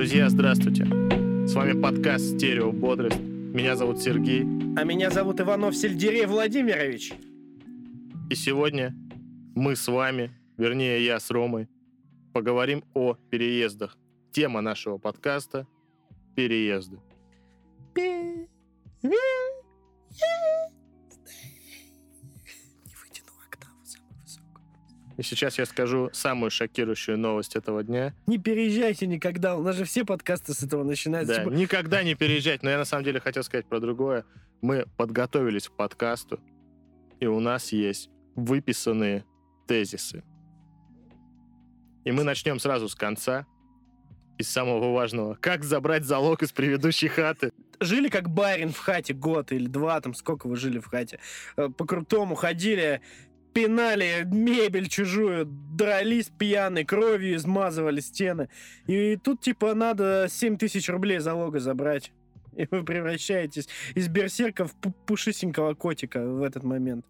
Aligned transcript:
Друзья, 0.00 0.30
здравствуйте. 0.30 0.86
С 1.46 1.52
вами 1.52 1.78
подкаст 1.78 2.24
«Стерео 2.24 2.72
Бодрость». 2.72 3.20
Меня 3.20 3.76
зовут 3.76 4.00
Сергей. 4.00 4.40
А 4.78 4.82
меня 4.82 5.10
зовут 5.10 5.42
Иванов 5.42 5.76
Сельдерей 5.76 6.24
Владимирович. 6.24 7.12
И 8.30 8.34
сегодня 8.34 8.94
мы 9.54 9.76
с 9.76 9.86
вами, 9.88 10.30
вернее 10.56 11.04
я 11.04 11.20
с 11.20 11.30
Ромой, 11.30 11.68
поговорим 12.32 12.82
о 12.94 13.12
переездах. 13.28 13.98
Тема 14.32 14.62
нашего 14.62 14.96
подкаста– 14.96 15.66
переезды. 16.34 16.98
И 25.20 25.22
сейчас 25.22 25.58
я 25.58 25.66
скажу 25.66 26.08
самую 26.14 26.50
шокирующую 26.50 27.18
новость 27.18 27.54
этого 27.54 27.84
дня. 27.84 28.14
Не 28.26 28.38
переезжайте 28.38 29.06
никогда. 29.06 29.54
У 29.54 29.62
нас 29.62 29.76
же 29.76 29.84
все 29.84 30.06
подкасты 30.06 30.54
с 30.54 30.62
этого 30.62 30.82
начинаются. 30.82 31.34
Да, 31.36 31.44
Типа, 31.44 31.52
никогда 31.52 32.02
не 32.02 32.14
переезжать. 32.14 32.62
Но 32.62 32.70
я 32.70 32.78
на 32.78 32.86
самом 32.86 33.04
деле 33.04 33.20
хотел 33.20 33.42
сказать 33.42 33.66
про 33.66 33.80
другое. 33.80 34.24
Мы 34.62 34.86
подготовились 34.96 35.68
к 35.68 35.72
подкасту, 35.72 36.40
и 37.20 37.26
у 37.26 37.38
нас 37.38 37.70
есть 37.70 38.08
выписанные 38.34 39.26
тезисы. 39.68 40.24
И 42.06 42.12
мы 42.12 42.24
начнем 42.24 42.58
сразу 42.58 42.88
с 42.88 42.94
конца, 42.94 43.44
из 44.38 44.48
самого 44.48 44.94
важного. 44.94 45.34
Как 45.34 45.64
забрать 45.64 46.04
залог 46.04 46.42
из 46.42 46.50
предыдущей 46.50 47.08
хаты? 47.08 47.52
Жили 47.78 48.08
как 48.08 48.30
барин 48.30 48.70
в 48.72 48.78
хате 48.78 49.12
год 49.12 49.52
или 49.52 49.66
два, 49.66 50.00
там 50.00 50.14
сколько 50.14 50.46
вы 50.46 50.56
жили 50.56 50.78
в 50.78 50.86
хате. 50.86 51.18
Э, 51.56 51.68
По 51.68 51.84
крутому 51.86 52.34
ходили, 52.34 53.02
пинали 53.52 54.24
мебель 54.26 54.88
чужую, 54.88 55.46
дрались 55.46 56.30
пьяной, 56.38 56.84
кровью 56.84 57.36
измазывали 57.36 58.00
стены. 58.00 58.48
И 58.86 59.16
тут, 59.16 59.40
типа, 59.40 59.74
надо 59.74 60.26
7 60.28 60.56
тысяч 60.56 60.88
рублей 60.88 61.18
залога 61.18 61.60
забрать. 61.60 62.12
И 62.56 62.66
вы 62.70 62.84
превращаетесь 62.84 63.68
из 63.94 64.08
берсерка 64.08 64.66
в 64.66 64.74
пу- 64.80 64.92
пушистенького 65.06 65.74
котика 65.74 66.20
в 66.24 66.42
этот 66.42 66.64
момент. 66.64 67.04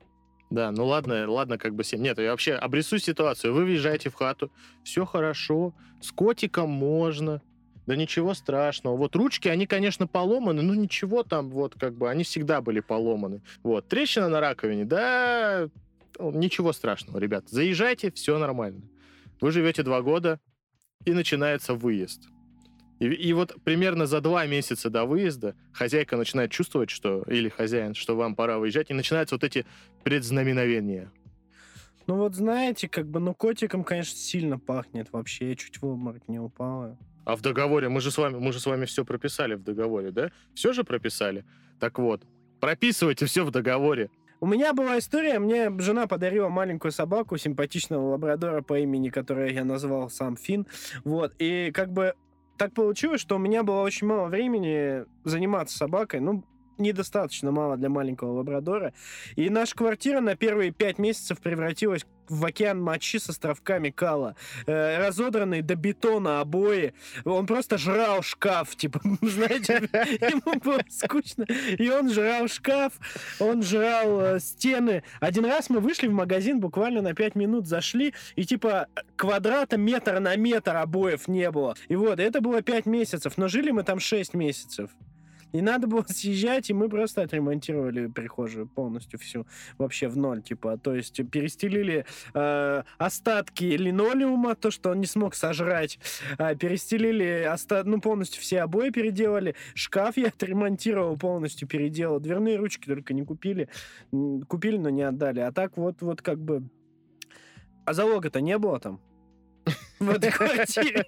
Да, 0.51 0.73
ну 0.73 0.85
ладно, 0.85 1.31
ладно, 1.31 1.59
как 1.59 1.75
бы 1.75 1.85
7. 1.85 2.01
Нет, 2.01 2.19
я 2.19 2.33
вообще 2.33 2.55
обрисую 2.55 2.99
ситуацию. 2.99 3.55
Вы 3.55 3.65
въезжаете 3.65 4.11
в 4.11 4.15
хату, 4.15 4.51
все 4.83 5.07
хорошо, 5.07 5.75
с 6.01 6.11
котиком 6.11 6.71
можно, 6.71 7.41
да 7.87 7.97
ничего 7.97 8.35
страшного. 8.35 8.97
Вот 8.97 9.15
ручки, 9.17 9.49
они, 9.49 9.67
конечно, 9.67 10.07
поломаны, 10.07 10.63
но 10.63 10.75
ничего 10.75 11.23
там, 11.23 11.51
вот, 11.51 11.75
как 11.79 11.95
бы, 11.95 12.11
они 12.11 12.25
всегда 12.25 12.61
были 12.61 12.81
поломаны. 12.81 13.43
Вот, 13.63 13.89
трещина 13.89 14.29
на 14.29 14.41
раковине, 14.41 14.85
да, 14.85 15.69
ничего 16.21 16.73
страшного, 16.73 17.19
ребят. 17.19 17.49
Заезжайте, 17.49 18.11
все 18.11 18.39
нормально. 18.39 18.83
Вы 19.41 19.51
живете 19.53 19.83
два 19.83 20.03
года, 20.03 20.41
и 21.05 21.13
начинается 21.13 21.75
выезд. 21.75 22.29
И, 22.99 23.07
и 23.07 23.33
вот 23.33 23.57
примерно 23.65 24.07
за 24.07 24.21
два 24.21 24.47
месяца 24.47 24.91
до 24.91 25.05
выезда 25.05 25.55
хозяйка 25.73 26.17
начинает 26.17 26.51
чувствовать, 26.51 26.91
что, 26.91 27.23
или 27.23 27.49
хозяин, 27.49 27.95
что 27.95 28.15
вам 28.15 28.35
пора 28.35 28.59
выезжать, 28.59 28.91
и 28.91 28.95
начинаются 28.95 29.35
вот 29.35 29.45
эти 29.45 29.65
предзнаменовения. 30.05 31.11
Ну 32.07 32.17
вот 32.17 32.35
знаете, 32.35 32.89
как 32.89 33.07
бы, 33.07 33.21
ну 33.21 33.35
котиком, 33.35 33.85
конечно, 33.85 34.19
сильно 34.19 34.59
пахнет 34.59 35.09
вообще. 35.13 35.51
Я 35.51 35.57
чуть 35.57 35.81
в 35.81 35.87
обморок 35.87 36.29
не 36.29 36.39
упала. 36.39 36.99
А 37.25 37.37
в 37.37 37.41
договоре, 37.43 37.89
мы 37.89 38.01
же 38.01 38.11
с 38.11 38.19
вами, 38.19 38.39
мы 38.39 38.53
же 38.53 38.61
с 38.61 38.67
вами 38.67 38.85
все 38.85 39.05
прописали 39.05 39.55
в 39.55 39.63
договоре, 39.63 40.11
да? 40.11 40.31
Все 40.55 40.73
же 40.73 40.85
прописали? 40.85 41.45
Так 41.79 41.99
вот, 41.99 42.23
прописывайте 42.61 43.27
все 43.27 43.45
в 43.45 43.51
договоре. 43.51 44.11
У 44.41 44.47
меня 44.47 44.73
была 44.73 44.99
история, 44.99 45.39
мне 45.39 45.71
жена 45.81 46.07
подарила 46.07 46.49
маленькую 46.49 46.93
собаку, 46.93 47.37
симпатичного 47.37 48.13
лабрадора 48.13 48.63
по 48.63 48.79
имени, 48.79 49.11
которое 49.11 49.53
я 49.53 49.65
назвал 49.65 50.09
сам 50.09 50.37
Фин. 50.37 50.67
Вот, 51.05 51.35
и 51.39 51.71
как 51.75 51.93
бы 51.93 52.15
так 52.57 52.73
получилось, 52.73 53.21
что 53.21 53.37
у 53.37 53.39
меня 53.39 53.63
было 53.63 53.83
очень 53.83 54.07
мало 54.07 54.29
времени 54.29 55.05
заниматься 55.25 55.77
собакой, 55.77 56.21
ну, 56.21 56.43
недостаточно 56.79 57.53
мало 57.53 57.77
для 57.77 57.91
маленького 57.91 58.33
лабрадора. 58.33 58.95
И 59.37 59.51
наша 59.51 59.77
квартира 59.77 60.21
на 60.21 60.37
первые 60.37 60.71
пять 60.71 60.99
месяцев 60.99 61.39
превратилась 61.41 62.07
в 62.31 62.45
океан 62.45 62.81
мочи 62.81 63.19
с 63.19 63.29
островками 63.29 63.91
кала. 63.91 64.37
Э, 64.67 64.99
разодранные 64.99 65.63
до 65.63 65.75
бетона 65.75 66.41
обои. 66.41 66.95
Он 67.25 67.47
просто 67.47 67.77
жрал 67.77 68.23
шкаф, 68.23 68.77
типа, 68.77 69.01
знаете, 69.21 69.89
ему 70.21 70.59
было 70.61 70.81
скучно. 70.89 71.45
И 71.79 71.91
он 71.91 72.11
жрал 72.11 72.49
шкаф, 72.49 72.93
он 73.39 73.63
жрал 73.63 74.21
э, 74.21 74.41
стены. 74.41 75.03
Один 75.21 75.45
раз 75.45 75.69
мы 75.69 75.81
вышли 75.81 76.07
в 76.07 76.13
магазин, 76.13 76.61
буквально 76.61 77.03
на 77.03 77.15
5 77.15 77.35
минут 77.35 77.67
зашли, 77.67 78.15
и 78.37 78.45
типа 78.45 78.87
квадрата 79.17 79.77
метр 79.77 80.21
на 80.21 80.37
метр 80.37 80.77
обоев 80.77 81.29
не 81.29 81.51
было. 81.51 81.75
И 81.89 81.97
вот, 81.97 82.21
это 82.21 82.41
было 82.41 82.63
5 82.63 82.87
месяцев, 82.87 83.37
но 83.37 83.49
жили 83.49 83.71
мы 83.71 83.83
там 83.83 83.99
6 83.99 84.35
месяцев. 84.35 84.91
И 85.53 85.61
надо 85.61 85.87
было 85.87 86.05
съезжать, 86.07 86.71
и 86.71 86.75
мы 86.75 86.89
просто 86.89 87.23
отремонтировали 87.23 88.07
прихожую 88.07 88.67
полностью 88.67 89.19
всю, 89.19 89.47
вообще 89.79 90.09
в 90.09 90.17
ноль, 90.17 90.43
типа, 90.43 90.79
то 90.79 90.95
есть 90.95 91.21
перестелили 91.31 92.05
э, 92.35 92.83
остатки 92.99 93.65
линолеума, 93.65 94.55
то, 94.55 94.71
что 94.71 94.91
он 94.91 95.01
не 95.01 95.07
смог 95.07 95.35
сожрать, 95.35 95.99
а, 96.39 96.55
перестелили, 96.55 97.49
оста- 97.53 97.85
ну, 97.85 98.01
полностью 98.01 98.43
все 98.43 98.63
обои 98.63 98.91
переделали, 98.91 99.55
шкаф 99.75 100.17
я 100.17 100.29
отремонтировал, 100.29 101.17
полностью 101.17 101.69
переделал, 101.69 102.21
дверные 102.21 102.57
ручки 102.57 102.87
только 102.87 103.15
не 103.15 103.25
купили, 103.25 103.69
купили, 104.49 104.77
но 104.77 104.91
не 104.91 105.03
отдали, 105.03 105.41
а 105.41 105.53
так 105.53 105.77
вот, 105.77 106.03
вот 106.03 106.23
как 106.23 106.39
бы... 106.39 106.69
А 107.85 107.93
залога-то 107.93 108.41
не 108.41 108.57
было 108.59 108.79
там? 108.79 109.01
В 110.01 110.09
этой 110.09 110.31
квартире. 110.31 111.05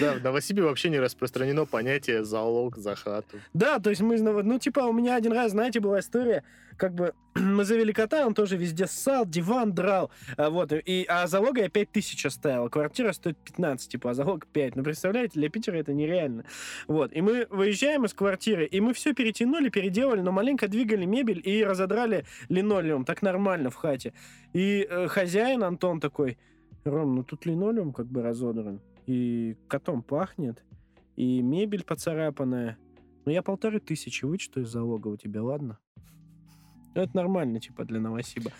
Да, 0.00 0.14
в 0.14 0.22
Новосибе 0.22 0.62
вообще 0.62 0.88
не 0.88 0.98
распространено 0.98 1.66
понятие 1.66 2.24
залог 2.24 2.78
за 2.78 2.94
хату. 2.94 3.38
Да, 3.52 3.78
то 3.78 3.90
есть 3.90 4.00
мы, 4.00 4.18
ну, 4.18 4.58
типа, 4.58 4.80
у 4.80 4.92
меня 4.92 5.16
один 5.16 5.32
раз, 5.32 5.50
знаете, 5.50 5.80
была 5.80 6.00
история, 6.00 6.42
как 6.80 6.94
бы 6.94 7.12
мы 7.34 7.64
завели 7.64 7.92
кота, 7.92 8.26
он 8.26 8.34
тоже 8.34 8.56
везде 8.56 8.86
ссал, 8.86 9.26
диван 9.26 9.72
драл, 9.74 10.10
а, 10.36 10.48
вот, 10.48 10.72
и, 10.72 11.04
а 11.08 11.26
залога 11.26 11.60
я 11.60 11.68
5 11.68 11.92
тысяч 11.92 12.24
оставил, 12.24 12.70
квартира 12.70 13.12
стоит 13.12 13.36
15, 13.36 13.92
типа, 13.92 14.10
а 14.10 14.14
залог 14.14 14.46
5, 14.46 14.76
ну, 14.76 14.82
представляете, 14.82 15.38
для 15.38 15.50
Питера 15.50 15.76
это 15.76 15.92
нереально, 15.92 16.44
вот, 16.88 17.12
и 17.12 17.20
мы 17.20 17.46
выезжаем 17.50 18.06
из 18.06 18.14
квартиры, 18.14 18.64
и 18.64 18.80
мы 18.80 18.94
все 18.94 19.12
перетянули, 19.12 19.68
переделали, 19.68 20.20
но 20.22 20.32
маленько 20.32 20.66
двигали 20.66 21.04
мебель 21.04 21.42
и 21.44 21.62
разодрали 21.62 22.24
линолеум, 22.48 23.04
так 23.04 23.20
нормально 23.20 23.70
в 23.70 23.74
хате, 23.74 24.14
и 24.54 24.86
э, 24.88 25.08
хозяин 25.08 25.62
Антон 25.62 26.00
такой, 26.00 26.38
Ром, 26.84 27.14
ну 27.14 27.24
тут 27.24 27.46
линолеум 27.46 27.92
как 27.92 28.06
бы 28.06 28.22
разодран, 28.22 28.80
и 29.06 29.56
котом 29.68 30.02
пахнет, 30.02 30.64
и 31.16 31.42
мебель 31.42 31.84
поцарапанная, 31.84 32.78
ну, 33.26 33.32
я 33.32 33.42
полторы 33.42 33.80
тысячи 33.80 34.24
вычту 34.24 34.62
из 34.62 34.70
залога 34.70 35.08
у 35.08 35.16
тебя, 35.16 35.42
ладно? 35.42 35.78
Ну, 36.94 37.02
Это 37.02 37.14
нормально, 37.14 37.60
типа, 37.60 37.84
для 37.84 38.00
Новосиба. 38.00 38.50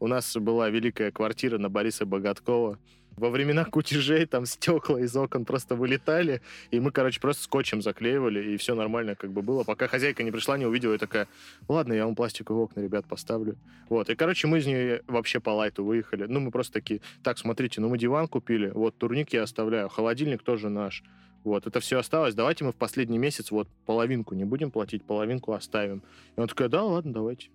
У 0.00 0.06
нас 0.06 0.36
была 0.36 0.68
великая 0.68 1.12
квартира 1.12 1.58
на 1.58 1.68
Бориса 1.68 2.04
Богаткова. 2.06 2.78
Во 3.20 3.28
времена 3.28 3.66
кутежей 3.66 4.24
там 4.24 4.46
стекла 4.46 4.98
из 4.98 5.14
окон 5.14 5.44
просто 5.44 5.74
вылетали, 5.74 6.40
и 6.70 6.80
мы, 6.80 6.90
короче, 6.90 7.20
просто 7.20 7.42
скотчем 7.42 7.82
заклеивали, 7.82 8.54
и 8.54 8.56
все 8.56 8.74
нормально 8.74 9.14
как 9.14 9.30
бы 9.30 9.42
было. 9.42 9.62
Пока 9.62 9.88
хозяйка 9.88 10.22
не 10.22 10.30
пришла, 10.30 10.56
не 10.56 10.64
увидела, 10.64 10.94
и 10.94 10.98
такая, 10.98 11.28
ладно, 11.68 11.92
я 11.92 12.06
вам 12.06 12.14
пластиковые 12.14 12.64
окна, 12.64 12.80
ребят, 12.80 13.04
поставлю. 13.06 13.58
Вот, 13.90 14.08
и, 14.08 14.14
короче, 14.14 14.46
мы 14.46 14.56
из 14.56 14.66
нее 14.66 15.02
вообще 15.06 15.38
по 15.38 15.50
лайту 15.50 15.84
выехали. 15.84 16.24
Ну, 16.24 16.40
мы 16.40 16.50
просто 16.50 16.72
такие, 16.72 17.02
так, 17.22 17.36
смотрите, 17.36 17.82
ну 17.82 17.90
мы 17.90 17.98
диван 17.98 18.26
купили, 18.26 18.70
вот 18.70 18.96
турник 18.96 19.34
я 19.34 19.42
оставляю, 19.42 19.90
холодильник 19.90 20.42
тоже 20.42 20.70
наш. 20.70 21.04
Вот, 21.44 21.66
это 21.66 21.78
все 21.80 21.98
осталось. 21.98 22.34
Давайте 22.34 22.64
мы 22.64 22.72
в 22.72 22.76
последний 22.76 23.18
месяц 23.18 23.50
вот 23.50 23.68
половинку 23.84 24.34
не 24.34 24.44
будем 24.46 24.70
платить, 24.70 25.04
половинку 25.04 25.52
оставим. 25.52 26.02
И 26.36 26.40
он 26.40 26.48
такой, 26.48 26.70
да, 26.70 26.82
ладно, 26.84 27.12
давайте. 27.12 27.50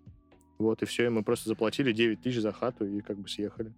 Вот, 0.60 0.84
и 0.84 0.86
все, 0.86 1.08
и 1.08 1.10
мы 1.10 1.24
просто 1.24 1.50
заплатили 1.50 1.92
9 1.92 2.22
тысяч 2.22 2.40
за 2.40 2.52
хату 2.52 2.86
и 2.86 3.02
как 3.02 3.18
бы 3.18 3.28
съехали. 3.28 3.74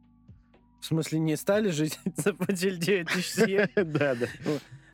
В 0.79 0.85
смысле, 0.85 1.19
не 1.19 1.35
стали 1.35 1.69
жить, 1.69 1.99
заплатили 2.15 2.75
9 2.75 3.07
тысяч? 3.07 3.69
Да, 3.75 4.15
да. 4.15 4.27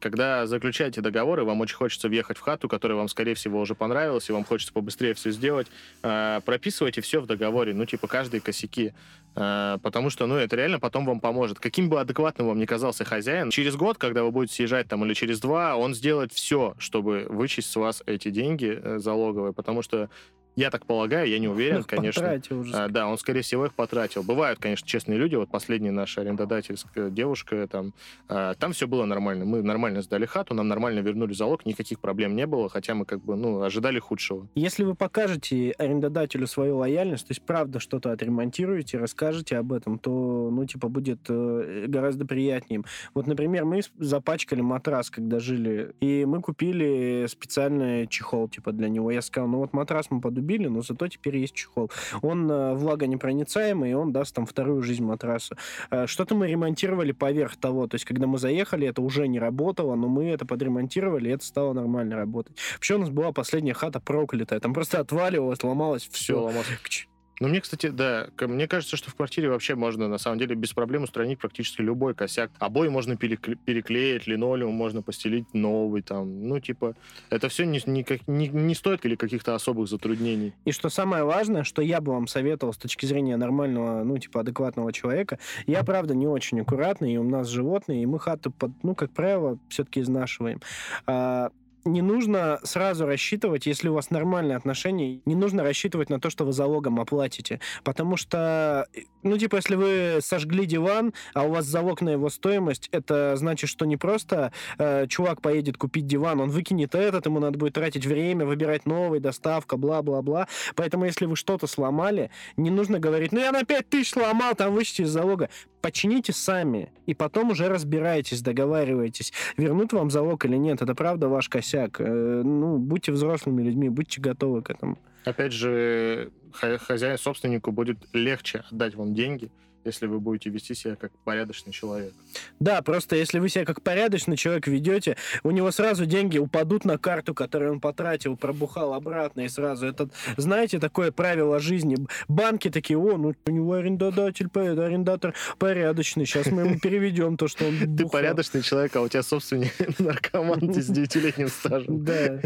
Когда 0.03 0.47
заключаете 0.47 0.99
договоры, 0.99 1.45
вам 1.45 1.61
очень 1.61 1.77
хочется 1.77 2.09
въехать 2.09 2.37
в 2.37 2.41
хату, 2.41 2.67
которая 2.67 2.97
вам, 2.97 3.07
скорее 3.07 3.35
всего, 3.35 3.61
уже 3.61 3.73
понравилась, 3.73 4.29
и 4.29 4.33
вам 4.33 4.43
хочется 4.43 4.73
побыстрее 4.73 5.13
все 5.13 5.31
сделать, 5.31 5.67
а, 6.01 6.41
прописывайте 6.41 6.99
все 6.99 7.21
в 7.21 7.25
договоре, 7.25 7.73
ну, 7.73 7.85
типа, 7.85 8.07
каждые 8.07 8.41
косяки. 8.41 8.93
А, 9.33 9.77
Потому 9.77 10.09
что, 10.09 10.27
ну, 10.27 10.35
это 10.35 10.57
реально 10.57 10.79
потом 10.81 11.05
вам 11.05 11.21
поможет. 11.21 11.57
Каким 11.57 11.87
бы 11.87 12.01
адекватным 12.01 12.47
вам 12.47 12.59
ни 12.59 12.65
казался 12.65 13.05
хозяин, 13.05 13.49
через 13.49 13.77
год, 13.77 13.97
когда 13.97 14.23
вы 14.23 14.31
будете 14.31 14.55
съезжать 14.55 14.89
там, 14.89 15.05
или 15.05 15.13
через 15.13 15.39
два, 15.39 15.77
он 15.77 15.95
сделает 15.95 16.33
все, 16.33 16.75
чтобы 16.79 17.25
вычесть 17.29 17.71
с 17.71 17.75
вас 17.77 18.03
эти 18.05 18.29
деньги 18.29 18.77
э, 18.77 18.99
залоговые, 18.99 19.53
потому 19.53 19.81
что 19.81 20.09
Я 20.55 20.69
так 20.69 20.85
полагаю, 20.85 21.27
я 21.27 21.39
не 21.39 21.47
уверен, 21.47 21.79
Их 21.79 21.87
конечно. 21.87 22.21
потратил 22.21 22.59
уже. 22.59 22.75
А, 22.75 22.87
да, 22.87 23.07
он, 23.07 23.17
скорее 23.17 23.41
всего, 23.41 23.65
их 23.65 23.73
потратил. 23.73 24.23
Бывают, 24.23 24.59
конечно, 24.59 24.87
честные 24.87 25.17
люди. 25.17 25.35
Вот 25.35 25.49
последняя 25.49 25.91
наша 25.91 26.21
арендодательская 26.21 27.09
девушка, 27.09 27.67
там, 27.67 27.93
а, 28.27 28.53
там 28.55 28.73
все 28.73 28.87
было 28.87 29.05
нормально. 29.05 29.45
Мы 29.45 29.63
нормально 29.63 30.01
сдали 30.01 30.25
хату, 30.25 30.53
нам 30.53 30.67
нормально 30.67 30.99
вернули 30.99 31.33
залог, 31.33 31.65
никаких 31.65 31.99
проблем 31.99 32.35
не 32.35 32.45
было, 32.45 32.69
хотя 32.69 32.93
мы 32.93 33.05
как 33.05 33.23
бы, 33.23 33.35
ну, 33.35 33.61
ожидали 33.63 33.99
худшего. 33.99 34.47
Если 34.55 34.83
вы 34.83 34.95
покажете 34.95 35.71
арендодателю 35.77 36.45
свою 36.47 36.77
лояльность, 36.77 37.27
то 37.27 37.31
есть 37.31 37.41
правда 37.41 37.79
что-то 37.79 38.11
отремонтируете, 38.11 38.97
расскажете 38.97 39.57
об 39.57 39.73
этом, 39.73 39.97
то, 39.97 40.49
ну, 40.51 40.65
типа, 40.65 40.87
будет 40.87 41.19
э, 41.29 41.85
гораздо 41.87 42.25
приятнее. 42.25 42.83
Вот, 43.13 43.27
например, 43.27 43.65
мы 43.65 43.81
запачкали 43.97 44.61
матрас, 44.61 45.09
когда 45.09 45.39
жили, 45.39 45.95
и 45.99 46.25
мы 46.25 46.41
купили 46.41 47.25
специальный 47.27 48.07
чехол, 48.07 48.47
типа, 48.49 48.71
для 48.71 48.89
него. 48.89 49.11
Я 49.11 49.21
сказал, 49.21 49.47
ну, 49.49 49.57
вот 49.59 49.73
матрас 49.73 50.11
мы 50.11 50.21
подубили, 50.43 50.67
но 50.67 50.81
зато 50.81 51.07
теперь 51.07 51.37
есть 51.37 51.53
чехол. 51.53 51.89
Он 52.21 52.49
э, 52.51 52.73
влагонепроницаемый, 52.75 53.91
и 53.91 53.93
он 53.93 54.11
даст 54.11 54.35
там 54.35 54.45
вторую 54.45 54.81
жизнь 54.83 55.03
матрасу. 55.03 55.55
Э, 55.91 56.05
Что-то 56.07 56.35
мы 56.35 56.47
ремонтировали 56.47 57.11
поверх 57.13 57.55
того, 57.55 57.87
то 57.87 57.95
есть, 57.95 58.05
когда 58.05 58.27
мы 58.27 58.37
заехали, 58.37 58.87
это 58.87 59.01
уже 59.01 59.27
не 59.27 59.39
работало, 59.39 59.95
но 59.95 60.07
мы 60.07 60.25
это 60.25 60.45
подремонтировали, 60.45 61.29
и 61.29 61.31
это 61.33 61.45
стало 61.45 61.73
нормально 61.73 62.15
работать. 62.15 62.57
Вообще 62.73 62.95
у 62.95 62.99
нас 62.99 63.09
была 63.09 63.31
последняя 63.31 63.73
хата 63.73 63.99
проклятая. 63.99 64.59
Там 64.59 64.73
просто 64.73 64.99
отваливалось, 64.99 65.63
ломалось 65.63 66.07
Все 66.11 66.23
все. 66.23 66.39
ломалось. 66.39 67.07
Ну, 67.39 67.47
мне, 67.47 67.61
кстати, 67.61 67.87
да, 67.87 68.27
мне 68.41 68.67
кажется, 68.67 68.95
что 68.95 69.09
в 69.09 69.15
квартире 69.15 69.49
вообще 69.49 69.75
можно, 69.75 70.07
на 70.07 70.17
самом 70.17 70.37
деле, 70.39 70.55
без 70.55 70.73
проблем 70.73 71.03
устранить 71.03 71.39
практически 71.39 71.81
любой 71.81 72.13
косяк. 72.13 72.51
Обои 72.59 72.89
можно 72.89 73.13
перекле- 73.13 73.57
переклеить, 73.65 74.27
линолеум 74.27 74.73
можно 74.73 75.01
постелить 75.01 75.51
новый, 75.53 76.03
там, 76.03 76.47
ну, 76.47 76.59
типа, 76.59 76.95
это 77.29 77.49
все 77.49 77.65
не, 77.65 77.79
никак- 77.85 78.27
не, 78.27 78.47
не 78.47 78.75
стоит 78.75 79.05
или 79.05 79.15
каких-то 79.15 79.55
особых 79.55 79.87
затруднений. 79.89 80.53
И 80.65 80.71
что 80.71 80.89
самое 80.89 81.23
важное, 81.23 81.63
что 81.63 81.81
я 81.81 82.01
бы 82.01 82.13
вам 82.13 82.27
советовал 82.27 82.73
с 82.73 82.77
точки 82.77 83.05
зрения 83.05 83.35
нормального, 83.35 84.03
ну, 84.03 84.17
типа, 84.17 84.41
адекватного 84.41 84.93
человека, 84.93 85.39
я, 85.65 85.83
правда, 85.83 86.13
не 86.15 86.27
очень 86.27 86.61
аккуратный, 86.61 87.13
и 87.13 87.17
у 87.17 87.23
нас 87.23 87.47
животные, 87.47 88.03
и 88.03 88.05
мы 88.05 88.19
хаты, 88.19 88.51
под, 88.51 88.71
ну, 88.83 88.95
как 88.95 89.11
правило, 89.11 89.57
все-таки 89.69 90.01
изнашиваем. 90.01 90.61
А, 91.07 91.49
не 91.85 92.01
нужно 92.01 92.59
сразу 92.63 93.05
рассчитывать, 93.05 93.65
если 93.65 93.89
у 93.89 93.93
вас 93.93 94.09
нормальные 94.09 94.55
отношения, 94.55 95.21
не 95.25 95.35
нужно 95.35 95.63
рассчитывать 95.63 96.09
на 96.09 96.19
то, 96.19 96.29
что 96.29 96.45
вы 96.45 96.53
залогом 96.53 96.99
оплатите. 96.99 97.59
Потому 97.83 98.17
что, 98.17 98.87
ну, 99.21 99.37
типа, 99.37 99.57
если 99.57 99.75
вы 99.75 100.19
сожгли 100.21 100.65
диван, 100.65 101.13
а 101.33 101.43
у 101.43 101.51
вас 101.51 101.65
залог 101.65 102.01
на 102.01 102.09
его 102.09 102.29
стоимость, 102.29 102.89
это 102.91 103.35
значит, 103.35 103.69
что 103.69 103.85
не 103.85 103.97
просто 103.97 104.53
э, 104.77 105.07
чувак 105.07 105.41
поедет 105.41 105.77
купить 105.77 106.07
диван, 106.07 106.39
он 106.39 106.49
выкинет 106.49 106.95
этот, 106.95 107.25
ему 107.25 107.39
надо 107.39 107.57
будет 107.57 107.73
тратить 107.73 108.05
время, 108.05 108.45
выбирать 108.45 108.85
новый, 108.85 109.19
доставка, 109.19 109.77
бла-бла-бла. 109.77 110.47
Поэтому, 110.75 111.05
если 111.05 111.25
вы 111.25 111.35
что-то 111.35 111.67
сломали, 111.67 112.31
не 112.57 112.69
нужно 112.69 112.99
говорить, 112.99 113.31
ну, 113.31 113.39
я 113.39 113.51
на 113.51 113.63
5 113.63 113.89
тысяч 113.89 114.11
сломал, 114.11 114.55
там 114.55 114.73
вычти 114.73 115.01
из 115.01 115.09
залога. 115.09 115.49
Почините 115.83 116.31
сами, 116.31 116.93
и 117.05 117.13
потом 117.13 117.51
уже 117.51 117.67
разбирайтесь, 117.67 118.41
договаривайтесь, 118.41 119.33
вернут 119.57 119.91
вам 119.91 120.09
залог 120.09 120.45
или 120.45 120.55
нет. 120.55 120.81
Это 120.81 120.95
правда 120.95 121.27
ваш 121.27 121.49
косяк. 121.49 121.99
Э, 121.99 122.41
Ну, 122.45 122.77
будьте 122.77 123.11
взрослыми 123.11 123.61
людьми, 123.63 123.89
будьте 123.89 124.21
готовы 124.21 124.61
к 124.61 124.69
этому. 124.69 124.97
Опять 125.25 125.51
же, 125.51 126.31
хозяин, 126.53 127.17
собственнику 127.17 127.73
будет 127.73 127.97
легче 128.13 128.63
отдать 128.71 128.95
вам 128.95 129.13
деньги, 129.13 129.51
если 129.85 130.07
вы 130.07 130.19
будете 130.19 130.49
вести 130.49 130.73
себя 130.73 130.95
как 130.95 131.11
порядочный 131.23 131.73
человек. 131.73 132.13
Да, 132.59 132.81
просто 132.81 133.15
если 133.15 133.39
вы 133.39 133.49
себя 133.49 133.65
как 133.65 133.81
порядочный 133.81 134.37
человек 134.37 134.67
ведете, 134.67 135.17
у 135.43 135.51
него 135.51 135.71
сразу 135.71 136.05
деньги 136.05 136.37
упадут 136.37 136.85
на 136.85 136.97
карту, 136.97 137.33
которую 137.33 137.73
он 137.73 137.79
потратил, 137.79 138.37
пробухал 138.37 138.93
обратно 138.93 139.41
и 139.41 139.49
сразу. 139.49 139.85
Это, 139.85 140.09
знаете, 140.37 140.79
такое 140.79 141.11
правило 141.11 141.59
жизни. 141.59 141.97
Банки 142.27 142.69
такие, 142.69 142.97
о, 142.97 143.17
ну 143.17 143.33
у 143.45 143.51
него 143.51 143.73
арендодатель, 143.73 144.47
арендатор 144.53 145.33
порядочный, 145.57 146.25
сейчас 146.25 146.47
мы 146.47 146.61
ему 146.63 146.79
переведем 146.79 147.37
то, 147.37 147.47
что 147.47 147.65
он 147.65 147.77
Ты 147.79 147.87
бухал». 147.87 148.09
порядочный 148.09 148.61
человек, 148.61 148.95
а 148.95 149.01
у 149.01 149.07
тебя 149.07 149.23
собственник 149.23 149.73
наркоман 149.99 150.73
ты 150.73 150.81
с 150.81 150.87
девятилетним 150.87 151.47
стажем. 151.47 152.03
Да, 152.03 152.39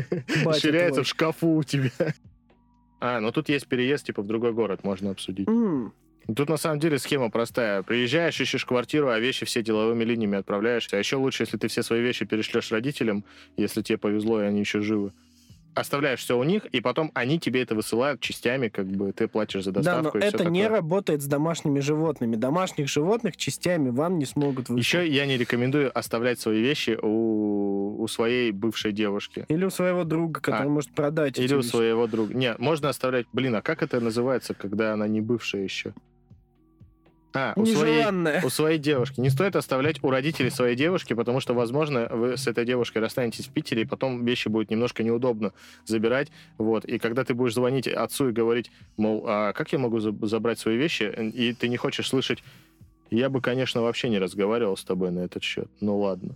Ширяется 0.59 1.03
в 1.03 1.07
шкафу 1.07 1.55
у 1.55 1.63
тебя. 1.63 1.91
А, 2.99 3.19
ну 3.19 3.31
тут 3.31 3.49
есть 3.49 3.67
переезд, 3.67 4.05
типа, 4.05 4.21
в 4.21 4.27
другой 4.27 4.53
город 4.53 4.83
можно 4.83 5.11
обсудить. 5.11 5.47
Тут 6.35 6.49
на 6.49 6.57
самом 6.57 6.79
деле 6.79 6.99
схема 6.99 7.29
простая. 7.29 7.83
Приезжаешь, 7.83 8.39
ищешь 8.41 8.65
квартиру, 8.65 9.09
а 9.09 9.19
вещи 9.19 9.45
все 9.45 9.63
деловыми 9.63 10.03
линиями 10.03 10.37
отправляешь. 10.37 10.87
А 10.91 10.97
еще 10.97 11.15
лучше, 11.15 11.43
если 11.43 11.57
ты 11.57 11.67
все 11.69 11.83
свои 11.83 12.01
вещи 12.01 12.25
перешлешь 12.25 12.71
родителям, 12.71 13.23
если 13.55 13.81
тебе 13.81 13.97
повезло, 13.97 14.41
и 14.41 14.45
они 14.45 14.59
еще 14.59 14.81
живы. 14.81 15.13
Оставляешь 15.73 16.19
все 16.21 16.35
у 16.37 16.43
них, 16.43 16.65
и 16.65 16.81
потом 16.81 17.11
они 17.13 17.39
тебе 17.39 17.61
это 17.61 17.75
высылают 17.75 18.19
частями, 18.19 18.67
как 18.67 18.87
бы 18.87 19.13
ты 19.13 19.27
платишь 19.27 19.63
за 19.63 19.71
Да, 19.71 19.81
доставку 19.81 20.17
но 20.17 20.25
и 20.25 20.27
всё 20.27 20.35
это 20.37 20.49
не 20.49 20.63
такое. 20.63 20.77
работает 20.79 21.21
с 21.21 21.27
домашними 21.27 21.79
животными. 21.81 22.35
Домашних 22.35 22.89
животных 22.89 23.37
частями 23.37 23.89
вам 23.91 24.17
не 24.17 24.25
смогут 24.25 24.69
выслать. 24.69 24.79
Еще 24.79 25.07
я 25.07 25.27
не 25.27 25.37
рекомендую 25.37 25.95
оставлять 25.95 26.39
свои 26.39 26.61
вещи 26.61 26.97
у, 26.99 28.01
у 28.01 28.07
своей 28.07 28.51
бывшей 28.51 28.91
девушки. 28.91 29.45
Или 29.49 29.65
у 29.65 29.69
своего 29.69 30.03
друга, 30.03 30.41
который 30.41 30.65
А, 30.65 30.69
может 30.69 30.91
продать 30.95 31.37
Или 31.37 31.53
у 31.53 31.57
вещи. 31.57 31.67
своего 31.67 32.07
друга. 32.07 32.33
Не, 32.33 32.55
можно 32.57 32.89
оставлять... 32.89 33.27
Блин, 33.31 33.53
а 33.55 33.61
как 33.61 33.83
это 33.83 33.99
называется, 33.99 34.55
когда 34.55 34.93
она 34.93 35.07
не 35.07 35.21
бывшая 35.21 35.63
еще? 35.63 35.93
А, 37.33 37.53
у 37.55 37.65
своей, 37.65 38.05
у 38.43 38.49
своей 38.49 38.79
девушки. 38.79 39.19
Не 39.19 39.29
стоит 39.29 39.55
оставлять 39.55 40.03
у 40.03 40.09
родителей 40.09 40.49
своей 40.49 40.75
девушки, 40.75 41.13
потому 41.13 41.39
что, 41.39 41.53
возможно, 41.53 42.07
вы 42.09 42.37
с 42.37 42.47
этой 42.47 42.65
девушкой 42.65 42.99
расстанетесь 42.99 43.47
в 43.47 43.51
Питере, 43.51 43.83
и 43.83 43.85
потом 43.85 44.25
вещи 44.25 44.47
будет 44.47 44.71
немножко 44.71 45.03
неудобно 45.03 45.53
забирать. 45.85 46.31
Вот. 46.57 46.85
И 46.85 46.97
когда 46.99 47.23
ты 47.23 47.33
будешь 47.33 47.53
звонить 47.53 47.87
отцу 47.87 48.29
и 48.29 48.31
говорить, 48.31 48.71
мол, 48.95 49.23
а 49.27 49.53
как 49.53 49.71
я 49.71 49.79
могу 49.79 49.97
заб- 49.97 50.25
забрать 50.25 50.59
свои 50.59 50.77
вещи, 50.77 51.03
и 51.03 51.53
ты 51.53 51.67
не 51.67 51.77
хочешь 51.77 52.07
слышать, 52.07 52.43
я 53.09 53.29
бы, 53.29 53.41
конечно, 53.41 53.81
вообще 53.81 54.09
не 54.09 54.19
разговаривал 54.19 54.75
с 54.75 54.83
тобой 54.83 55.11
на 55.11 55.19
этот 55.19 55.43
счет. 55.43 55.69
Ну 55.79 55.97
ладно. 55.99 56.35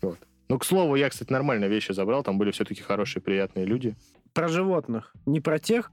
Вот. 0.00 0.18
Ну, 0.48 0.58
к 0.58 0.64
слову, 0.64 0.94
я, 0.94 1.10
кстати, 1.10 1.32
нормально 1.32 1.64
вещи 1.64 1.92
забрал, 1.92 2.22
там 2.22 2.38
были 2.38 2.52
все-таки 2.52 2.82
хорошие, 2.82 3.20
приятные 3.20 3.66
люди. 3.66 3.96
Про 4.32 4.48
животных. 4.48 5.12
Не 5.24 5.40
про 5.40 5.58
тех, 5.58 5.90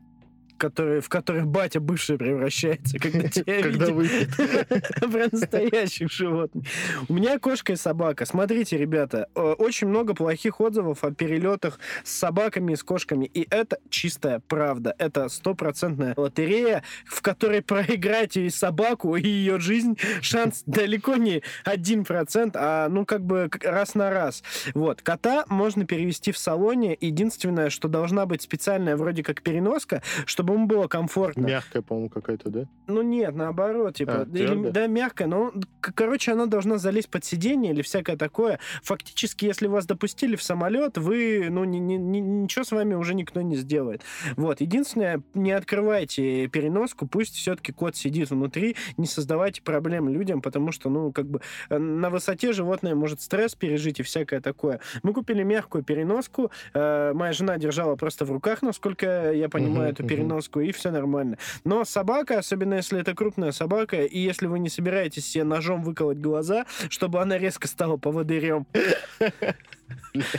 которые, 0.63 1.01
в 1.01 1.09
которых 1.09 1.45
батя 1.45 1.81
бывший 1.81 2.17
превращается, 2.17 2.97
когда 2.97 3.27
тебя 3.27 3.61
Когда 3.63 3.87
выпьет. 3.91 4.29
Про 5.11 5.27
настоящих 5.29 6.09
животных. 6.09 6.63
У 7.09 7.13
меня 7.15 7.37
кошка 7.37 7.73
и 7.73 7.75
собака. 7.75 8.25
Смотрите, 8.25 8.77
ребята, 8.77 9.27
э, 9.35 9.41
очень 9.41 9.87
много 9.87 10.13
плохих 10.13 10.61
отзывов 10.61 11.03
о 11.03 11.11
перелетах 11.11 11.79
с 12.05 12.13
собаками 12.13 12.71
и 12.71 12.75
с 12.77 12.83
кошками. 12.83 13.25
И 13.25 13.45
это 13.49 13.77
чистая 13.89 14.41
правда. 14.47 14.95
Это 14.99 15.27
стопроцентная 15.27 16.13
лотерея, 16.15 16.83
в 17.07 17.21
которой 17.21 17.61
проиграть 17.61 18.37
и 18.37 18.49
собаку, 18.49 19.17
и 19.17 19.27
ее 19.27 19.59
жизнь 19.59 19.97
шанс 20.21 20.63
далеко 20.65 21.17
не 21.17 21.43
один 21.65 22.05
процент, 22.05 22.55
а 22.55 22.87
ну 22.87 23.05
как 23.05 23.25
бы 23.25 23.49
раз 23.63 23.95
на 23.95 24.11
раз. 24.11 24.43
Вот. 24.73 25.01
Кота 25.01 25.43
можно 25.49 25.85
перевести 25.85 26.31
в 26.31 26.37
салоне. 26.37 26.97
Единственное, 27.01 27.69
что 27.69 27.89
должна 27.89 28.25
быть 28.25 28.41
специальная 28.41 28.95
вроде 28.95 29.23
как 29.23 29.41
переноска, 29.41 30.01
чтобы 30.25 30.52
ему 30.53 30.65
было 30.67 30.87
комфортно. 30.87 31.45
Мягкая, 31.47 31.81
по-моему, 31.81 32.09
какая-то, 32.09 32.49
да? 32.49 32.65
Ну 32.87 33.01
нет, 33.01 33.35
наоборот, 33.35 33.95
типа, 33.95 34.21
А, 34.21 34.37
или- 34.37 34.69
да, 34.71 34.87
мягкая, 34.87 35.27
но, 35.27 35.51
короче, 35.79 36.31
она 36.33 36.45
должна 36.45 36.77
залезть 36.77 37.09
под 37.09 37.23
сиденье 37.25 37.71
или 37.71 37.81
всякое 37.81 38.17
такое. 38.17 38.59
Фактически, 38.83 39.45
если 39.45 39.67
вас 39.67 39.85
допустили 39.85 40.35
в 40.35 40.43
самолет, 40.43 40.97
вы, 40.97 41.47
ну, 41.49 41.63
ни- 41.63 41.77
ни- 41.77 41.95
ни- 41.95 42.19
ничего 42.19 42.63
с 42.65 42.71
вами 42.71 42.93
уже 42.95 43.13
никто 43.15 43.41
не 43.41 43.55
сделает. 43.55 44.01
Вот, 44.35 44.61
единственное, 44.61 45.21
не 45.33 45.51
открывайте 45.51 46.47
переноску, 46.47 47.07
пусть 47.07 47.35
все-таки 47.35 47.71
кот 47.71 47.95
сидит 47.95 48.29
внутри, 48.29 48.75
не 48.97 49.05
создавайте 49.07 49.61
проблем 49.61 50.09
людям, 50.09 50.41
потому 50.41 50.71
что, 50.71 50.89
ну, 50.89 51.11
как 51.11 51.25
бы 51.27 51.41
э, 51.69 51.77
на 51.77 52.09
высоте 52.09 52.53
животное 52.53 52.95
может 52.95 53.21
стресс 53.21 53.55
пережить 53.55 53.99
и 53.99 54.03
всякое 54.03 54.41
такое. 54.41 54.79
Мы 55.03 55.13
купили 55.13 55.43
мягкую 55.43 55.83
переноску, 55.83 56.51
э, 56.73 57.13
моя 57.13 57.33
жена 57.33 57.57
держала 57.57 57.95
просто 57.95 58.25
в 58.25 58.31
руках, 58.31 58.61
насколько 58.61 59.31
я 59.33 59.49
понимаю, 59.49 59.73
Мгм, 59.73 59.91
эту 59.91 60.03
мгм. 60.03 60.09
Переноску, 60.33 60.59
и 60.59 60.71
все 60.71 60.91
нормально. 60.91 61.37
Но 61.63 61.85
собака, 61.85 62.39
особенно 62.39 62.75
если 62.75 62.99
это 62.99 63.13
крупная 63.13 63.51
собака, 63.51 64.03
и 64.03 64.19
если 64.19 64.47
вы 64.47 64.59
не 64.59 64.69
собираетесь 64.69 65.25
себе 65.25 65.43
ножом 65.43 65.83
выколоть 65.83 66.17
глаза, 66.17 66.65
чтобы 66.89 67.21
она 67.21 67.37
резко 67.37 67.67
стала 67.67 67.97
поводырем. 67.97 68.65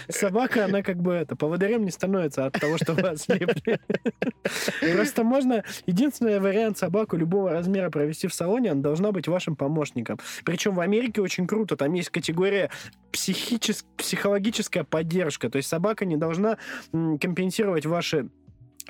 Собака, 0.09 0.65
она 0.65 0.83
как 0.83 0.97
бы 0.97 1.13
это, 1.13 1.37
поводырем 1.37 1.85
не 1.85 1.91
становится 1.91 2.47
от 2.47 2.55
того, 2.55 2.77
что 2.77 2.93
ослепли. 3.11 3.81
Просто 4.93 5.25
можно... 5.25 5.63
Единственный 5.87 6.41
вариант 6.41 6.79
собаку 6.79 7.17
любого 7.17 7.53
размера 7.53 7.91
провести 7.91 8.27
в 8.27 8.35
салоне, 8.35 8.73
она 8.73 8.83
должна 8.83 9.13
быть 9.13 9.29
вашим 9.29 9.57
помощником. 9.57 10.19
Причем 10.45 10.75
в 10.75 10.81
Америке 10.81 11.21
очень 11.21 11.47
круто, 11.47 11.77
там 11.77 11.93
есть 11.93 12.11
категория 12.11 12.71
психичес- 13.13 13.85
психологическая 13.97 14.85
поддержка, 14.85 15.51
то 15.51 15.57
есть 15.57 15.69
собака 15.69 16.05
не 16.05 16.17
должна 16.17 16.59
компенсировать 16.93 17.87
ваши 17.87 18.29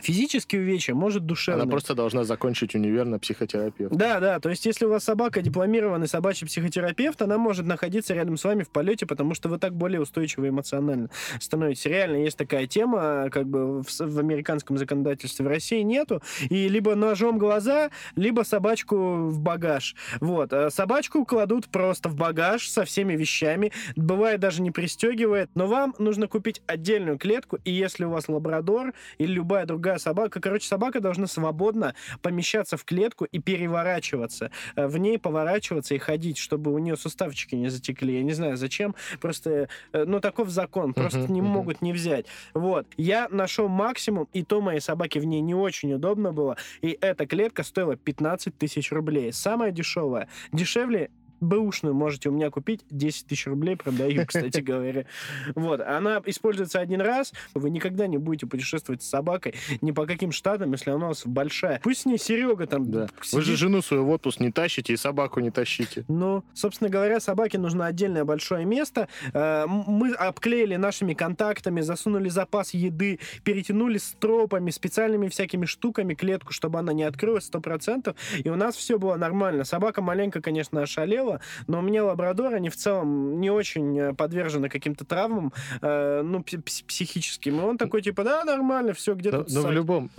Физические 0.00 0.62
увечья, 0.62 0.94
может 0.94 1.24
душевные. 1.24 1.62
Она 1.62 1.70
просто 1.70 1.94
должна 1.94 2.24
закончить 2.24 2.74
универ 2.74 3.06
на 3.06 3.18
психотерапевт. 3.18 3.94
Да, 3.94 4.18
да, 4.18 4.40
то 4.40 4.50
есть 4.50 4.66
если 4.66 4.86
у 4.86 4.88
вас 4.88 5.04
собака 5.04 5.40
дипломированный 5.40 6.08
собачий 6.08 6.46
психотерапевт, 6.46 7.22
она 7.22 7.38
может 7.38 7.64
находиться 7.64 8.12
рядом 8.12 8.36
с 8.36 8.44
вами 8.44 8.64
в 8.64 8.70
полете, 8.70 9.06
потому 9.06 9.34
что 9.34 9.48
вы 9.48 9.58
так 9.58 9.74
более 9.74 10.00
устойчивы 10.00 10.48
эмоционально 10.48 11.10
становитесь. 11.40 11.86
Реально 11.86 12.16
есть 12.16 12.36
такая 12.36 12.66
тема, 12.66 13.28
как 13.30 13.46
бы 13.46 13.82
в, 13.82 13.86
в 13.88 14.18
американском 14.18 14.78
законодательстве 14.78 15.44
в 15.44 15.48
России 15.48 15.82
нету, 15.82 16.22
и 16.50 16.68
либо 16.68 16.96
ножом 16.96 17.38
глаза, 17.38 17.90
либо 18.16 18.42
собачку 18.42 19.28
в 19.28 19.38
багаж. 19.38 19.94
Вот. 20.20 20.52
А 20.52 20.70
собачку 20.70 21.24
кладут 21.24 21.68
просто 21.68 22.08
в 22.08 22.16
багаж 22.16 22.68
со 22.68 22.84
всеми 22.84 23.14
вещами, 23.14 23.70
бывает 23.94 24.40
даже 24.40 24.60
не 24.60 24.72
пристегивает, 24.72 25.50
но 25.54 25.68
вам 25.68 25.94
нужно 25.98 26.26
купить 26.26 26.62
отдельную 26.66 27.16
клетку, 27.16 27.58
и 27.64 27.70
если 27.70 28.04
у 28.04 28.10
вас 28.10 28.28
лабрадор 28.28 28.92
или 29.18 29.32
любая 29.32 29.66
другая 29.66 29.83
другая 29.84 29.98
собака. 29.98 30.40
Короче, 30.40 30.66
собака 30.66 31.00
должна 31.00 31.26
свободно 31.26 31.94
помещаться 32.22 32.78
в 32.78 32.84
клетку 32.84 33.26
и 33.26 33.38
переворачиваться. 33.38 34.50
Э, 34.76 34.86
в 34.86 34.96
ней 34.96 35.18
поворачиваться 35.18 35.94
и 35.94 35.98
ходить, 35.98 36.38
чтобы 36.38 36.72
у 36.72 36.78
нее 36.78 36.96
суставчики 36.96 37.54
не 37.54 37.68
затекли. 37.68 38.14
Я 38.16 38.22
не 38.22 38.32
знаю, 38.32 38.56
зачем. 38.56 38.94
Просто, 39.20 39.68
э, 39.92 40.04
ну, 40.06 40.20
таков 40.20 40.48
закон. 40.48 40.94
Просто 40.94 41.18
uh-huh, 41.18 41.30
не 41.30 41.40
uh-huh. 41.40 41.44
могут 41.44 41.82
не 41.82 41.92
взять. 41.92 42.24
Вот. 42.54 42.86
Я 42.96 43.28
нашел 43.30 43.68
максимум, 43.68 44.26
и 44.32 44.42
то 44.42 44.62
моей 44.62 44.80
собаке 44.80 45.20
в 45.20 45.26
ней 45.26 45.42
не 45.42 45.54
очень 45.54 45.92
удобно 45.92 46.32
было. 46.32 46.56
И 46.80 46.96
эта 47.02 47.26
клетка 47.26 47.62
стоила 47.62 47.94
15 47.94 48.56
тысяч 48.56 48.90
рублей. 48.90 49.34
Самая 49.34 49.70
дешевая. 49.70 50.28
Дешевле 50.52 51.10
бэушную 51.40 51.94
можете 51.94 52.28
у 52.28 52.32
меня 52.32 52.50
купить. 52.50 52.84
10 52.90 53.26
тысяч 53.26 53.46
рублей 53.46 53.76
продаю, 53.76 54.24
кстати 54.26 54.60
говоря. 54.60 55.06
Вот. 55.54 55.80
Она 55.80 56.22
используется 56.26 56.80
один 56.80 57.00
раз. 57.00 57.32
Вы 57.54 57.70
никогда 57.70 58.06
не 58.06 58.18
будете 58.18 58.46
путешествовать 58.46 59.02
с 59.02 59.08
собакой 59.08 59.54
ни 59.80 59.92
по 59.92 60.06
каким 60.06 60.32
штатам, 60.32 60.72
если 60.72 60.90
она 60.90 61.06
у 61.06 61.08
вас 61.08 61.22
большая. 61.26 61.80
Пусть 61.82 62.02
с 62.02 62.04
ней 62.06 62.18
Серега 62.18 62.66
там 62.66 62.90
да. 62.90 63.08
Вы 63.32 63.42
же 63.42 63.56
жену 63.56 63.82
свою 63.82 64.04
в 64.04 64.10
отпуск 64.10 64.40
не 64.40 64.50
тащите 64.50 64.92
и 64.92 64.96
собаку 64.96 65.40
не 65.40 65.50
тащите. 65.50 66.04
Ну, 66.08 66.44
собственно 66.54 66.90
говоря, 66.90 67.20
собаке 67.20 67.58
нужно 67.58 67.86
отдельное 67.86 68.24
большое 68.24 68.64
место. 68.64 69.08
Э, 69.32 69.66
мы 69.66 70.12
обклеили 70.12 70.76
нашими 70.76 71.14
контактами, 71.14 71.80
засунули 71.80 72.28
запас 72.28 72.74
еды, 72.74 73.20
перетянули 73.42 73.98
стропами, 73.98 74.70
специальными 74.70 75.28
всякими 75.28 75.66
штуками 75.66 76.14
клетку, 76.14 76.52
чтобы 76.52 76.78
она 76.78 76.92
не 76.92 77.04
открылась 77.04 77.50
100%. 77.50 78.14
И 78.42 78.48
у 78.48 78.56
нас 78.56 78.76
все 78.76 78.98
было 78.98 79.16
нормально. 79.16 79.64
Собака 79.64 80.02
маленько, 80.02 80.40
конечно, 80.40 80.82
ошалела, 80.82 81.33
было, 81.34 81.40
но 81.66 81.78
у 81.78 81.82
меня 81.82 82.04
лабрадоры, 82.04 82.56
они 82.56 82.68
в 82.68 82.76
целом 82.76 83.40
не 83.40 83.50
очень 83.50 83.98
э, 83.98 84.14
подвержены 84.14 84.68
каким-то 84.68 85.04
травмам, 85.04 85.52
э, 85.80 86.22
ну, 86.22 86.42
психическим. 86.42 87.60
И 87.60 87.62
он 87.62 87.78
такой, 87.78 88.02
типа, 88.02 88.24
да, 88.24 88.44
нормально, 88.44 88.92
все, 88.92 89.14
где-то... 89.14 89.46
Но, 89.48 89.62
но 89.62 89.68
в 89.68 89.72
любом, 89.72 90.10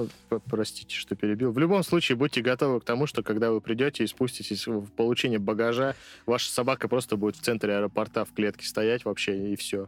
простите, 0.50 0.96
что 0.96 1.16
перебил, 1.16 1.52
в 1.52 1.60
любом 1.60 1.84
случае 1.84 2.18
будьте 2.18 2.42
готовы 2.42 2.80
к 2.82 2.84
тому, 2.84 3.08
что 3.08 3.24
когда 3.24 3.52
вы 3.52 3.62
придете 3.62 4.04
и 4.04 4.08
спуститесь 4.08 4.68
в 4.68 4.88
получение 4.92 5.40
багажа, 5.40 5.96
ваша 6.26 6.50
собака 6.52 6.88
просто 6.88 7.18
будет 7.18 7.36
в 7.36 7.42
центре 7.42 7.76
аэропорта 7.76 8.26
в 8.26 8.34
клетке 8.34 8.66
стоять 8.66 9.06
вообще, 9.06 9.54
и 9.54 9.56
все. 9.56 9.88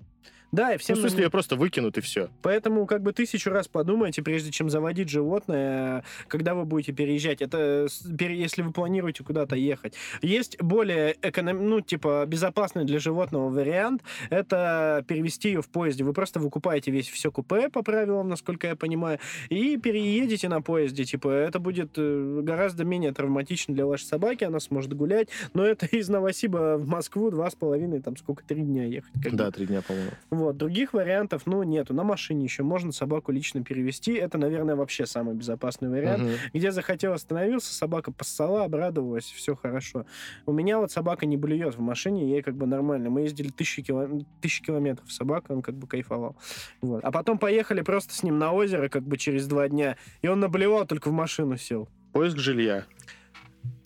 Да, 0.52 0.74
и 0.74 0.78
всем... 0.78 0.96
Ну, 0.96 1.02
в 1.02 1.10
смысле, 1.10 1.26
ее 1.26 1.30
просто 1.30 1.56
выкинут, 1.56 1.98
и 1.98 2.02
все. 2.02 2.30
Поэтому 2.42 2.86
как 2.86 3.02
бы 3.02 3.14
тысячу 3.14 3.50
раз 3.50 3.68
подумайте, 3.68 4.22
прежде 4.22 4.52
чем 4.52 4.70
заводить 4.70 5.10
животное, 5.10 6.04
когда 6.28 6.56
вы 6.56 6.66
будете 6.66 6.94
переезжать. 6.94 7.42
Это 7.42 7.88
если 8.20 8.62
вы 8.62 8.72
планируете 8.72 9.24
куда-то 9.24 9.56
ехать. 9.56 9.96
Есть 10.22 10.62
более 10.62 11.16
эконом... 11.22 11.68
ну, 11.68 11.82
типа, 11.82 12.26
безопасный 12.28 12.86
для 12.86 13.00
животного 13.00 13.50
вариант. 13.50 14.04
Это 14.30 15.04
перевести 15.08 15.50
ее 15.50 15.62
в 15.62 15.70
поезде. 15.70 16.04
Вы 16.04 16.14
просто 16.14 16.40
выкупаете 16.40 16.92
весь 16.92 17.10
все 17.10 17.32
купе 17.32 17.70
по 17.70 17.84
правилам, 17.84 18.30
насколько 18.30 18.68
я 18.68 18.76
понимаю, 18.76 19.20
и 19.50 19.78
переедете 19.78 20.50
на 20.50 20.62
поезде. 20.62 21.04
Типа, 21.04 21.30
это 21.30 21.60
будет 21.60 21.94
э, 21.98 22.40
гораздо 22.44 22.86
менее 22.86 23.12
травматично 23.12 23.74
для 23.74 23.86
вашей 23.86 24.06
собаки, 24.06 24.44
она 24.44 24.60
сможет 24.60 24.94
гулять. 24.94 25.30
Но 25.54 25.64
это 25.64 25.86
из 25.86 26.10
Новосиба 26.10 26.78
в 26.78 26.88
Москву 26.88 27.32
два 27.32 27.50
с 27.50 27.56
половиной, 27.56 28.02
там 28.02 28.16
сколько, 28.18 28.44
три 28.44 28.62
дня 28.62 28.86
ехать. 28.86 29.12
Да, 29.32 29.52
три 29.52 29.66
дня, 29.66 29.82
по-моему. 29.82 30.12
Вот. 30.38 30.56
Других 30.56 30.94
вариантов, 30.94 31.44
ну, 31.46 31.64
нету. 31.64 31.96
На 31.96 32.04
машине 32.04 32.44
еще 32.44 32.62
можно 32.62 32.92
собаку 32.92 33.32
лично 33.32 33.64
перевести. 33.64 34.14
Это, 34.14 34.38
наверное, 34.38 34.76
вообще 34.76 35.08
самый 35.08 35.34
безопасный 35.34 35.90
вариант. 35.90 36.24
Угу. 36.24 36.32
Где 36.54 36.72
захотел, 36.72 37.14
остановился, 37.14 37.74
собака 37.74 38.12
поссала, 38.12 38.64
обрадовалась, 38.66 39.26
все 39.26 39.56
хорошо. 39.56 40.06
У 40.46 40.52
меня 40.52 40.78
вот 40.78 40.92
собака 40.92 41.26
не 41.26 41.38
блюет 41.38 41.76
в 41.76 41.82
машине, 41.82 42.30
ей 42.30 42.44
как 42.44 42.56
бы 42.56 42.68
нормально. 42.68 43.10
Мы 43.10 43.22
ездили 43.22 43.50
тысячи, 43.50 43.82
кило... 43.82 44.08
тысячи 44.40 44.64
километров 44.64 45.12
собака, 45.12 45.54
он 45.54 45.64
как 45.64 45.74
бы 45.74 45.88
кайфовал. 45.88 46.36
Вот. 46.82 47.04
А 47.04 47.12
потом 47.12 47.40
поехали 47.40 47.82
просто 47.82 48.14
с 48.14 48.22
ним 48.22 48.38
на 48.38 48.54
озеро, 48.54 48.90
как 48.90 49.04
бы 49.04 49.18
через 49.18 49.48
два 49.48 49.68
дня, 49.68 49.98
и 50.22 50.28
он 50.28 50.40
наблевал, 50.40 50.86
только 50.86 51.10
в 51.10 51.14
машину 51.14 51.58
сел. 51.58 51.90
Поиск 52.14 52.38
жилья. 52.38 52.86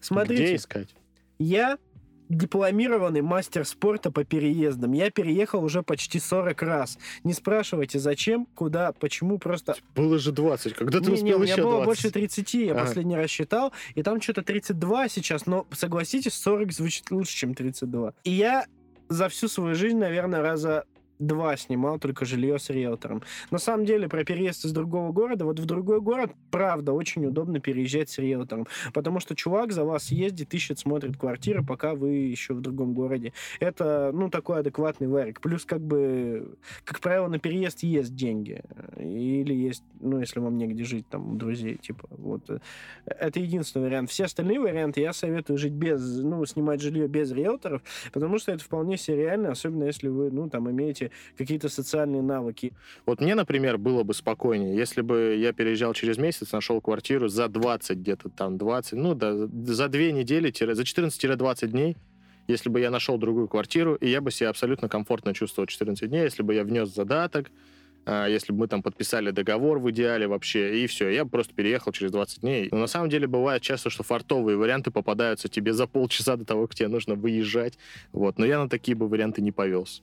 Смотрите. 0.02 0.44
Где 0.44 0.56
искать? 0.56 0.96
Я 1.40 1.78
дипломированный 2.32 3.22
мастер 3.22 3.66
спорта 3.66 4.12
по 4.12 4.24
переездам. 4.24 4.94
Я 4.94 5.12
переехал 5.12 5.64
уже 5.64 5.84
почти 5.84 6.20
40 6.20 6.62
раз. 6.62 6.98
Не 7.24 7.34
спрашивайте, 7.34 8.00
зачем, 8.00 8.48
куда, 8.56 8.94
почему, 8.94 9.38
просто... 9.38 9.76
Было 9.96 10.18
же 10.18 10.32
20. 10.32 10.74
Когда 10.74 11.00
ты 11.00 11.08
не, 11.08 11.14
успел 11.14 11.40
не, 11.40 11.46
еще 11.46 11.56
20? 11.56 11.60
У 11.60 11.68
меня 11.68 11.78
было 11.78 11.86
больше 11.86 12.12
30, 12.12 12.54
я 12.54 12.72
ага. 12.72 12.82
последний 12.82 13.16
раз 13.16 13.30
считал. 13.30 13.74
И 13.96 14.04
там 14.04 14.22
что-то 14.22 14.44
32 14.44 15.10
сейчас, 15.10 15.46
но, 15.46 15.68
согласитесь, 15.72 16.34
40 16.34 16.72
звучит 16.72 17.12
лучше, 17.12 17.36
чем 17.36 17.54
32. 17.54 18.14
И 18.24 18.32
я 18.32 18.66
за 19.10 19.28
всю 19.28 19.50
свою 19.50 19.76
жизнь, 19.76 19.98
наверное, 19.98 20.42
раза 20.42 20.86
два 21.22 21.56
снимал 21.56 22.00
только 22.00 22.26
жилье 22.26 22.60
с 22.60 22.70
риэлтором. 22.70 23.22
На 23.52 23.58
самом 23.58 23.86
деле, 23.86 24.10
про 24.10 24.24
переезд 24.24 24.66
из 24.66 24.72
другого 24.72 25.12
города, 25.12 25.46
вот 25.46 25.60
в 25.60 25.66
другой 25.66 26.02
город, 26.02 26.32
правда, 26.50 26.92
очень 26.92 27.26
удобно 27.26 27.60
переезжать 27.60 28.10
с 28.10 28.18
риэлтором, 28.18 28.68
потому 28.94 29.20
что 29.20 29.36
чувак 29.36 29.72
за 29.72 29.86
вас 29.86 30.12
ездит, 30.12 30.54
ищет, 30.54 30.80
смотрит 30.80 31.18
квартиры, 31.18 31.64
пока 31.64 31.96
вы 31.96 32.10
еще 32.10 32.54
в 32.54 32.62
другом 32.62 32.94
городе. 32.94 33.34
Это, 33.60 34.12
ну, 34.14 34.30
такой 34.30 34.60
адекватный 34.60 35.08
варик. 35.08 35.42
Плюс, 35.42 35.66
как 35.66 35.82
бы, 35.82 36.58
как 36.84 37.00
правило, 37.00 37.28
на 37.28 37.40
переезд 37.40 37.84
есть 37.84 38.16
деньги. 38.16 38.62
Или 38.98 39.54
есть, 39.54 39.84
ну, 40.00 40.20
если 40.20 40.40
вам 40.40 40.58
негде 40.58 40.84
жить, 40.84 41.08
там, 41.10 41.34
у 41.34 41.36
друзей, 41.36 41.78
типа, 41.78 42.08
вот. 42.10 42.50
Это 43.06 43.40
единственный 43.40 43.84
вариант. 43.84 44.10
Все 44.10 44.26
остальные 44.26 44.60
варианты 44.60 45.02
я 45.02 45.14
советую 45.14 45.58
жить 45.58 45.74
без, 45.74 46.02
ну, 46.20 46.46
снимать 46.46 46.82
жилье 46.82 47.08
без 47.08 47.32
риэлторов, 47.32 47.82
потому 48.12 48.40
что 48.40 48.52
это 48.52 48.64
вполне 48.64 48.98
себе 48.98 49.18
реально, 49.18 49.52
особенно 49.52 49.84
если 49.86 50.08
вы, 50.08 50.32
ну, 50.32 50.50
там, 50.50 50.70
имеете 50.70 51.11
какие-то 51.38 51.70
социальные 51.70 52.22
навыки. 52.22 52.74
Вот 53.06 53.22
мне, 53.22 53.36
например, 53.36 53.78
было 53.78 54.04
бы 54.04 54.14
спокойнее, 54.14 54.76
если 54.76 55.02
бы 55.02 55.36
я 55.38 55.54
переезжал 55.54 55.94
через 55.94 56.18
месяц, 56.18 56.52
нашел 56.52 56.82
квартиру 56.82 57.28
за 57.28 57.48
20 57.48 57.98
где-то 57.98 58.30
там, 58.30 58.58
20, 58.58 58.94
ну 58.94 59.16
да, 59.16 59.34
за 59.36 59.88
две 59.88 60.12
недели, 60.12 60.52
за 60.52 60.82
14-20 60.82 61.68
дней, 61.68 61.98
если 62.48 62.70
бы 62.70 62.80
я 62.80 62.90
нашел 62.90 63.18
другую 63.18 63.48
квартиру, 63.48 63.96
и 63.96 64.10
я 64.10 64.22
бы 64.22 64.32
себя 64.32 64.50
абсолютно 64.50 64.90
комфортно 64.90 65.34
чувствовал 65.34 65.68
14 65.68 66.10
дней, 66.10 66.24
если 66.24 66.44
бы 66.44 66.54
я 66.54 66.64
внес 66.64 66.94
задаток, 66.94 67.52
а, 68.06 68.28
если 68.28 68.52
бы 68.52 68.60
мы 68.60 68.68
там 68.68 68.82
подписали 68.82 69.32
договор 69.32 69.80
в 69.80 69.90
идеале 69.92 70.28
вообще, 70.28 70.84
и 70.84 70.88
все, 70.88 71.10
я 71.10 71.26
просто 71.26 71.54
переехал 71.54 71.92
через 71.92 72.12
20 72.12 72.42
дней. 72.42 72.70
Но 72.72 72.80
на 72.80 72.88
самом 72.88 73.10
деле 73.10 73.28
бывает 73.28 73.62
часто, 73.62 73.90
что 73.90 74.04
фартовые 74.04 74.58
варианты 74.58 74.92
попадаются 74.92 75.48
тебе 75.50 75.74
за 75.74 75.88
полчаса 75.88 76.36
до 76.36 76.46
того, 76.46 76.68
как 76.68 76.76
тебе 76.76 76.88
нужно 76.88 77.16
выезжать. 77.16 77.78
Вот. 78.12 78.40
Но 78.40 78.46
я 78.46 78.60
на 78.60 78.70
такие 78.70 78.96
бы 78.96 79.08
варианты 79.08 79.42
не 79.42 79.52
повелся. 79.52 80.02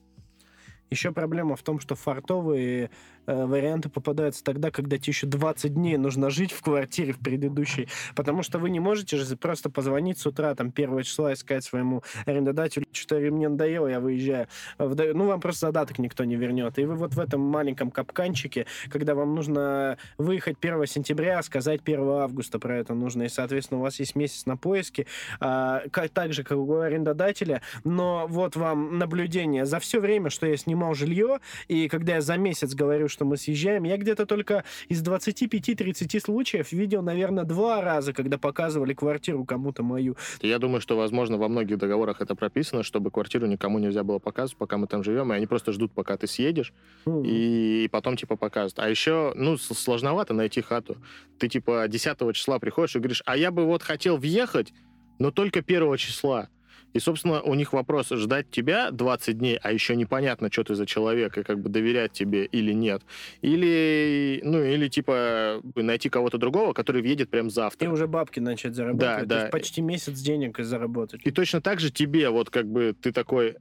Еще 0.90 1.12
проблема 1.12 1.56
в 1.56 1.62
том, 1.62 1.80
что 1.80 1.94
фартовые 1.94 2.90
Э, 3.28 3.44
варианты 3.44 3.90
попадаются 3.90 4.42
тогда, 4.42 4.70
когда 4.70 4.96
тебе 4.96 5.10
еще 5.10 5.26
20 5.26 5.74
дней 5.74 5.98
нужно 5.98 6.30
жить 6.30 6.50
в 6.52 6.62
квартире 6.62 7.12
в 7.12 7.18
предыдущей, 7.18 7.86
потому 8.16 8.42
что 8.42 8.58
вы 8.58 8.70
не 8.70 8.80
можете 8.80 9.18
же 9.18 9.36
просто 9.36 9.68
позвонить 9.68 10.18
с 10.18 10.26
утра, 10.26 10.54
там, 10.54 10.72
первого 10.72 11.04
числа, 11.04 11.34
искать 11.34 11.62
своему 11.62 12.02
арендодателю, 12.24 12.86
что 12.92 13.16
мне 13.16 13.50
надоело, 13.50 13.86
я 13.86 14.00
выезжаю. 14.00 14.48
Ну, 14.78 15.26
вам 15.26 15.40
просто 15.40 15.66
задаток 15.66 15.98
никто 15.98 16.24
не 16.24 16.36
вернет. 16.36 16.78
И 16.78 16.84
вы 16.86 16.94
вот 16.94 17.14
в 17.14 17.20
этом 17.20 17.42
маленьком 17.42 17.90
капканчике, 17.90 18.64
когда 18.90 19.14
вам 19.14 19.34
нужно 19.34 19.98
выехать 20.16 20.56
1 20.58 20.86
сентября, 20.86 21.42
сказать 21.42 21.82
1 21.84 22.00
августа 22.00 22.58
про 22.58 22.78
это 22.78 22.94
нужно, 22.94 23.24
и, 23.24 23.28
соответственно, 23.28 23.80
у 23.80 23.82
вас 23.82 24.00
есть 24.00 24.16
месяц 24.16 24.46
на 24.46 24.56
поиски, 24.56 25.06
а, 25.38 25.82
как, 25.90 26.08
так 26.10 26.32
же, 26.32 26.44
как 26.44 26.56
у 26.56 26.78
арендодателя, 26.78 27.60
но 27.84 28.26
вот 28.26 28.56
вам 28.56 28.98
наблюдение. 28.98 29.66
За 29.66 29.80
все 29.80 30.00
время, 30.00 30.30
что 30.30 30.46
я 30.46 30.56
снимал 30.56 30.94
жилье, 30.94 31.40
и 31.66 31.88
когда 31.88 32.14
я 32.14 32.20
за 32.22 32.38
месяц 32.38 32.74
говорю, 32.74 33.08
что 33.17 33.17
мы 33.24 33.36
съезжаем. 33.36 33.84
Я 33.84 33.96
где-то 33.96 34.26
только 34.26 34.64
из 34.88 35.02
25-30 35.02 36.20
случаев 36.20 36.72
видел, 36.72 37.02
наверное, 37.02 37.44
два 37.44 37.80
раза, 37.80 38.12
когда 38.12 38.38
показывали 38.38 38.94
квартиру 38.94 39.44
кому-то 39.44 39.82
мою. 39.82 40.16
Я 40.42 40.58
думаю, 40.58 40.80
что, 40.80 40.96
возможно, 40.96 41.36
во 41.36 41.48
многих 41.48 41.78
договорах 41.78 42.20
это 42.20 42.34
прописано, 42.34 42.82
чтобы 42.82 43.10
квартиру 43.10 43.46
никому 43.46 43.78
нельзя 43.78 44.02
было 44.02 44.18
показывать, 44.18 44.58
пока 44.58 44.76
мы 44.76 44.86
там 44.86 45.02
живем, 45.02 45.32
и 45.32 45.36
они 45.36 45.46
просто 45.46 45.72
ждут, 45.72 45.92
пока 45.92 46.16
ты 46.16 46.26
съедешь, 46.26 46.72
mm. 47.06 47.26
и 47.26 47.88
потом, 47.88 48.16
типа, 48.16 48.36
показывают. 48.36 48.78
А 48.78 48.88
еще, 48.88 49.32
ну, 49.34 49.56
сложновато 49.56 50.34
найти 50.34 50.60
хату. 50.60 50.96
Ты, 51.38 51.48
типа, 51.48 51.86
10 51.88 52.34
числа 52.34 52.58
приходишь 52.58 52.96
и 52.96 52.98
говоришь, 52.98 53.22
а 53.26 53.36
я 53.36 53.50
бы 53.50 53.64
вот 53.64 53.82
хотел 53.82 54.16
въехать, 54.16 54.72
но 55.18 55.30
только 55.30 55.62
первого 55.62 55.98
числа. 55.98 56.48
И, 56.94 57.00
собственно, 57.00 57.42
у 57.42 57.54
них 57.54 57.72
вопрос, 57.72 58.08
ждать 58.08 58.50
тебя 58.50 58.90
20 58.90 59.38
дней, 59.38 59.58
а 59.62 59.72
еще 59.72 59.94
непонятно, 59.94 60.50
что 60.50 60.64
ты 60.64 60.74
за 60.74 60.86
человек, 60.86 61.36
и 61.38 61.42
как 61.42 61.60
бы 61.60 61.68
доверять 61.68 62.12
тебе 62.12 62.46
или 62.46 62.72
нет. 62.72 63.02
Или, 63.42 64.40
ну, 64.42 64.62
или 64.62 64.88
типа 64.88 65.60
найти 65.74 66.08
кого-то 66.08 66.38
другого, 66.38 66.72
который 66.72 67.02
въедет 67.02 67.28
прям 67.28 67.50
завтра. 67.50 67.86
И 67.86 67.90
уже 67.90 68.06
бабки 68.06 68.40
начать 68.40 68.74
зарабатывать. 68.74 69.00
Да, 69.00 69.20
То 69.20 69.26
да. 69.26 69.40
есть 69.40 69.52
почти 69.52 69.80
месяц 69.82 70.18
денег 70.20 70.58
заработать. 70.58 71.20
И 71.24 71.30
точно 71.30 71.60
так 71.60 71.80
же 71.80 71.90
тебе, 71.90 72.30
вот 72.30 72.50
как 72.50 72.66
бы 72.66 72.94
ты 73.00 73.12
такой, 73.12 73.56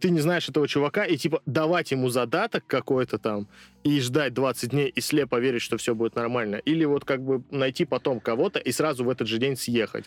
ты 0.00 0.10
не 0.10 0.20
знаешь 0.20 0.48
этого 0.48 0.66
чувака, 0.68 1.04
и 1.04 1.16
типа 1.16 1.42
давать 1.46 1.90
ему 1.90 2.08
задаток 2.08 2.64
какой-то 2.66 3.18
там, 3.18 3.48
и 3.82 4.00
ждать 4.00 4.32
20 4.32 4.70
дней, 4.70 4.88
и 4.88 5.00
слепо 5.00 5.38
верить, 5.38 5.62
что 5.62 5.76
все 5.76 5.94
будет 5.94 6.14
нормально. 6.14 6.56
Или 6.56 6.84
вот 6.84 7.04
как 7.04 7.22
бы 7.22 7.42
найти 7.50 7.84
потом 7.84 8.20
кого-то 8.20 8.58
и 8.58 8.72
сразу 8.72 9.04
в 9.04 9.10
этот 9.10 9.28
же 9.28 9.38
день 9.38 9.56
съехать. 9.56 10.04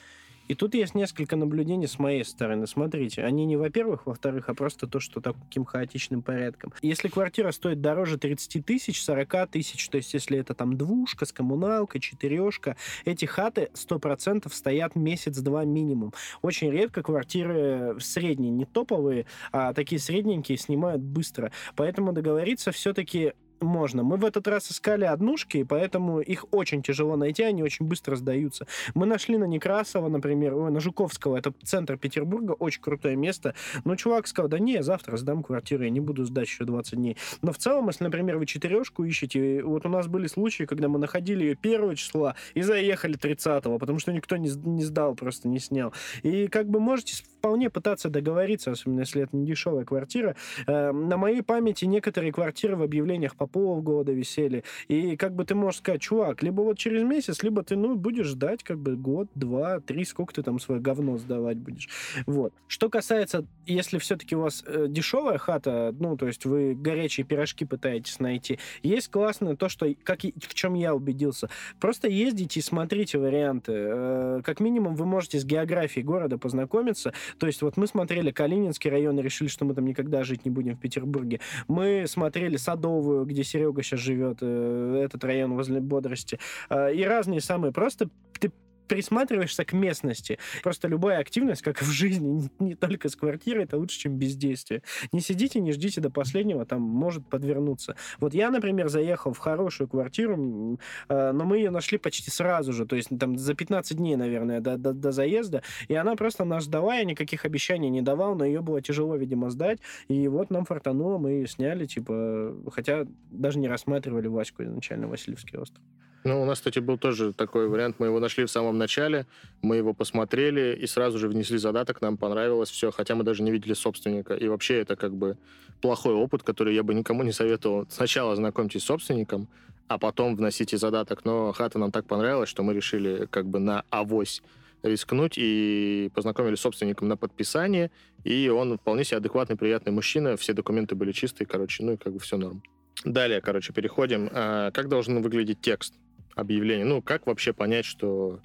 И 0.47 0.55
тут 0.55 0.73
есть 0.73 0.95
несколько 0.95 1.35
наблюдений 1.35 1.87
с 1.87 1.99
моей 1.99 2.23
стороны. 2.23 2.67
Смотрите, 2.67 3.23
они 3.23 3.45
не 3.45 3.57
во-первых, 3.57 4.05
во-вторых, 4.05 4.49
а 4.49 4.53
просто 4.53 4.87
то, 4.87 4.99
что 4.99 5.21
таким 5.21 5.65
хаотичным 5.65 6.21
порядком. 6.21 6.73
Если 6.81 7.09
квартира 7.09 7.51
стоит 7.51 7.81
дороже 7.81 8.17
30 8.17 8.65
тысяч, 8.65 9.03
40 9.03 9.51
тысяч, 9.51 9.89
то 9.89 9.97
есть 9.97 10.13
если 10.13 10.37
это 10.39 10.53
там 10.53 10.77
двушка 10.77 11.25
с 11.25 11.31
коммуналкой, 11.31 12.01
четырешка, 12.01 12.77
эти 13.05 13.25
хаты 13.25 13.69
100% 13.73 14.51
стоят 14.51 14.95
месяц-два 14.95 15.65
минимум. 15.65 16.13
Очень 16.41 16.71
редко 16.71 17.03
квартиры 17.03 17.97
средние, 17.99 18.51
не 18.51 18.65
топовые, 18.65 19.25
а 19.51 19.73
такие 19.73 19.99
средненькие 19.99 20.57
снимают 20.57 21.01
быстро. 21.01 21.51
Поэтому 21.75 22.13
договориться 22.13 22.71
все-таки 22.71 23.33
можно. 23.61 24.03
Мы 24.03 24.17
в 24.17 24.25
этот 24.25 24.47
раз 24.47 24.71
искали 24.71 25.05
однушки, 25.05 25.57
и 25.57 25.63
поэтому 25.63 26.19
их 26.19 26.45
очень 26.51 26.81
тяжело 26.81 27.15
найти, 27.15 27.43
они 27.43 27.63
очень 27.63 27.85
быстро 27.85 28.15
сдаются. 28.15 28.67
Мы 28.93 29.05
нашли 29.05 29.37
на 29.37 29.45
Некрасова, 29.45 30.09
например, 30.09 30.53
ой, 30.55 30.71
на 30.71 30.79
Жуковского, 30.79 31.37
это 31.37 31.53
центр 31.63 31.97
Петербурга, 31.97 32.51
очень 32.51 32.81
крутое 32.81 33.15
место. 33.15 33.55
Но 33.83 33.95
чувак 33.95 34.27
сказал, 34.27 34.49
да 34.49 34.59
не, 34.59 34.83
завтра 34.83 35.17
сдам 35.17 35.43
квартиру, 35.43 35.83
я 35.83 35.89
не 35.89 35.99
буду 35.99 36.25
сдать 36.25 36.47
еще 36.47 36.65
20 36.65 36.95
дней. 36.95 37.17
Но 37.41 37.51
в 37.51 37.57
целом, 37.57 37.87
если, 37.87 38.03
например, 38.03 38.37
вы 38.37 38.45
четырешку 38.45 39.03
ищете, 39.03 39.63
вот 39.63 39.85
у 39.85 39.89
нас 39.89 40.07
были 40.07 40.27
случаи, 40.27 40.63
когда 40.63 40.87
мы 40.87 40.99
находили 40.99 41.43
ее 41.43 41.57
1 41.61 41.95
числа 41.95 42.35
и 42.53 42.61
заехали 42.61 43.17
30-го, 43.17 43.79
потому 43.79 43.99
что 43.99 44.11
никто 44.11 44.37
не, 44.37 44.49
не 44.49 44.83
сдал, 44.83 45.15
просто 45.15 45.47
не 45.47 45.59
снял. 45.59 45.93
И 46.23 46.47
как 46.47 46.69
бы 46.69 46.79
можете 46.79 47.15
вполне 47.47 47.69
пытаться 47.69 48.09
договориться, 48.09 48.71
особенно 48.71 48.99
если 48.99 49.23
это 49.23 49.33
не 49.33 49.45
дешевая 49.45 49.85
квартира. 49.85 50.35
Э, 50.67 50.91
на 50.91 51.15
моей 51.15 51.41
памяти 51.41 51.85
некоторые 51.85 52.33
квартиры 52.33 52.75
в 52.75 52.81
объявлениях 52.81 53.37
по 53.37 53.47
полгода 53.47 54.11
висели. 54.11 54.65
И 54.89 55.15
как 55.15 55.33
бы 55.33 55.45
ты 55.45 55.55
можешь 55.55 55.79
сказать, 55.79 56.01
чувак, 56.01 56.43
либо 56.43 56.61
вот 56.61 56.77
через 56.77 57.03
месяц, 57.03 57.43
либо 57.43 57.63
ты, 57.63 57.77
ну, 57.77 57.95
будешь 57.95 58.25
ждать 58.25 58.63
как 58.63 58.79
бы 58.79 58.97
год, 58.97 59.29
два, 59.33 59.79
три, 59.79 60.03
сколько 60.03 60.33
ты 60.33 60.43
там 60.43 60.59
свое 60.59 60.81
говно 60.81 61.17
сдавать 61.17 61.57
будешь. 61.57 61.87
Вот. 62.25 62.51
Что 62.67 62.89
касается, 62.89 63.45
если 63.65 63.97
все-таки 63.97 64.35
у 64.35 64.41
вас 64.41 64.61
э, 64.67 64.87
дешевая 64.89 65.37
хата, 65.37 65.95
ну, 65.97 66.17
то 66.17 66.27
есть 66.27 66.43
вы 66.43 66.75
горячие 66.75 67.25
пирожки 67.25 67.63
пытаетесь 67.63 68.19
найти, 68.19 68.59
есть 68.83 69.07
классное 69.07 69.55
то, 69.55 69.69
что, 69.69 69.87
как 70.03 70.25
и, 70.25 70.33
в 70.37 70.53
чем 70.53 70.73
я 70.73 70.93
убедился, 70.93 71.49
просто 71.79 72.09
ездите 72.09 72.59
и 72.59 72.63
смотрите 72.63 73.17
варианты. 73.17 73.71
Э, 73.73 74.41
как 74.43 74.59
минимум 74.59 74.95
вы 74.95 75.05
можете 75.05 75.39
с 75.39 75.45
географией 75.45 76.03
города 76.03 76.37
познакомиться. 76.37 77.13
То 77.39 77.47
есть 77.47 77.61
вот 77.61 77.77
мы 77.77 77.87
смотрели 77.87 78.31
Калининский 78.31 78.89
район 78.89 79.19
и 79.19 79.23
решили, 79.23 79.47
что 79.47 79.65
мы 79.65 79.73
там 79.73 79.85
никогда 79.85 80.23
жить 80.23 80.45
не 80.45 80.51
будем 80.51 80.75
в 80.75 80.79
Петербурге. 80.79 81.39
Мы 81.67 82.05
смотрели 82.07 82.57
Садовую, 82.57 83.25
где 83.25 83.43
Серега 83.43 83.83
сейчас 83.83 83.99
живет, 83.99 84.39
э, 84.41 85.01
этот 85.03 85.23
район 85.23 85.53
возле 85.53 85.79
бодрости. 85.79 86.39
Э, 86.69 86.93
и 86.93 87.03
разные 87.03 87.41
самые. 87.41 87.71
Просто 87.71 88.09
ты 88.39 88.51
присматриваешься 88.87 89.65
к 89.65 89.73
местности. 89.73 90.39
Просто 90.63 90.87
любая 90.87 91.19
активность, 91.19 91.61
как 91.61 91.81
в 91.81 91.89
жизни, 91.91 92.27
не, 92.27 92.49
не 92.59 92.75
только 92.75 93.09
с 93.09 93.15
квартирой, 93.15 93.63
это 93.63 93.77
лучше, 93.77 93.99
чем 93.99 94.17
бездействие. 94.17 94.83
Не 95.11 95.21
сидите, 95.21 95.59
не 95.59 95.71
ждите 95.71 96.01
до 96.01 96.09
последнего, 96.09 96.65
там 96.65 96.81
может 96.81 97.27
подвернуться. 97.27 97.95
Вот 98.19 98.33
я, 98.33 98.49
например, 98.49 98.89
заехал 98.89 99.33
в 99.33 99.37
хорошую 99.37 99.87
квартиру, 99.87 100.79
э, 101.09 101.31
но 101.31 101.45
мы 101.45 101.57
ее 101.57 101.69
нашли 101.69 101.97
почти 101.97 102.31
сразу 102.31 102.73
же, 102.73 102.85
то 102.85 102.95
есть 102.95 103.09
там 103.19 103.37
за 103.37 103.53
15 103.53 103.97
дней, 103.97 104.15
наверное, 104.15 104.59
до, 104.59 104.77
до, 104.77 104.93
до 104.93 105.11
заезда, 105.11 105.61
и 105.87 105.95
она 105.95 106.15
просто 106.15 106.45
нас 106.45 106.65
сдала, 106.65 106.95
я 106.95 107.03
никаких 107.03 107.45
обещаний 107.45 107.89
не 107.89 108.01
давал, 108.01 108.35
но 108.35 108.45
ее 108.45 108.61
было 108.61 108.81
тяжело, 108.81 109.15
видимо, 109.15 109.49
сдать, 109.49 109.79
и 110.07 110.27
вот 110.27 110.49
нам 110.49 110.65
фартануло, 110.65 111.17
мы 111.17 111.31
ее 111.31 111.47
сняли, 111.47 111.85
типа, 111.85 112.55
хотя 112.71 113.05
даже 113.31 113.59
не 113.59 113.67
рассматривали 113.67 114.27
Ваську 114.27 114.63
изначально, 114.63 115.07
Васильевский 115.07 115.57
остров. 115.57 115.83
Ну, 116.23 116.41
у 116.41 116.45
нас, 116.45 116.57
кстати, 116.57 116.79
был 116.79 116.97
тоже 116.97 117.31
такой 117.31 117.67
вариант. 117.67 117.97
Мы 117.99 118.07
его 118.07 118.19
нашли 118.19 118.43
в 118.45 118.51
самом 118.51 118.77
начале, 118.77 119.25
мы 119.61 119.77
его 119.77 119.93
посмотрели 119.93 120.75
и 120.75 120.87
сразу 120.87 121.19
же 121.19 121.29
внесли 121.29 121.57
задаток, 121.57 122.01
нам 122.01 122.17
понравилось 122.17 122.69
все, 122.69 122.91
хотя 122.91 123.15
мы 123.15 123.23
даже 123.23 123.43
не 123.43 123.51
видели 123.51 123.73
собственника. 123.73 124.33
И 124.33 124.47
вообще 124.47 124.79
это 124.81 124.95
как 124.95 125.13
бы 125.13 125.37
плохой 125.81 126.13
опыт, 126.13 126.43
который 126.43 126.75
я 126.75 126.83
бы 126.83 126.93
никому 126.93 127.23
не 127.23 127.31
советовал. 127.31 127.85
Сначала 127.89 128.35
знакомьтесь 128.35 128.81
с 128.81 128.85
собственником, 128.85 129.47
а 129.87 129.97
потом 129.97 130.35
вносите 130.35 130.77
задаток. 130.77 131.23
Но 131.23 131.53
хата 131.53 131.79
нам 131.79 131.91
так 131.91 132.05
понравилась, 132.05 132.49
что 132.49 132.63
мы 132.63 132.73
решили 132.73 133.27
как 133.29 133.45
бы 133.45 133.59
на 133.59 133.83
авось 133.89 134.41
рискнуть 134.83 135.35
и 135.37 136.11
познакомились 136.13 136.59
с 136.59 136.61
собственником 136.61 137.07
на 137.07 137.17
подписание, 137.17 137.89
и 138.23 138.47
он 138.49 138.77
вполне 138.77 139.03
себе 139.03 139.17
адекватный, 139.17 139.55
приятный 139.55 139.91
мужчина, 139.91 140.37
все 140.37 140.53
документы 140.53 140.95
были 140.95 141.11
чистые, 141.11 141.47
короче, 141.47 141.83
ну 141.83 141.93
и 141.93 141.97
как 141.97 142.13
бы 142.13 142.19
все 142.19 142.37
норм. 142.37 142.61
Далее, 143.03 143.41
короче, 143.41 143.73
переходим. 143.73 144.29
А, 144.31 144.71
как 144.71 144.87
должен 144.87 145.21
выглядеть 145.21 145.61
текст 145.61 145.93
объявления? 146.37 146.85
Ну, 146.85 147.01
как 147.01 147.27
вообще 147.27 147.53
понять, 147.53 147.85
что 147.85 148.39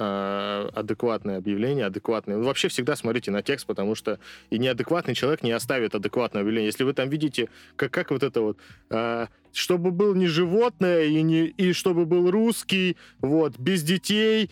а, 0.00 0.68
адекватное 0.74 1.38
объявление, 1.38 1.86
адекватное. 1.86 2.36
Ну, 2.36 2.44
вообще 2.44 2.68
всегда 2.68 2.94
смотрите 2.94 3.32
на 3.32 3.42
текст, 3.42 3.66
потому 3.66 3.96
что 3.96 4.20
и 4.48 4.58
неадекватный 4.58 5.14
человек 5.14 5.42
не 5.42 5.50
оставит 5.50 5.94
адекватное 5.94 6.42
объявление. 6.42 6.66
Если 6.66 6.84
вы 6.84 6.92
там 6.92 7.08
видите, 7.08 7.48
как, 7.74 7.90
как 7.90 8.10
вот 8.12 8.22
это 8.22 8.40
вот, 8.40 8.58
а, 8.90 9.28
чтобы 9.58 9.90
был 9.90 10.14
не 10.14 10.26
животное 10.26 11.04
и, 11.04 11.20
не, 11.22 11.46
и 11.46 11.72
чтобы 11.72 12.06
был 12.06 12.30
русский, 12.30 12.96
вот, 13.20 13.58
без 13.58 13.82
детей, 13.82 14.50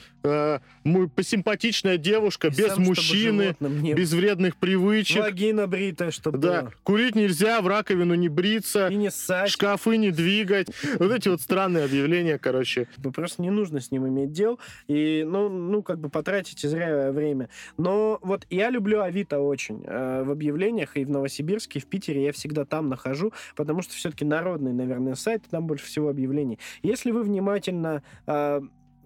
мы, 0.83 1.09
посимпатичная 1.09 1.99
девушка, 1.99 2.49
И 2.49 2.51
без 2.51 2.73
сам, 2.75 2.83
мужчины, 2.83 3.55
без 3.61 4.13
вредных 4.13 4.57
привычек. 4.57 5.23
Вагина 5.23 5.69
бритая, 5.69 6.11
чтобы 6.11 6.39
Да, 6.39 6.63
было. 6.63 6.73
курить 6.83 7.15
нельзя, 7.15 7.61
в 7.61 7.69
раковину 7.69 8.15
не 8.15 8.29
бриться, 8.29 8.89
И 8.89 8.97
не 8.97 9.11
ссать. 9.13 9.49
шкафы 9.51 9.97
не 9.99 10.11
двигать. 10.11 10.67
Вот 10.99 11.13
эти 11.13 11.29
вот 11.29 11.41
странные 11.41 11.85
объявления, 11.85 12.39
короче. 12.39 12.89
Ну, 13.05 13.13
Просто 13.13 13.41
не 13.43 13.51
нужно 13.51 13.81
с 13.81 13.93
ним 13.93 14.09
иметь 14.09 14.33
дел. 14.33 14.59
И, 14.89 15.25
ну, 15.27 15.49
ну, 15.49 15.83
как 15.85 16.01
бы 16.01 16.09
потратите 16.09 16.69
зря 16.69 17.13
время. 17.13 17.49
Но 17.79 18.19
вот 18.23 18.47
я 18.51 18.71
люблю 18.71 19.03
Авито 19.03 19.39
очень. 19.39 19.85
Э, 19.87 20.25
В 20.25 20.31
объявлениях 20.33 20.97
и 20.97 21.05
в 21.05 21.11
Новосибирске, 21.11 21.79
и 21.79 21.83
в 21.83 21.87
Питере 21.87 22.25
я 22.25 22.33
всегда 22.33 22.65
там 22.65 22.89
нахожу, 22.89 23.33
потому 23.55 23.81
что 23.83 23.95
все-таки 23.95 24.25
народный, 24.25 24.73
наверное, 24.73 24.96
сайт, 25.15 25.47
и 25.47 25.51
там 25.51 25.67
больше 25.67 25.87
всего 25.87 26.09
объявлений. 26.09 26.59
Если 26.83 27.11
вы 27.11 27.23
внимательно 27.23 28.03
э, 28.27 28.61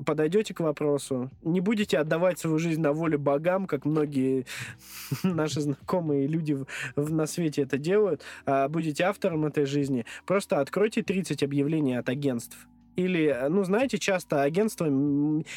подойдете 0.04 0.54
к 0.54 0.60
вопросу, 0.60 1.30
не 1.42 1.60
будете 1.60 1.98
отдавать 1.98 2.38
свою 2.38 2.58
жизнь 2.58 2.80
на 2.80 2.92
волю 2.92 3.18
богам, 3.18 3.66
как 3.66 3.84
многие 3.84 4.46
наши 5.22 5.60
знакомые 5.60 6.26
люди 6.26 6.54
в- 6.54 6.66
в- 6.96 7.12
на 7.12 7.26
свете 7.26 7.62
это 7.62 7.78
делают, 7.78 8.22
а 8.46 8.68
будете 8.68 9.04
автором 9.04 9.44
этой 9.46 9.66
жизни, 9.66 10.06
просто 10.26 10.60
откройте 10.60 11.02
30 11.02 11.42
объявлений 11.42 11.94
от 11.98 12.08
агентств. 12.08 12.66
Или, 12.96 13.26
э, 13.26 13.48
ну, 13.48 13.64
знаете, 13.64 13.98
часто 13.98 14.42
агентство 14.42 14.86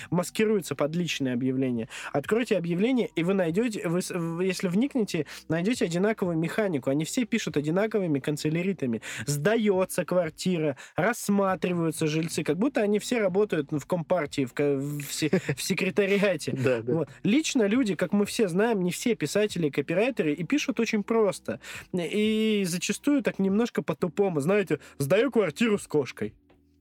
маскируется 0.09 0.75
под 0.75 0.95
личные 0.95 1.33
объявления. 1.33 1.89
Откройте 2.11 2.57
объявление, 2.57 3.09
и 3.15 3.23
вы 3.23 3.33
найдете, 3.33 3.87
вы, 3.87 4.01
если 4.43 4.67
вникнете, 4.67 5.25
найдете 5.49 5.85
одинаковую 5.85 6.37
механику. 6.37 6.89
Они 6.89 7.05
все 7.05 7.25
пишут 7.25 7.57
одинаковыми 7.57 8.19
канцеляритами. 8.19 9.01
Сдается 9.25 10.05
квартира, 10.05 10.77
рассматриваются 10.95 12.07
жильцы, 12.07 12.43
как 12.43 12.57
будто 12.57 12.81
они 12.81 12.99
все 12.99 13.19
работают 13.19 13.71
в 13.71 13.85
компартии, 13.85 14.45
в, 14.45 14.53
в 14.53 15.13
в 15.55 15.61
секретариате. 15.61 16.53
Вот. 16.93 17.09
Лично 17.23 17.63
люди, 17.63 17.95
как 17.95 18.13
мы 18.13 18.25
все 18.25 18.47
знаем, 18.47 18.83
не 18.83 18.91
все 18.91 19.15
писатели 19.15 19.67
и 19.67 19.71
копирайтеры, 19.71 20.33
и 20.33 20.43
пишут 20.43 20.79
очень 20.79 21.03
просто. 21.03 21.59
И 21.93 22.63
зачастую 22.65 23.23
так 23.23 23.39
немножко 23.39 23.81
по-тупому. 23.81 24.39
Знаете, 24.39 24.79
сдаю 24.97 25.31
квартиру 25.31 25.77
с 25.77 25.87
кошкой. 25.87 26.33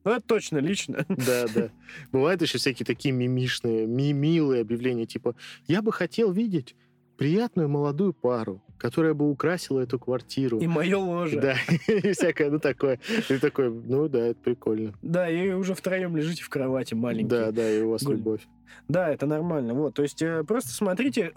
Ну, 0.05 0.11
это 0.11 0.27
точно 0.27 0.59
лично. 0.59 1.05
Да, 1.27 1.47
да. 1.55 1.69
Бывают 2.13 2.43
еще 2.43 2.59
всякие 2.59 2.85
такие 2.87 3.13
мимишные, 3.13 3.87
ми- 3.87 4.13
милые 4.13 4.63
объявления, 4.63 5.07
типа 5.07 5.35
«Я 5.67 5.83
бы 5.83 5.93
хотел 5.93 6.33
видеть 6.33 6.75
приятную 7.17 7.69
молодую 7.69 8.13
пару, 8.13 8.61
которая 8.79 9.15
бы 9.15 9.31
украсила 9.31 9.81
эту 9.81 9.99
квартиру». 9.99 10.59
И 10.59 10.67
мое 10.67 10.97
ложе. 10.99 11.41
Да, 11.41 11.57
и 11.89 12.13
всякое, 12.13 12.51
ну 12.51 12.59
такое. 12.59 12.99
Ты 13.29 13.39
такой, 13.39 13.71
ну 13.71 14.09
да, 14.09 14.27
это 14.29 14.41
прикольно. 14.43 14.93
Да, 15.03 15.29
и 15.31 15.51
уже 15.53 15.75
втроем 15.75 16.17
лежите 16.17 16.43
в 16.43 16.49
кровати 16.49 16.95
маленькие. 16.95 17.29
Да, 17.29 17.53
да, 17.53 17.71
и 17.71 17.83
у 17.83 17.91
вас 17.91 18.03
любовь. 18.03 18.41
Да, 18.89 19.09
это 19.09 19.27
нормально. 19.27 19.75
Вот, 19.75 19.95
то 19.95 20.03
есть 20.03 20.23
э, 20.23 20.45
просто 20.45 20.71
смотрите, 20.71 21.33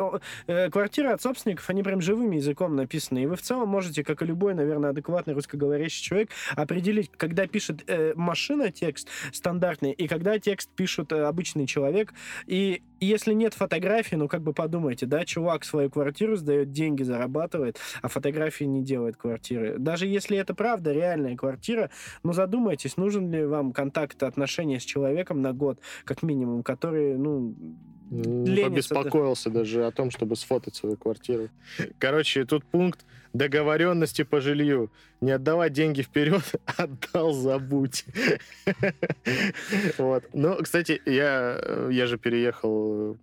э, 0.47 0.69
квартиры 0.69 1.09
от 1.09 1.21
собственников, 1.21 1.69
они 1.69 1.83
прям 1.83 2.01
живым 2.01 2.31
языком 2.31 2.75
написаны, 2.75 3.23
и 3.23 3.25
вы 3.25 3.35
в 3.35 3.41
целом 3.41 3.69
можете, 3.69 4.03
как 4.03 4.21
и 4.21 4.25
любой, 4.25 4.53
наверное, 4.53 4.91
адекватный 4.91 5.33
русскоговорящий 5.33 6.03
человек, 6.03 6.29
определить, 6.55 7.11
когда 7.15 7.47
пишет 7.47 7.83
э, 7.87 8.13
машина 8.15 8.71
текст 8.71 9.07
стандартный, 9.31 9.91
и 9.91 10.07
когда 10.07 10.39
текст 10.39 10.69
пишет 10.69 11.11
э, 11.11 11.23
обычный 11.23 11.67
человек, 11.67 12.13
и 12.47 12.81
если 12.99 13.33
нет 13.33 13.53
фотографии, 13.53 14.15
ну 14.15 14.27
как 14.27 14.41
бы 14.41 14.53
подумайте, 14.53 15.05
да, 15.05 15.25
чувак 15.25 15.65
свою 15.65 15.89
квартиру 15.89 16.35
сдает, 16.35 16.71
деньги 16.71 17.03
зарабатывает, 17.03 17.77
а 18.01 18.07
фотографии 18.07 18.63
не 18.63 18.83
делает 18.83 19.17
квартиры. 19.17 19.77
Даже 19.77 20.07
если 20.07 20.37
это 20.37 20.55
правда 20.55 20.91
реальная 20.91 21.35
квартира, 21.35 21.89
ну 22.23 22.33
задумайтесь, 22.33 22.97
нужен 22.97 23.31
ли 23.31 23.45
вам 23.45 23.73
контакт, 23.73 24.23
отношения 24.23 24.79
с 24.79 24.83
человеком 24.83 25.41
на 25.41 25.53
год, 25.53 25.79
как 26.05 26.23
минимум, 26.23 26.63
который, 26.63 27.17
ну, 27.25 28.45
побеспокоился 28.45 29.49
даже 29.49 29.85
о 29.85 29.91
том, 29.91 30.11
чтобы 30.11 30.35
сфотать 30.35 30.75
свою 30.75 30.97
квартиру. 30.97 31.49
Короче, 31.99 32.45
тут 32.45 32.63
пункт 32.65 33.05
договоренности 33.33 34.23
по 34.23 34.41
жилью. 34.41 34.91
Не 35.21 35.31
отдавать 35.31 35.73
деньги 35.73 36.01
вперед, 36.01 36.43
отдал, 36.77 37.33
забудь. 37.33 38.05
Вот. 39.97 40.23
Ну, 40.33 40.57
кстати, 40.61 41.01
я, 41.05 41.87
я 41.89 42.07
же 42.07 42.17
переехал... 42.17 43.17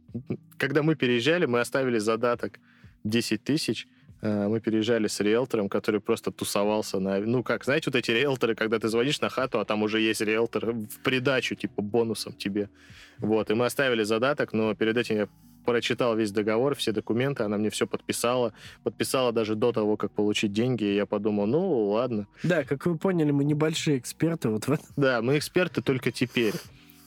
Когда 0.58 0.82
мы 0.82 0.94
переезжали, 0.94 1.46
мы 1.46 1.60
оставили 1.60 1.98
задаток 1.98 2.58
10 3.04 3.42
тысяч. 3.42 3.86
Э, 4.22 4.46
мы 4.46 4.60
переезжали 4.60 5.08
с 5.08 5.20
риэлтором, 5.20 5.68
который 5.68 6.00
просто 6.00 6.30
тусовался 6.30 7.00
на... 7.00 7.18
Ну, 7.18 7.42
как, 7.42 7.64
знаете, 7.64 7.90
вот 7.90 7.96
эти 7.96 8.12
риэлторы, 8.12 8.54
когда 8.54 8.78
ты 8.78 8.88
звонишь 8.88 9.20
на 9.20 9.28
хату, 9.28 9.58
а 9.58 9.64
там 9.64 9.82
уже 9.82 10.00
есть 10.00 10.20
риэлтор 10.20 10.72
в 10.72 11.00
придачу, 11.02 11.56
типа, 11.56 11.82
бонусом 11.82 12.32
тебе. 12.32 12.70
Вот, 13.18 13.50
и 13.50 13.54
мы 13.54 13.66
оставили 13.66 14.04
задаток, 14.04 14.52
но 14.52 14.74
перед 14.74 14.96
этим 14.96 15.16
я 15.16 15.28
прочитал 15.66 16.16
весь 16.16 16.30
договор, 16.30 16.74
все 16.76 16.92
документы, 16.92 17.42
она 17.42 17.56
мне 17.56 17.70
все 17.70 17.86
подписала. 17.86 18.52
Подписала 18.84 19.32
даже 19.32 19.56
до 19.56 19.72
того, 19.72 19.96
как 19.96 20.12
получить 20.12 20.52
деньги, 20.52 20.84
и 20.84 20.94
я 20.94 21.06
подумал, 21.06 21.46
ну, 21.46 21.88
ладно. 21.90 22.28
Да, 22.44 22.62
как 22.62 22.86
вы 22.86 22.96
поняли, 22.96 23.32
мы 23.32 23.44
небольшие 23.44 23.98
эксперты 23.98 24.48
вот 24.48 24.66
в 24.68 24.72
этом. 24.72 24.86
Да, 24.96 25.20
мы 25.20 25.36
эксперты 25.36 25.82
только 25.82 26.12
теперь. 26.12 26.54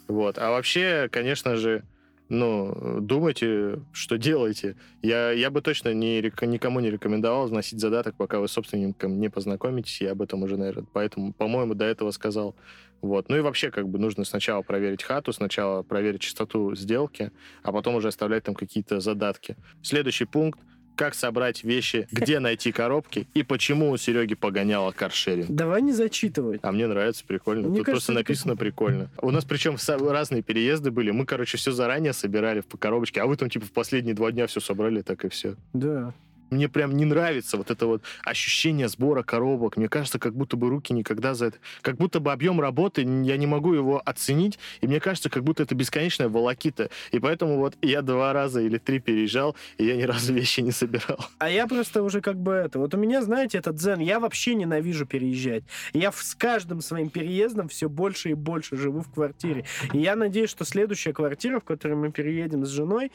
Вот. 0.08 0.38
А 0.38 0.52
вообще, 0.52 1.08
конечно 1.12 1.56
же, 1.56 1.84
ну, 2.28 3.00
думайте, 3.02 3.80
что 3.92 4.18
делаете. 4.18 4.76
Я, 5.02 5.32
я 5.32 5.52
бы 5.52 5.62
точно 5.62 5.94
не, 5.94 6.22
никому 6.22 6.80
не 6.80 6.90
рекомендовал 6.90 7.48
вносить 7.48 7.80
задаток, 7.80 8.16
пока 8.16 8.40
вы 8.40 8.48
с 8.48 8.52
собственником 8.52 9.20
не 9.20 9.30
познакомитесь. 9.30 10.02
Я 10.02 10.14
об 10.14 10.22
этом 10.22 10.42
уже, 10.44 10.58
наверное, 10.58 10.88
поэтому, 10.92 11.34
по-моему, 11.34 11.76
до 11.76 11.86
этого 11.86 12.12
сказал. 12.12 12.56
Вот. 13.02 13.30
Ну 13.30 13.38
и 13.38 13.42
вообще, 13.42 13.70
как 13.70 13.88
бы, 13.88 14.00
нужно 14.00 14.26
сначала 14.26 14.64
проверить 14.64 15.04
хату, 15.04 15.34
сначала 15.34 15.84
проверить 15.84 16.22
частоту 16.22 16.76
сделки, 16.76 17.32
а 17.62 17.72
потом 17.72 17.96
уже 17.96 18.08
оставлять 18.08 18.44
там 18.44 18.56
какие-то 18.56 19.00
задатки. 19.00 19.56
Следующий 19.84 20.26
пункт— 20.26 20.60
как 20.96 21.16
собрать 21.16 21.64
вещи, 21.64 22.08
где 22.12 22.40
найти 22.40 22.72
коробки 22.72 23.28
и 23.34 23.44
почему 23.44 23.92
у 23.92 23.98
Сереги 23.98 24.36
погоняло 24.36 24.92
каршеринг. 24.92 25.50
Давай 25.50 25.82
не 25.82 25.94
зачитывать. 25.94 26.60
А 26.64 26.72
мне 26.72 26.88
нравится, 26.88 27.24
прикольно. 27.26 27.68
Мне 27.68 27.78
Тут 27.78 27.88
кажется, 27.88 28.08
просто 28.08 28.12
написано 28.14 28.54
как... 28.54 28.60
прикольно. 28.60 29.10
У 29.22 29.32
нас 29.32 29.46
причем 29.46 29.78
разные 29.88 30.42
переезды 30.42 30.92
были. 30.92 31.12
Мы, 31.12 31.26
короче, 31.26 31.58
все 31.58 31.72
заранее 31.72 32.14
собирали 32.14 32.62
по 32.62 32.78
коробочке, 32.78 33.22
а 33.22 33.26
вы 33.26 33.38
там 33.38 33.50
типа 33.50 33.66
в 33.66 33.72
последние 33.72 34.16
два 34.16 34.32
дня 34.32 34.48
все 34.48 34.60
собрали, 34.60 35.02
так 35.02 35.26
и 35.26 35.30
все. 35.30 35.56
Да. 35.74 36.14
Мне 36.50 36.70
прям 36.70 36.96
не 36.96 37.06
нравится 37.06 37.58
вот 37.58 37.72
это 37.72 37.86
вот 37.88 38.04
ощущение 38.24 38.88
сбора 38.88 39.24
коробок. 39.24 39.78
Мне 39.78 39.90
кажется, 39.90 40.20
как 40.20 40.36
будто 40.36 40.58
бы 40.58 40.70
руки 40.70 40.94
никогда 40.94 41.34
за 41.34 41.48
это... 41.48 41.58
Как 41.82 41.98
будто 41.98 42.20
бы 42.20 42.32
объем 42.32 42.62
работы, 42.62 43.02
я 43.02 43.38
не 43.38 43.48
могу 43.48 43.74
его 43.74 44.02
оценить, 44.06 44.60
и 44.82 44.88
мне 44.88 45.00
кажется, 45.00 45.30
как 45.30 45.44
будто 45.44 45.64
это 45.64 45.76
бесконечная 45.76 46.30
волокита. 46.30 46.90
И 47.12 47.20
поэтому 47.20 47.58
вот 47.58 47.76
я 47.82 48.02
два 48.02 48.34
раза 48.34 48.62
или 48.62 48.78
три 48.78 49.00
переезжал, 49.00 49.56
и 49.78 49.86
я 49.86 49.96
ни 49.96 50.04
разу 50.04 50.34
вещи 50.34 50.62
не 50.62 50.72
собирал. 50.72 51.20
А 51.40 51.50
я 51.50 51.68
просто 51.68 52.04
уже 52.04 52.22
как 52.22 52.38
бы 52.38 52.52
это... 52.54 52.80
Вот 52.80 52.94
у 52.94 52.98
меня, 52.98 53.22
знаете, 53.22 53.58
этот 53.58 53.76
дзен, 53.76 54.00
я 54.00 54.20
вообще 54.20 54.56
ненавижу 54.56 55.06
переезжать. 55.06 55.64
Я 55.94 56.12
с 56.12 56.36
каждым 56.36 56.82
своим 56.82 57.10
переездом 57.10 57.68
все 57.70 57.90
больше 57.90 58.30
и 58.30 58.34
больше 58.34 58.78
живу 58.78 59.02
в 59.02 59.12
квартире. 59.12 59.66
И 59.94 60.00
я 60.00 60.16
надеюсь, 60.16 60.50
что 60.50 60.66
следующая 60.66 61.14
квартира, 61.14 61.60
в 61.60 61.64
которую 61.64 62.00
мы 62.00 62.12
переедем 62.12 62.66
с 62.66 62.70
женой, 62.70 63.12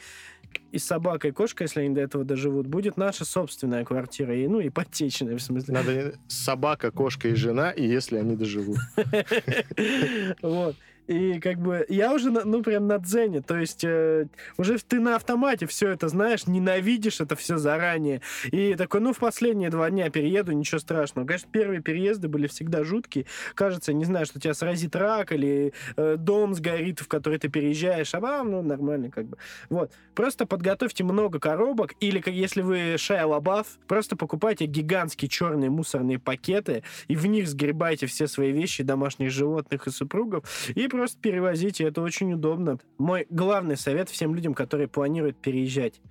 и 0.71 0.77
собака, 0.77 1.27
и 1.27 1.31
кошка, 1.31 1.63
если 1.63 1.81
они 1.81 1.93
до 1.93 2.01
этого 2.01 2.23
доживут, 2.23 2.67
будет 2.67 2.97
наша 2.97 3.25
собственная 3.25 3.83
квартира. 3.83 4.35
И, 4.35 4.47
ну, 4.47 4.65
ипотечная, 4.65 5.35
в 5.35 5.41
смысле. 5.41 5.73
Надо 5.73 6.13
собака, 6.27 6.91
кошка 6.91 7.27
и 7.27 7.35
жена, 7.35 7.71
и 7.71 7.85
если 7.85 8.17
они 8.17 8.35
доживут. 8.35 8.79
Вот. 10.41 10.75
И 11.11 11.39
как 11.41 11.57
бы 11.59 11.85
я 11.89 12.13
уже, 12.13 12.31
ну, 12.31 12.63
прям 12.63 12.87
на 12.87 12.97
дзене. 12.97 13.41
То 13.41 13.57
есть 13.57 13.83
э, 13.83 14.27
уже 14.57 14.77
ты 14.79 15.01
на 15.01 15.17
автомате 15.17 15.65
все 15.65 15.89
это 15.89 16.07
знаешь, 16.07 16.47
ненавидишь 16.47 17.19
это 17.19 17.35
все 17.35 17.57
заранее. 17.57 18.21
И 18.45 18.75
такой, 18.75 19.01
ну, 19.01 19.11
в 19.11 19.17
последние 19.17 19.69
два 19.69 19.89
дня 19.89 20.09
перееду, 20.09 20.53
ничего 20.53 20.79
страшного. 20.79 21.27
Конечно, 21.27 21.49
первые 21.51 21.81
переезды 21.81 22.29
были 22.29 22.47
всегда 22.47 22.85
жуткие. 22.85 23.25
Кажется, 23.55 23.91
не 23.91 24.05
знаю, 24.05 24.25
что 24.25 24.39
тебя 24.39 24.53
сразит 24.53 24.95
рак 24.95 25.33
или 25.33 25.73
э, 25.97 26.15
дом 26.17 26.53
сгорит, 26.53 27.01
в 27.01 27.09
который 27.09 27.39
ты 27.39 27.49
переезжаешь. 27.49 28.15
А 28.15 28.21
вам, 28.21 28.51
ну, 28.51 28.61
нормально 28.61 29.11
как 29.11 29.25
бы. 29.25 29.37
Вот. 29.69 29.91
Просто 30.15 30.45
подготовьте 30.45 31.03
много 31.03 31.39
коробок. 31.39 31.93
Или, 31.99 32.23
если 32.25 32.61
вы 32.61 32.95
Шая 32.97 33.25
Лабаф, 33.25 33.67
просто 33.85 34.15
покупайте 34.15 34.65
гигантские 34.65 35.27
черные 35.27 35.69
мусорные 35.69 36.19
пакеты 36.19 36.83
и 37.09 37.17
в 37.17 37.25
них 37.25 37.49
сгребайте 37.49 38.05
все 38.05 38.27
свои 38.27 38.53
вещи 38.53 38.83
домашних 38.83 39.29
животных 39.29 39.87
и 39.87 39.91
супругов. 39.91 40.45
И 40.73 40.87
просто 40.87 41.00
перевозите, 41.09 41.85
это 41.85 42.01
очень 42.01 42.33
удобно. 42.33 42.79
Мой 42.97 43.27
главный 43.29 43.77
совет 43.77 44.09
всем 44.09 44.35
людям, 44.35 44.53
которые 44.53 44.87
планируют 44.87 45.37
переезжать. 45.41 46.01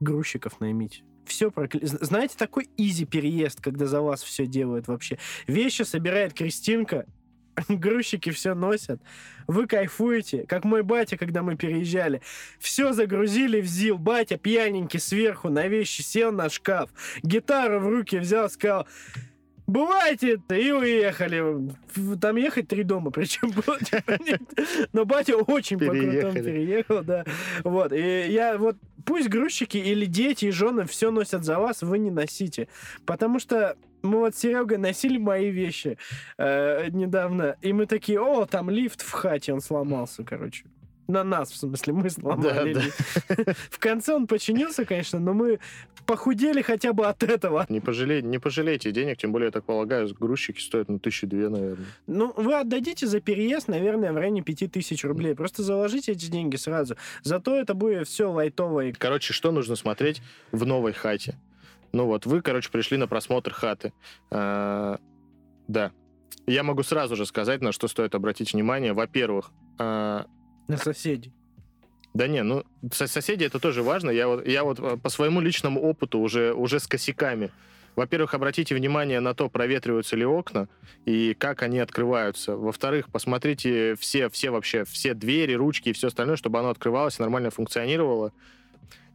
Грузчиков 0.00 0.60
наймите. 0.60 1.02
Все 1.26 1.50
прокля... 1.50 1.80
Знаете, 1.82 2.36
такой 2.36 2.68
изи 2.76 3.06
переезд, 3.06 3.60
когда 3.60 3.86
за 3.86 4.00
вас 4.00 4.22
все 4.22 4.46
делают 4.46 4.88
вообще. 4.88 5.18
Вещи 5.46 5.82
собирает 5.82 6.34
Кристинка, 6.34 7.06
грузчики 7.68 8.30
все 8.30 8.54
носят. 8.54 9.00
Вы 9.46 9.66
кайфуете, 9.66 10.44
как 10.46 10.64
мой 10.64 10.82
батя, 10.82 11.16
когда 11.16 11.42
мы 11.42 11.56
переезжали. 11.56 12.20
Все 12.58 12.92
загрузили 12.92 13.60
в 13.60 13.66
ЗИЛ. 13.66 13.98
Батя 13.98 14.36
пьяненький 14.36 15.00
сверху 15.00 15.48
на 15.48 15.66
вещи 15.68 16.02
сел 16.02 16.32
на 16.32 16.48
шкаф. 16.48 16.90
Гитару 17.22 17.80
в 17.80 17.88
руки 17.88 18.18
взял, 18.18 18.48
сказал, 18.50 18.86
Бывайте, 19.66 20.40
и 20.50 20.72
уехали. 20.72 21.74
Там 22.20 22.36
ехать 22.36 22.68
три 22.68 22.82
дома, 22.82 23.10
причем 23.12 23.50
было, 23.50 23.78
типа, 23.78 24.18
Но 24.92 25.04
батя 25.04 25.36
очень 25.36 25.78
по 25.78 25.86
крутому 25.86 26.32
переехал, 26.34 27.02
да. 27.02 27.24
Вот, 27.62 27.92
и 27.92 28.26
я 28.28 28.58
вот, 28.58 28.76
пусть 29.06 29.28
грузчики 29.28 29.78
или 29.78 30.04
дети 30.04 30.46
и 30.46 30.50
жены 30.50 30.84
все 30.84 31.10
носят 31.10 31.44
за 31.44 31.58
вас, 31.58 31.82
вы 31.82 31.98
не 31.98 32.10
носите. 32.10 32.68
Потому 33.06 33.38
что 33.38 33.76
мы 34.02 34.18
вот 34.18 34.34
с 34.34 34.38
Серегой 34.38 34.76
носили 34.76 35.16
мои 35.16 35.50
вещи 35.50 35.96
э, 36.36 36.88
недавно, 36.90 37.56
и 37.62 37.72
мы 37.72 37.86
такие, 37.86 38.20
о, 38.20 38.44
там 38.44 38.68
лифт 38.68 39.00
в 39.00 39.10
хате, 39.10 39.54
он 39.54 39.60
сломался, 39.60 40.24
короче. 40.24 40.64
На 41.06 41.22
нас, 41.22 41.50
в 41.50 41.56
смысле, 41.56 41.92
мы 41.92 42.10
сломали. 42.10 42.74
Да, 42.74 42.82
да. 43.28 43.54
В 43.70 43.78
конце 43.78 44.14
он 44.14 44.26
починился, 44.26 44.84
конечно, 44.84 45.18
но 45.18 45.34
мы 45.34 45.60
похудели 46.06 46.62
хотя 46.62 46.92
бы 46.92 47.06
от 47.06 47.22
этого. 47.22 47.66
Не, 47.68 47.80
пожалей, 47.80 48.22
не 48.22 48.38
пожалейте 48.38 48.90
денег, 48.90 49.18
тем 49.18 49.32
более, 49.32 49.46
я 49.46 49.50
так 49.50 49.64
полагаю, 49.64 50.08
грузчики 50.18 50.60
стоят 50.60 50.88
ну, 50.88 50.98
тысячи 50.98 51.26
две, 51.26 51.48
наверное. 51.48 51.86
Ну, 52.06 52.32
вы 52.36 52.54
отдадите 52.54 53.06
за 53.06 53.20
переезд, 53.20 53.68
наверное, 53.68 54.12
в 54.12 54.16
районе 54.16 54.42
пяти 54.42 54.66
тысяч 54.66 55.04
рублей. 55.04 55.34
Просто 55.34 55.62
заложите 55.62 56.12
эти 56.12 56.26
деньги 56.26 56.56
сразу. 56.56 56.96
Зато 57.22 57.54
это 57.54 57.74
будет 57.74 58.08
все 58.08 58.30
лайтовое. 58.30 58.94
Короче, 58.98 59.32
что 59.32 59.52
нужно 59.52 59.76
смотреть 59.76 60.22
в 60.52 60.64
новой 60.64 60.92
хате? 60.92 61.36
Ну 61.92 62.06
вот, 62.06 62.26
вы, 62.26 62.42
короче, 62.42 62.70
пришли 62.70 62.96
на 62.96 63.06
просмотр 63.06 63.52
хаты. 63.52 63.92
А, 64.30 64.98
да. 65.68 65.92
Я 66.46 66.62
могу 66.62 66.82
сразу 66.82 67.14
же 67.14 67.24
сказать, 67.24 67.60
на 67.60 67.72
что 67.72 67.88
стоит 67.88 68.14
обратить 68.14 68.52
внимание. 68.52 68.92
Во-первых, 68.92 69.52
а, 69.78 70.26
на 70.68 70.76
соседей. 70.76 71.32
Да 72.14 72.28
не, 72.28 72.42
ну, 72.44 72.64
соседи 72.92 73.44
это 73.44 73.58
тоже 73.58 73.82
важно. 73.82 74.10
Я 74.10 74.28
вот, 74.28 74.46
я 74.46 74.62
вот 74.62 74.78
э, 74.78 74.96
по 74.96 75.08
своему 75.08 75.40
личному 75.40 75.82
опыту 75.82 76.20
уже, 76.20 76.52
уже 76.54 76.78
с 76.78 76.86
косяками. 76.86 77.50
Во-первых, 77.96 78.34
обратите 78.34 78.74
внимание 78.74 79.20
на 79.20 79.34
то, 79.34 79.48
проветриваются 79.48 80.16
ли 80.16 80.24
окна 80.24 80.68
и 81.04 81.34
как 81.34 81.62
они 81.62 81.78
открываются. 81.78 82.56
Во-вторых, 82.56 83.08
посмотрите 83.10 83.96
все, 83.96 84.28
все 84.28 84.50
вообще, 84.50 84.84
все 84.84 85.14
двери, 85.14 85.54
ручки 85.54 85.90
и 85.90 85.92
все 85.92 86.08
остальное, 86.08 86.36
чтобы 86.36 86.58
оно 86.58 86.70
открывалось 86.70 87.18
нормально 87.18 87.50
функционировало. 87.50 88.32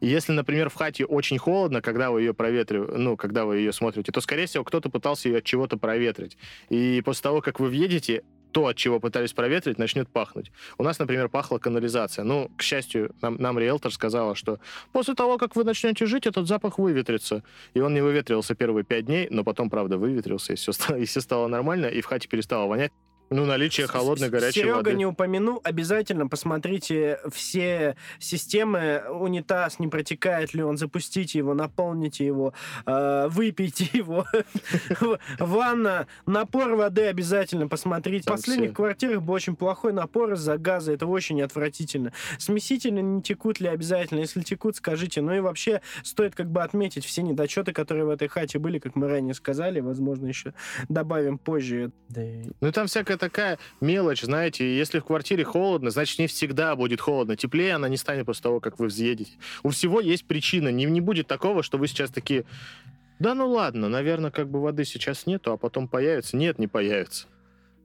Если, 0.02 0.32
например, 0.32 0.70
в 0.70 0.76
хате 0.76 1.06
очень 1.06 1.38
холодно, 1.38 1.82
когда 1.82 2.10
вы 2.12 2.22
ее 2.22 2.34
проветриваете, 2.34 2.94
ну, 2.98 3.18
когда 3.18 3.44
вы 3.44 3.58
ее 3.58 3.74
смотрите, 3.74 4.14
то, 4.14 4.22
скорее 4.22 4.46
всего, 4.46 4.64
кто-то 4.64 4.90
пытался 4.90 5.28
ее 5.28 5.40
от 5.40 5.44
чего-то 5.44 5.78
проветрить. 5.78 6.38
И 6.70 7.02
после 7.04 7.24
того, 7.24 7.42
как 7.42 7.60
вы 7.60 7.68
въедете, 7.68 8.24
то, 8.52 8.68
от 8.68 8.78
чего 8.78 9.00
пытались 9.00 9.34
проветрить, 9.34 9.78
начнет 9.78 10.10
пахнуть. 10.10 10.52
У 10.78 10.84
нас, 10.84 11.00
например, 11.00 11.30
пахла 11.30 11.58
канализация. 11.60 12.24
Ну, 12.24 12.52
к 12.58 12.62
счастью, 12.62 13.16
нам, 13.22 13.36
нам 13.36 13.60
риэлтор 13.60 13.94
сказала, 13.94 14.36
что 14.36 14.60
после 14.92 15.14
того, 15.14 15.38
как 15.38 15.56
вы 15.56 15.64
начнете 15.64 16.06
жить, 16.06 16.28
этот 16.28 16.48
запах 16.48 16.80
выветрится. 16.80 17.44
И 17.74 17.80
он 17.80 17.94
не 17.94 18.02
выветрился 18.02 18.56
первые 18.56 18.84
пять 18.84 19.06
дней, 19.06 19.28
но 19.30 19.44
потом, 19.44 19.70
правда, 19.70 19.98
выветрился, 19.98 20.54
и 20.54 20.56
все, 20.56 20.72
и 20.98 21.06
все 21.06 21.22
стало 21.22 21.48
нормально, 21.48 21.88
и 21.88 22.02
в 22.02 22.06
хате 22.06 22.28
перестало 22.28 22.68
вонять. 22.68 22.92
Ну, 23.30 23.46
наличие 23.46 23.88
холодной, 23.88 24.30
горячей 24.30 24.62
Серега 24.62 24.76
воды. 24.76 24.94
не 24.94 25.06
упомянул, 25.06 25.62
обязательно 25.64 26.28
посмотрите 26.28 27.20
все 27.32 27.96
системы. 28.20 29.04
Унитаз, 29.10 29.80
не 29.80 29.88
протекает 29.88 30.54
ли 30.54 30.64
он, 30.64 30.78
запустите 30.78 31.38
его, 31.38 31.54
наполните 31.54 32.26
его, 32.26 32.54
э, 32.86 33.28
выпейте 33.30 33.88
его. 33.94 34.26
Ванна, 35.38 36.08
напор 36.26 36.76
воды 36.76 37.04
обязательно 37.04 37.68
посмотрите. 37.68 38.24
В 38.24 38.34
последних 38.34 38.74
квартирах 38.74 39.22
был 39.22 39.36
очень 39.36 39.56
плохой 39.56 39.94
напор 39.94 40.34
из-за 40.34 40.58
газа, 40.58 40.94
это 40.94 41.06
очень 41.06 41.42
отвратительно. 41.42 42.14
Смесители 42.38 43.02
не 43.02 43.22
текут 43.22 43.60
ли 43.60 43.68
обязательно? 43.68 44.20
Если 44.20 44.42
текут, 44.42 44.76
скажите. 44.76 45.22
Ну 45.22 45.34
и 45.34 45.40
вообще 45.40 45.82
стоит 46.04 46.36
как 46.36 46.50
бы 46.50 46.64
отметить 46.64 47.06
все 47.06 47.22
недочеты, 47.22 47.74
которые 47.74 48.06
в 48.06 48.10
этой 48.10 48.28
хате 48.28 48.58
были, 48.60 48.80
как 48.80 48.96
мы 48.96 49.08
ранее 49.08 49.34
сказали, 49.34 49.80
возможно, 49.80 50.28
еще 50.28 50.54
добавим 50.88 51.38
позже. 51.38 51.92
Ну, 52.10 52.68
и 52.68 52.72
там 52.72 52.88
всякая 52.88 53.18
такая 53.20 53.60
мелочь, 53.82 54.22
знаете, 54.24 54.76
если 54.78 55.00
в 55.00 55.06
квартире 55.06 55.44
холодно, 55.44 55.92
значит, 55.92 56.18
не 56.20 56.28
всегда 56.28 56.76
будет 56.76 57.02
холодно. 57.02 57.36
Теплее 57.36 57.76
она 57.76 57.88
не 57.90 57.98
станет 57.98 58.26
после 58.26 58.44
того, 58.44 58.60
как 58.60 58.80
вы 58.80 58.88
взъедете. 58.88 59.34
У 59.64 59.70
всего 59.70 60.00
есть 60.02 60.26
причина. 60.26 60.70
Не, 60.70 60.86
не 60.86 61.02
будет 61.02 61.28
такого, 61.28 61.62
что 61.62 61.78
вы 61.78 61.88
сейчас 61.88 62.10
такие, 62.10 62.46
да 63.20 63.36
ну 63.36 63.50
ладно, 63.50 63.90
наверное, 63.90 64.32
как 64.32 64.50
бы 64.50 64.62
воды 64.62 64.86
сейчас 64.86 65.26
нету, 65.26 65.52
а 65.52 65.58
потом 65.58 65.88
появится. 65.88 66.38
Нет, 66.38 66.58
не 66.58 66.68
появится. 66.68 67.28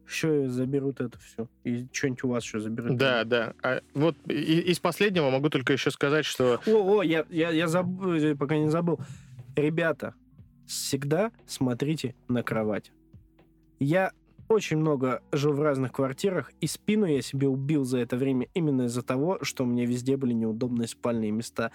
еще 0.07 0.49
заберут 0.49 1.01
это 1.01 1.19
все. 1.19 1.49
И 1.65 1.87
что-нибудь 1.93 2.25
у 2.25 2.29
вас 2.29 2.45
еще 2.45 2.61
заберут. 2.61 2.97
Да, 2.97 3.25
да. 3.25 3.55
А 3.63 3.81
вот 3.95 4.17
и- 4.29 4.61
из 4.61 4.79
последнего 4.79 5.31
могу 5.31 5.51
только 5.51 5.73
еще 5.73 5.91
сказать, 5.91 6.25
что 6.25 6.61
О, 6.67 6.99
о, 6.99 7.03
я, 7.03 7.25
я, 7.31 7.51
я 7.51 7.67
забыл, 7.69 8.37
пока 8.37 8.57
не 8.57 8.69
забыл. 8.71 8.99
Ребята, 9.57 10.15
всегда 10.67 11.33
смотрите 11.47 12.15
на 12.29 12.43
кровать. 12.43 12.93
Я 13.81 14.13
очень 14.49 14.79
много 14.79 15.23
жил 15.33 15.53
в 15.53 15.63
разных 15.63 15.93
квартирах, 15.93 16.53
и 16.61 16.67
спину 16.67 17.07
я 17.07 17.23
себе 17.23 17.49
убил 17.49 17.85
за 17.85 17.99
это 17.99 18.17
время 18.17 18.49
именно 18.55 18.83
из-за 18.83 19.03
того, 19.03 19.39
что 19.43 19.65
у 19.65 19.67
меня 19.67 19.87
везде 19.87 20.17
были 20.17 20.33
неудобные 20.33 20.89
спальные 20.89 21.31
места. 21.31 21.73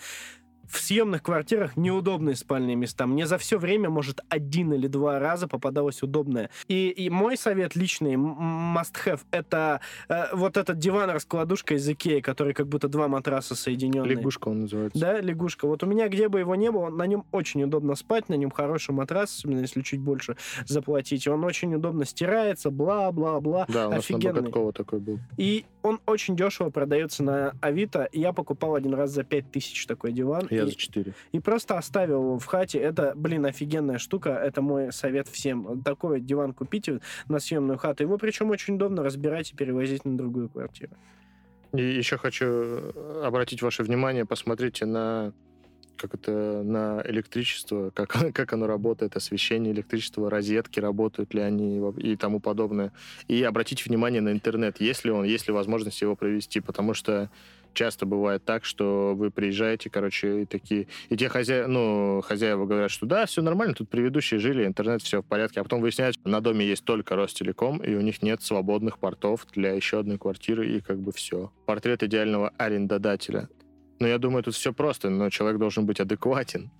В 0.69 0.79
съемных 0.79 1.23
квартирах 1.23 1.75
неудобные 1.77 2.35
спальные 2.35 2.75
места. 2.75 3.07
Мне 3.07 3.25
за 3.25 3.37
все 3.37 3.57
время, 3.57 3.89
может, 3.89 4.21
один 4.29 4.71
или 4.73 4.87
два 4.87 5.17
раза 5.19 5.47
попадалось 5.47 6.03
удобное. 6.03 6.49
И, 6.67 6.89
и 6.89 7.09
мой 7.09 7.37
совет 7.37 7.75
личный, 7.75 8.13
м- 8.13 8.77
must 8.77 8.93
have, 9.05 9.21
это 9.31 9.81
э, 10.09 10.25
вот 10.35 10.57
этот 10.57 10.77
диван-раскладушка 10.77 11.73
из 11.75 11.89
Икеи, 11.89 12.19
который 12.19 12.53
как 12.53 12.67
будто 12.67 12.87
два 12.87 13.07
матраса 13.07 13.55
соединенные. 13.55 14.15
лягушка 14.15 14.49
он 14.49 14.61
называется. 14.61 14.99
Да, 14.99 15.19
лягушка. 15.19 15.67
Вот 15.67 15.81
у 15.83 15.87
меня, 15.87 16.07
где 16.07 16.29
бы 16.29 16.39
его 16.39 16.53
не 16.55 16.69
было, 16.71 16.89
на 16.89 17.07
нем 17.07 17.25
очень 17.31 17.63
удобно 17.63 17.95
спать, 17.95 18.29
на 18.29 18.35
нем 18.35 18.51
хороший 18.51 18.91
матрас, 18.91 19.35
особенно 19.39 19.61
если 19.61 19.81
чуть 19.81 19.99
больше 19.99 20.37
заплатить. 20.67 21.27
Он 21.27 21.43
очень 21.43 21.73
удобно 21.73 22.05
стирается, 22.05 22.69
бла-бла-бла. 22.69 23.65
Да, 23.69 23.87
у 23.87 23.91
нас 23.91 24.07
на 24.09 24.15
Офигенный. 24.17 24.41
Боготкова 24.41 24.73
такой 24.73 24.99
был. 24.99 25.19
И 25.37 25.65
он 25.81 25.99
очень 26.05 26.35
дешево 26.35 26.69
продается 26.69 27.23
на 27.23 27.53
Авито. 27.61 28.07
Я 28.11 28.33
покупал 28.33 28.75
один 28.75 28.93
раз 28.93 29.11
за 29.11 29.23
5000 29.23 29.85
такой 29.87 30.11
диван. 30.11 30.47
Я 30.49 30.58
и, 30.63 30.71
за 30.71 30.75
4. 30.75 31.13
и 31.31 31.39
просто 31.39 31.77
оставил 31.77 32.23
его 32.23 32.39
в 32.39 32.45
хате. 32.45 32.79
Это, 32.79 33.13
блин, 33.15 33.45
офигенная 33.45 33.97
штука. 33.97 34.29
Это 34.31 34.61
мой 34.61 34.91
совет 34.91 35.27
всем. 35.27 35.81
Такой 35.83 36.21
диван 36.21 36.53
купите 36.53 36.99
на 37.27 37.39
съемную 37.39 37.77
хату. 37.77 38.03
Его 38.03 38.17
причем 38.17 38.49
очень 38.49 38.75
удобно 38.75 39.03
разбирать 39.03 39.51
и 39.51 39.55
перевозить 39.55 40.05
на 40.05 40.17
другую 40.17 40.49
квартиру. 40.49 40.91
И 41.73 41.81
еще 41.81 42.17
хочу 42.17 42.45
э, 42.45 43.21
обратить 43.25 43.61
ваше 43.61 43.83
внимание, 43.83 44.25
посмотрите 44.25 44.85
на 44.85 45.33
как 45.99 46.13
это 46.15 46.63
на 46.63 47.01
электричество, 47.05 47.91
как, 47.91 48.09
как 48.33 48.53
оно 48.53 48.67
работает, 48.67 49.15
освещение 49.15 49.73
электричества, 49.73 50.29
розетки, 50.29 50.79
работают 50.79 51.33
ли 51.33 51.41
они 51.41 51.81
и 51.97 52.15
тому 52.15 52.39
подобное. 52.39 52.93
И 53.27 53.43
обратите 53.43 53.83
внимание 53.85 54.21
на 54.21 54.31
интернет, 54.31 54.79
есть 54.79 55.03
ли 55.03 55.11
он, 55.11 55.25
есть 55.25 55.47
ли 55.47 55.53
возможность 55.53 56.01
его 56.01 56.15
провести, 56.15 56.61
потому 56.61 56.93
что 56.93 57.29
часто 57.73 58.05
бывает 58.05 58.43
так, 58.43 58.65
что 58.65 59.13
вы 59.15 59.31
приезжаете, 59.31 59.89
короче, 59.89 60.41
и 60.41 60.45
такие, 60.45 60.87
и 61.09 61.17
те 61.17 61.29
хозя... 61.29 61.67
ну, 61.67 62.21
хозяева 62.23 62.65
говорят, 62.65 62.91
что 62.91 63.05
да, 63.05 63.25
все 63.25 63.41
нормально, 63.41 63.73
тут 63.73 63.89
предыдущие 63.89 64.39
жили, 64.39 64.65
интернет, 64.65 65.01
все 65.01 65.21
в 65.21 65.25
порядке, 65.25 65.61
а 65.61 65.63
потом 65.63 65.81
выясняется, 65.81 66.19
на 66.23 66.41
доме 66.41 66.65
есть 66.65 66.83
только 66.83 67.15
Ростелеком, 67.15 67.77
и 67.77 67.95
у 67.95 68.01
них 68.01 68.21
нет 68.21 68.41
свободных 68.41 68.99
портов 68.99 69.45
для 69.53 69.73
еще 69.73 69.99
одной 69.99 70.17
квартиры, 70.17 70.67
и 70.69 70.81
как 70.81 70.99
бы 70.99 71.11
все. 71.11 71.51
Портрет 71.65 72.03
идеального 72.03 72.49
арендодателя. 72.57 73.49
Но 73.99 74.07
я 74.07 74.17
думаю, 74.17 74.43
тут 74.43 74.55
все 74.55 74.73
просто, 74.73 75.09
но 75.09 75.29
человек 75.29 75.59
должен 75.59 75.85
быть 75.85 75.99
адекватен. 75.99 76.71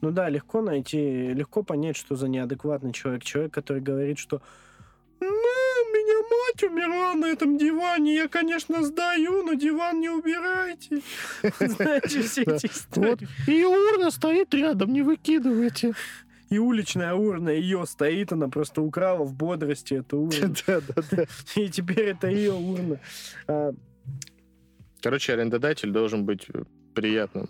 Ну 0.00 0.10
да, 0.10 0.28
легко 0.28 0.62
найти, 0.62 1.32
легко 1.34 1.62
понять, 1.62 1.96
что 1.96 2.16
за 2.16 2.26
неадекватный 2.28 2.92
человек. 2.92 3.22
Человек, 3.22 3.52
который 3.52 3.82
говорит, 3.82 4.18
что 4.18 4.40
ну, 5.20 5.28
мать 6.30 6.62
умерла 6.62 7.14
на 7.14 7.26
этом 7.26 7.58
диване, 7.58 8.14
я, 8.14 8.28
конечно, 8.28 8.82
сдаю, 8.82 9.42
но 9.42 9.54
диван 9.54 10.00
не 10.00 10.08
убирайте. 10.08 11.02
Знаете, 11.60 12.22
все 12.22 12.42
эти 12.42 12.66
истории. 12.66 13.28
И 13.46 13.64
урна 13.64 14.10
стоит 14.10 14.54
рядом, 14.54 14.92
не 14.92 15.02
выкидывайте. 15.02 15.94
И 16.48 16.58
уличная 16.58 17.14
урна 17.14 17.50
ее 17.50 17.86
стоит, 17.86 18.32
она 18.32 18.48
просто 18.48 18.82
украла 18.82 19.24
в 19.24 19.34
бодрости 19.34 19.94
эту 19.94 20.18
урну. 20.18 20.54
Да, 20.66 20.80
да, 20.80 21.02
да. 21.10 21.24
И 21.54 21.68
теперь 21.68 22.08
это 22.10 22.28
ее 22.28 22.52
урна. 22.52 22.98
А, 23.46 23.72
Короче, 25.00 25.32
арендодатель 25.32 25.90
должен 25.90 26.24
быть 26.24 26.46
приятным, 26.94 27.48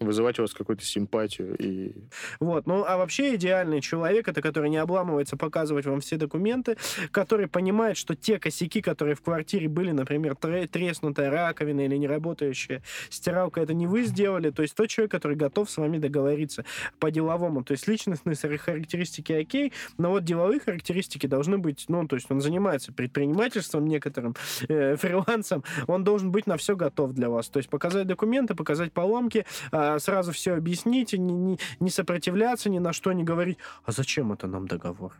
вызывать 0.00 0.38
у 0.38 0.42
вас 0.42 0.52
какую-то 0.52 0.84
симпатию 0.84 1.56
и 1.58 1.92
Вот. 2.40 2.66
Ну, 2.66 2.84
а 2.86 2.96
вообще 2.96 3.34
идеальный 3.34 3.80
человек, 3.80 4.28
это 4.28 4.42
который 4.42 4.70
не 4.70 4.76
обламывается 4.76 5.36
показывать 5.36 5.86
вам 5.86 6.00
все 6.00 6.16
документы, 6.16 6.76
который 7.10 7.48
понимает, 7.48 7.96
что 7.96 8.14
те 8.14 8.38
косяки, 8.38 8.80
которые 8.80 9.14
в 9.14 9.22
квартире 9.22 9.68
были, 9.68 9.90
например, 9.90 10.36
тре- 10.36 10.66
треснутая 10.66 11.30
раковина 11.30 11.82
или 11.82 11.96
неработающая 11.96 12.82
стиралка, 13.10 13.60
это 13.60 13.74
не 13.74 13.86
вы 13.86 14.04
сделали. 14.04 14.50
То 14.50 14.62
есть 14.62 14.74
тот 14.74 14.88
человек, 14.88 15.10
который 15.10 15.36
готов 15.36 15.70
с 15.70 15.76
вами 15.76 15.98
договориться 15.98 16.64
по-деловому. 16.98 17.64
То 17.64 17.72
есть 17.72 17.88
личностные 17.88 18.36
характеристики 18.58 19.32
окей, 19.32 19.72
но 19.96 20.10
вот 20.10 20.24
деловые 20.24 20.60
характеристики 20.60 21.26
должны 21.26 21.58
быть, 21.58 21.86
ну, 21.88 22.06
то 22.06 22.16
есть 22.16 22.30
он 22.30 22.40
занимается 22.40 22.92
предпринимательством 22.92 23.86
некоторым, 23.86 24.34
э, 24.68 24.96
фрилансом, 24.96 25.64
он 25.86 26.04
должен 26.04 26.30
быть 26.30 26.46
на 26.46 26.56
все 26.56 26.76
готов 26.76 27.12
для 27.12 27.28
вас. 27.28 27.48
То 27.48 27.58
есть 27.58 27.68
показать 27.68 28.06
документы, 28.06 28.54
показать 28.54 28.92
поломки, 28.92 29.44
а, 29.72 29.87
сразу 29.98 30.32
все 30.32 30.54
объяснить, 30.54 31.12
не, 31.12 31.18
не, 31.32 31.58
не 31.80 31.90
сопротивляться, 31.90 32.68
ни 32.70 32.78
на 32.78 32.92
что 32.92 33.12
не 33.12 33.24
говорить. 33.24 33.58
А 33.84 33.92
зачем 33.92 34.32
это 34.32 34.46
нам 34.46 34.66
договор? 34.68 35.12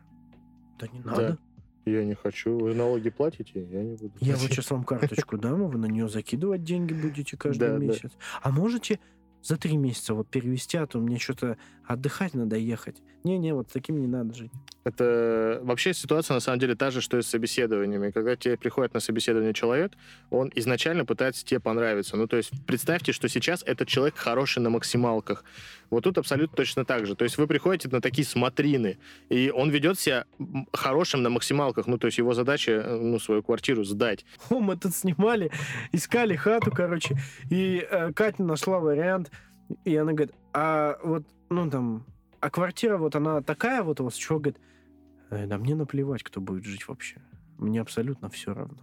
Да 0.79 0.87
не 0.93 1.01
надо. 1.01 1.39
я 1.87 2.05
не 2.05 2.15
хочу. 2.15 2.59
Вы 2.59 2.75
налоги 2.75 3.11
платите, 3.11 3.65
я 3.71 3.83
не 3.83 3.97
буду. 3.97 4.13
Я 4.21 4.35
вот 4.37 4.43
сейчас 4.51 4.71
вам 4.71 4.85
карточку 4.85 5.39
дам, 5.39 5.67
вы 5.69 5.79
на 5.79 5.87
нее 5.87 6.09
закидывать 6.09 6.63
деньги 6.65 6.93
будете 6.93 7.37
каждый 7.37 7.69
Да, 7.69 7.79
да. 7.79 7.85
месяц. 7.85 8.13
А 8.43 8.51
можете 8.51 9.01
за 9.43 9.57
три 9.57 9.77
месяца 9.77 10.15
вот 10.15 10.29
перевести, 10.29 10.77
а 10.77 10.87
то 10.87 10.99
мне 10.99 11.19
что-то 11.19 11.57
отдыхать 11.87 12.35
надо 12.35 12.57
ехать. 12.57 13.03
Не-не, 13.25 13.55
вот 13.55 13.69
таким 13.73 14.01
не 14.01 14.07
надо 14.07 14.35
жить. 14.35 14.53
Это 14.89 15.61
вообще 15.63 15.93
ситуация 15.93 16.35
на 16.35 16.41
самом 16.41 16.59
деле 16.59 16.75
та 16.75 16.91
же, 16.91 17.03
что 17.03 17.19
и 17.19 17.23
с 17.23 17.29
собеседованиями. 17.29 18.11
Когда 18.11 18.37
тебе 18.37 18.57
приходит 18.57 18.95
на 18.95 19.01
собеседование 19.01 19.53
человек, 19.53 19.93
он 20.31 20.51
изначально 20.55 21.05
пытается 21.05 21.45
тебе 21.45 21.61
понравиться. 21.61 22.17
Ну, 22.17 22.27
то 22.27 22.39
есть 22.39 22.51
представьте, 22.67 23.13
что 23.13 23.29
сейчас 23.29 23.63
этот 23.67 23.87
человек 23.87 24.17
хороший 24.17 24.61
на 24.61 24.71
максималках. 24.71 25.45
Вот 25.91 26.05
тут 26.05 26.17
абсолютно 26.17 26.57
точно 26.57 26.87
так 26.87 27.07
же. 27.07 27.15
То 27.17 27.25
есть 27.25 27.37
вы 27.37 27.47
приходите 27.47 27.89
на 27.91 28.01
такие 28.01 28.27
смотрины, 28.27 28.99
и 29.29 29.51
он 29.51 29.69
ведет 29.69 29.99
себя 29.99 30.25
хорошим 30.73 31.23
на 31.23 31.29
максималках. 31.29 31.87
Ну, 31.87 31.99
то 31.99 32.07
есть 32.07 32.17
его 32.17 32.33
задача, 32.33 32.73
э, 32.73 32.97
ну, 32.97 33.19
свою 33.19 33.43
квартиру 33.43 33.85
сдать. 33.85 34.25
О, 34.49 34.59
мы 34.59 34.77
тут 34.77 34.95
снимали, 34.95 35.51
искали 35.93 36.35
хату, 36.35 36.71
короче, 36.71 37.19
и 37.51 37.87
э, 37.91 38.13
Катя 38.15 38.43
нашла 38.43 38.79
вариант, 38.79 39.31
и 39.85 39.95
она 39.97 40.13
говорит, 40.13 40.35
а 40.55 40.99
вот, 41.03 41.25
ну 41.51 41.71
там, 41.71 42.07
а 42.41 42.51
квартира 42.51 42.97
вот 42.97 43.17
она 43.17 43.43
такая 43.43 43.83
вот 43.83 44.01
у 44.01 44.05
вас, 44.05 44.15
чего, 44.15 44.39
говорит, 44.39 44.57
«Э, 44.59 44.69
да 45.31 45.59
мне 45.59 45.75
наплевать, 45.75 46.23
кто 46.23 46.41
будет 46.41 46.65
жить 46.65 46.89
вообще. 46.89 47.21
Мне 47.59 47.81
абсолютно 47.81 48.29
все 48.29 48.55
равно. 48.55 48.79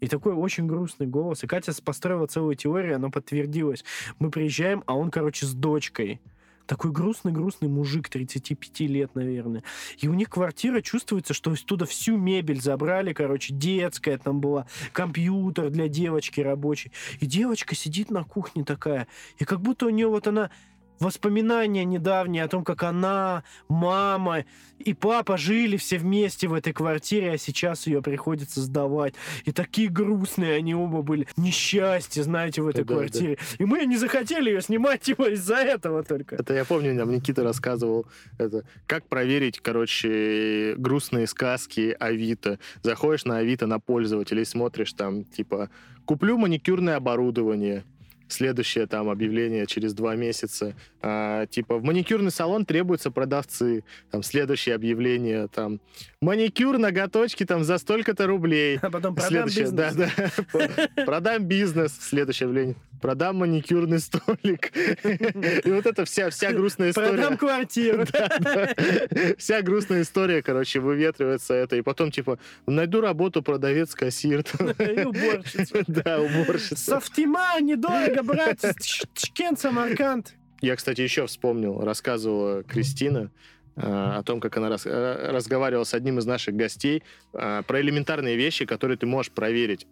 И 0.00 0.08
такой 0.08 0.32
очень 0.32 0.66
грустный 0.66 1.06
голос. 1.06 1.44
И 1.44 1.46
Катя 1.46 1.72
построила 1.82 2.26
целую 2.26 2.56
теорию, 2.56 2.96
она 2.96 3.10
подтвердилась. 3.10 3.84
Мы 4.18 4.30
приезжаем, 4.30 4.82
а 4.86 4.94
он, 4.96 5.10
короче, 5.10 5.46
с 5.46 5.52
дочкой. 5.52 6.20
Такой 6.66 6.92
грустный-грустный 6.92 7.68
мужик, 7.68 8.08
35 8.08 8.80
лет, 8.88 9.16
наверное. 9.16 9.64
И 9.98 10.06
у 10.06 10.14
них 10.14 10.30
квартира 10.30 10.80
чувствуется, 10.80 11.34
что 11.34 11.54
туда 11.56 11.84
всю 11.84 12.16
мебель 12.16 12.60
забрали, 12.60 13.12
короче, 13.12 13.52
детская 13.52 14.16
там 14.18 14.40
была, 14.40 14.68
компьютер 14.92 15.70
для 15.70 15.88
девочки 15.88 16.40
рабочий. 16.40 16.92
И 17.18 17.26
девочка 17.26 17.74
сидит 17.74 18.12
на 18.12 18.22
кухне 18.22 18.64
такая, 18.64 19.08
и 19.38 19.44
как 19.44 19.60
будто 19.60 19.86
у 19.86 19.90
нее 19.90 20.06
вот 20.06 20.28
она 20.28 20.52
воспоминания 21.00 21.84
недавние 21.84 22.44
о 22.44 22.48
том, 22.48 22.64
как 22.64 22.82
она, 22.82 23.42
мама 23.68 24.44
и 24.78 24.94
папа 24.94 25.36
жили 25.36 25.76
все 25.76 25.98
вместе 25.98 26.48
в 26.48 26.54
этой 26.54 26.72
квартире, 26.72 27.32
а 27.32 27.38
сейчас 27.38 27.86
ее 27.86 28.02
приходится 28.02 28.60
сдавать. 28.60 29.14
И 29.44 29.52
такие 29.52 29.88
грустные 29.88 30.54
они 30.54 30.74
оба 30.74 31.02
были. 31.02 31.26
Несчастье, 31.36 32.22
знаете, 32.22 32.62
в 32.62 32.68
этой 32.68 32.84
Да, 32.84 32.94
квартире. 32.94 33.38
И 33.58 33.64
мы 33.64 33.84
не 33.86 33.96
захотели 33.96 34.50
ее 34.50 34.62
снимать, 34.62 35.02
типа, 35.02 35.30
из-за 35.32 35.56
этого 35.56 36.02
только. 36.02 36.36
Это 36.36 36.54
я 36.54 36.64
помню, 36.64 36.94
нам 36.94 37.10
Никита 37.10 37.42
рассказывал, 37.42 38.06
это, 38.38 38.64
как 38.86 39.06
проверить, 39.06 39.60
короче, 39.60 40.74
грустные 40.76 41.26
сказки 41.26 41.94
Авито. 41.98 42.58
Заходишь 42.82 43.24
на 43.24 43.38
Авито 43.38 43.66
на 43.66 43.80
пользователей, 43.80 44.44
смотришь 44.44 44.92
там, 44.92 45.24
типа, 45.24 45.70
куплю 46.04 46.38
маникюрное 46.38 46.96
оборудование. 46.96 47.84
Следующее 48.30 48.86
там 48.86 49.08
объявление 49.10 49.66
через 49.66 49.92
два 49.92 50.14
месяца. 50.14 50.74
А, 51.02 51.46
типа, 51.46 51.78
в 51.78 51.84
маникюрный 51.84 52.30
салон 52.30 52.64
требуются 52.64 53.10
продавцы. 53.10 53.82
Там 54.10 54.22
следующее 54.22 54.76
объявление, 54.76 55.48
там, 55.48 55.80
маникюр, 56.20 56.78
ноготочки 56.78 57.44
там 57.44 57.64
за 57.64 57.78
столько-то 57.78 58.26
рублей. 58.26 58.78
А 58.80 58.90
потом 58.90 59.14
продам 59.14 59.48
Следующее, 59.48 59.64
бизнес. 59.64 59.94
да, 59.94 60.10
да. 60.52 61.04
Продам 61.04 61.44
бизнес. 61.44 61.98
Следующее 62.00 62.46
объявление. 62.46 62.76
Продам 63.00 63.36
маникюрный 63.36 63.98
столик. 63.98 64.72
И 65.64 65.70
вот 65.70 65.86
это 65.86 66.04
вся, 66.04 66.28
вся 66.30 66.52
грустная 66.52 66.90
история. 66.90 67.08
Продам 67.08 67.36
квартиру. 67.38 68.04
Вся 69.38 69.62
грустная 69.62 70.02
история, 70.02 70.42
короче, 70.42 70.80
выветривается 70.80 71.54
это. 71.54 71.76
И 71.76 71.82
потом, 71.82 72.10
типа, 72.10 72.38
найду 72.66 73.00
работу 73.00 73.42
продавец-кассир. 73.42 74.40
И 74.40 75.00
уборщица. 75.00 75.82
Да, 75.86 76.20
уборщица. 76.20 76.76
Софтима, 76.76 77.58
недорого 77.60 78.19
брать. 78.22 78.60
Ч- 78.80 79.04
Чкент, 79.14 79.58
Самарканд. 79.58 80.34
Я, 80.60 80.76
кстати, 80.76 81.00
еще 81.00 81.26
вспомнил, 81.26 81.80
рассказывала 81.80 82.62
Кристина 82.62 83.30
э, 83.76 83.80
о 83.80 84.22
том, 84.22 84.40
как 84.40 84.56
она 84.56 84.76
э, 84.84 85.30
разговаривала 85.30 85.84
с 85.84 85.94
одним 85.94 86.18
из 86.18 86.26
наших 86.26 86.54
гостей 86.54 87.02
э, 87.32 87.62
про 87.66 87.80
элементарные 87.80 88.36
вещи, 88.36 88.66
которые 88.66 88.98
ты 88.98 89.06
можешь 89.06 89.32
проверить. 89.32 89.86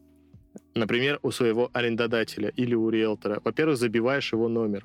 Например, 0.74 1.18
у 1.22 1.30
своего 1.30 1.70
арендодателя 1.72 2.50
или 2.50 2.74
у 2.74 2.90
риэлтора. 2.90 3.40
Во-первых, 3.44 3.78
забиваешь 3.78 4.32
его 4.32 4.48
номер 4.48 4.84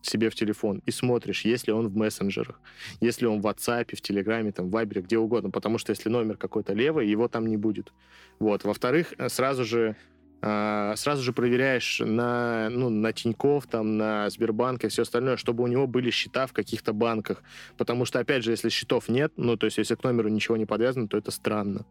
себе 0.00 0.30
в 0.30 0.34
телефон 0.34 0.80
и 0.86 0.90
смотришь, 0.90 1.44
есть 1.44 1.66
ли 1.66 1.72
он 1.72 1.88
в 1.88 1.96
мессенджерах, 1.96 2.60
есть 3.00 3.20
ли 3.20 3.26
он 3.26 3.40
в 3.40 3.46
WhatsApp, 3.46 3.94
в 3.96 4.00
Телеграме, 4.00 4.52
там, 4.52 4.68
в 4.68 4.70
Вайбере, 4.70 5.02
где 5.02 5.18
угодно, 5.18 5.50
потому 5.50 5.78
что 5.78 5.90
если 5.90 6.08
номер 6.08 6.36
какой-то 6.36 6.72
левый, 6.72 7.08
его 7.08 7.28
там 7.28 7.46
не 7.46 7.56
будет. 7.56 7.92
Вот. 8.38 8.64
Во-вторых, 8.64 9.12
сразу 9.28 9.64
же 9.64 9.96
а, 10.40 10.94
сразу 10.96 11.22
же 11.22 11.32
проверяешь 11.32 12.00
на, 12.04 12.68
ну, 12.70 12.90
на 12.90 13.12
Тинькофф, 13.12 13.66
там, 13.66 13.96
на 13.96 14.30
Сбербанк 14.30 14.84
и 14.84 14.88
все 14.88 15.02
остальное, 15.02 15.36
чтобы 15.36 15.64
у 15.64 15.66
него 15.66 15.86
были 15.86 16.10
счета 16.10 16.46
в 16.46 16.52
каких-то 16.52 16.92
банках. 16.92 17.42
Потому 17.76 18.04
что, 18.04 18.20
опять 18.20 18.44
же, 18.44 18.52
если 18.52 18.68
счетов 18.68 19.08
нет, 19.08 19.32
ну, 19.36 19.56
то 19.56 19.66
есть 19.66 19.78
если 19.78 19.96
к 19.96 20.04
номеру 20.04 20.28
ничего 20.28 20.56
не 20.56 20.66
подвязано, 20.66 21.08
то 21.08 21.16
это 21.16 21.30
странно. 21.30 21.84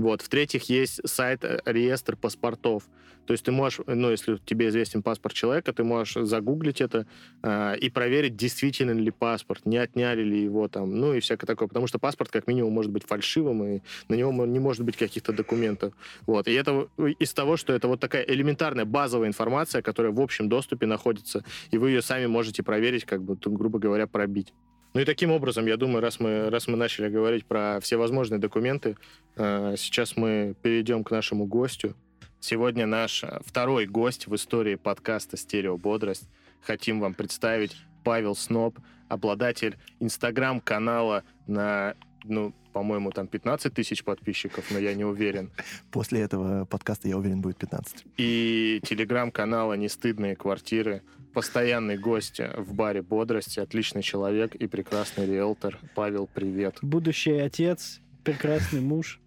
Вот. 0.00 0.22
В-третьих, 0.22 0.70
есть 0.70 1.06
сайт 1.06 1.44
э, 1.44 1.60
реестр 1.66 2.16
паспортов. 2.16 2.84
То 3.26 3.34
есть 3.34 3.44
ты 3.44 3.52
можешь, 3.52 3.80
ну, 3.86 4.10
если 4.10 4.38
тебе 4.46 4.68
известен 4.68 5.02
паспорт 5.02 5.34
человека, 5.34 5.74
ты 5.74 5.84
можешь 5.84 6.26
загуглить 6.26 6.80
это 6.80 7.06
э, 7.42 7.76
и 7.76 7.90
проверить, 7.90 8.34
действительно 8.34 8.92
ли 8.92 9.10
паспорт, 9.10 9.66
не 9.66 9.76
отняли 9.76 10.22
ли 10.22 10.42
его 10.42 10.68
там, 10.68 10.96
ну 10.96 11.12
и 11.12 11.20
всякое 11.20 11.46
такое. 11.46 11.68
Потому 11.68 11.86
что 11.86 11.98
паспорт, 11.98 12.30
как 12.30 12.46
минимум, 12.46 12.72
может 12.72 12.90
быть 12.90 13.04
фальшивым, 13.06 13.62
и 13.62 13.80
на 14.08 14.14
него 14.14 14.32
не 14.46 14.58
может 14.58 14.84
быть 14.84 14.96
каких-то 14.96 15.34
документов. 15.34 15.92
Вот. 16.26 16.48
И 16.48 16.52
это 16.52 16.88
из 17.18 17.34
того, 17.34 17.58
что 17.58 17.74
это 17.74 17.86
вот 17.86 18.00
такая 18.00 18.24
элементарная 18.24 18.86
базовая 18.86 19.28
информация, 19.28 19.82
которая 19.82 20.12
в 20.12 20.20
общем 20.20 20.48
доступе 20.48 20.86
находится, 20.86 21.44
и 21.70 21.76
вы 21.76 21.90
ее 21.90 22.00
сами 22.00 22.24
можете 22.24 22.62
проверить, 22.62 23.04
как 23.04 23.22
бы, 23.22 23.36
грубо 23.36 23.78
говоря, 23.78 24.06
пробить. 24.06 24.54
Ну 24.92 25.00
и 25.00 25.04
таким 25.04 25.30
образом, 25.30 25.66
я 25.66 25.76
думаю, 25.76 26.00
раз 26.00 26.18
мы, 26.18 26.50
раз 26.50 26.66
мы 26.66 26.76
начали 26.76 27.08
говорить 27.08 27.46
про 27.46 27.78
все 27.80 27.96
возможные 27.96 28.40
документы, 28.40 28.96
э, 29.36 29.74
сейчас 29.78 30.16
мы 30.16 30.54
перейдем 30.62 31.04
к 31.04 31.12
нашему 31.12 31.46
гостю. 31.46 31.94
Сегодня 32.40 32.86
наш 32.86 33.22
э, 33.22 33.40
второй 33.46 33.86
гость 33.86 34.26
в 34.26 34.34
истории 34.34 34.74
подкаста 34.74 35.36
«Стереободрость». 35.36 36.28
Хотим 36.62 36.98
вам 36.98 37.14
представить 37.14 37.76
Павел 38.02 38.34
Сноб, 38.34 38.78
обладатель 39.08 39.78
инстаграм-канала 40.00 41.22
на, 41.46 41.94
ну, 42.24 42.52
по-моему, 42.72 43.12
там 43.12 43.28
15 43.28 43.72
тысяч 43.72 44.02
подписчиков, 44.02 44.72
но 44.72 44.78
я 44.78 44.94
не 44.94 45.04
уверен. 45.04 45.52
После 45.92 46.20
этого 46.20 46.64
подкаста, 46.64 47.06
я 47.06 47.16
уверен, 47.16 47.40
будет 47.40 47.58
15. 47.58 48.06
И 48.16 48.80
телеграм-канала 48.84 49.74
«Нестыдные 49.74 50.34
квартиры». 50.34 51.02
Постоянный 51.32 51.96
гость 51.96 52.40
в 52.56 52.74
баре 52.74 53.02
«Бодрости», 53.02 53.60
отличный 53.60 54.02
человек 54.02 54.56
и 54.56 54.66
прекрасный 54.66 55.26
риэлтор. 55.26 55.78
Павел, 55.94 56.28
привет. 56.32 56.78
Будущий 56.82 57.38
отец, 57.38 58.00
прекрасный 58.24 58.80
муж. 58.80 59.20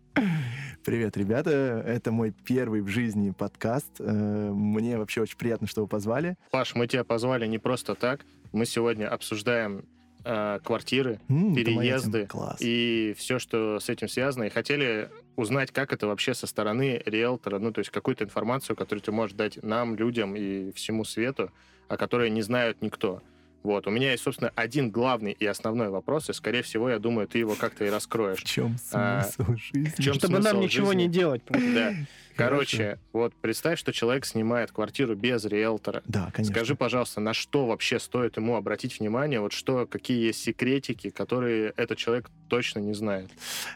Привет, 0.83 1.15
ребята. 1.15 1.81
Это 1.87 2.11
мой 2.11 2.31
первый 2.45 2.81
в 2.81 2.89
жизни 2.89 3.31
подкаст. 3.31 3.89
Э, 3.99 4.51
Мне 4.53 4.97
вообще 4.97 5.21
очень 5.21 5.37
приятно, 5.37 5.65
что 5.65 5.81
вы 5.83 5.87
позвали. 5.87 6.35
Паш, 6.51 6.75
мы 6.75 6.87
тебя 6.87 7.05
позвали 7.05 7.47
не 7.47 7.57
просто 7.57 7.95
так. 7.95 8.25
Мы 8.51 8.65
сегодня 8.65 9.07
обсуждаем 9.07 9.85
э, 10.25 10.59
квартиры 10.61 11.21
М, 11.29 11.55
Переезды 11.55 12.27
и 12.59 13.15
все, 13.17 13.39
что 13.39 13.79
с 13.79 13.87
этим 13.89 14.09
связано. 14.09 14.43
И 14.43 14.49
хотели 14.49 15.09
узнать, 15.37 15.71
как 15.71 15.93
это 15.93 16.05
вообще 16.07 16.33
со 16.33 16.47
стороны 16.47 17.01
риэлтора, 17.05 17.59
ну, 17.59 17.71
то 17.71 17.79
есть 17.79 17.89
какую-то 17.91 18.25
информацию, 18.25 18.75
которую 18.75 19.01
ты 19.01 19.13
можешь 19.13 19.35
дать 19.37 19.63
нам, 19.63 19.95
людям 19.95 20.35
и 20.35 20.73
всему 20.73 21.05
свету, 21.05 21.49
о 21.87 21.97
которой 21.97 22.29
не 22.29 22.41
знают 22.41 22.81
никто. 22.81 23.21
Вот, 23.63 23.87
у 23.87 23.91
меня 23.91 24.11
есть, 24.11 24.23
собственно, 24.23 24.51
один 24.55 24.91
главный 24.91 25.31
и 25.31 25.45
основной 25.45 25.87
вопрос, 25.89 26.29
и, 26.29 26.33
скорее 26.33 26.63
всего, 26.63 26.89
я 26.89 26.99
думаю, 26.99 27.27
ты 27.29 27.37
его 27.39 27.55
как-то 27.55 27.85
и 27.85 27.89
В 27.89 27.93
раскроешь. 27.93 28.43
чем 28.43 28.75
А, 28.91 29.23
смысл 29.23 29.55
жизни? 29.55 29.89
в 29.89 30.03
чем 30.03 30.13
Чтобы 30.15 30.35
смысл 30.35 30.47
нам 30.53 30.59
ничего 30.59 30.87
жизни? 30.87 31.03
не 31.03 31.07
делать. 31.07 31.41
Да. 31.49 31.93
Короче, 32.35 32.99
вот 33.11 33.33
представь, 33.35 33.79
что 33.79 33.91
человек 33.93 34.25
снимает 34.25 34.71
квартиру 34.71 35.15
без 35.15 35.45
риэлтора. 35.45 36.01
Да, 36.05 36.31
конечно. 36.33 36.55
Скажи, 36.55 36.75
пожалуйста, 36.75 37.21
на 37.21 37.33
что 37.33 37.65
вообще 37.65 37.99
стоит 37.99 38.37
ему 38.37 38.55
обратить 38.55 38.99
внимание? 38.99 39.39
Вот 39.39 39.53
что, 39.53 39.85
какие 39.85 40.27
есть 40.27 40.41
секретики, 40.41 41.09
которые 41.09 41.73
этот 41.75 41.97
человек 41.97 42.29
точно 42.47 42.79
не 42.79 42.93
знает? 42.93 43.29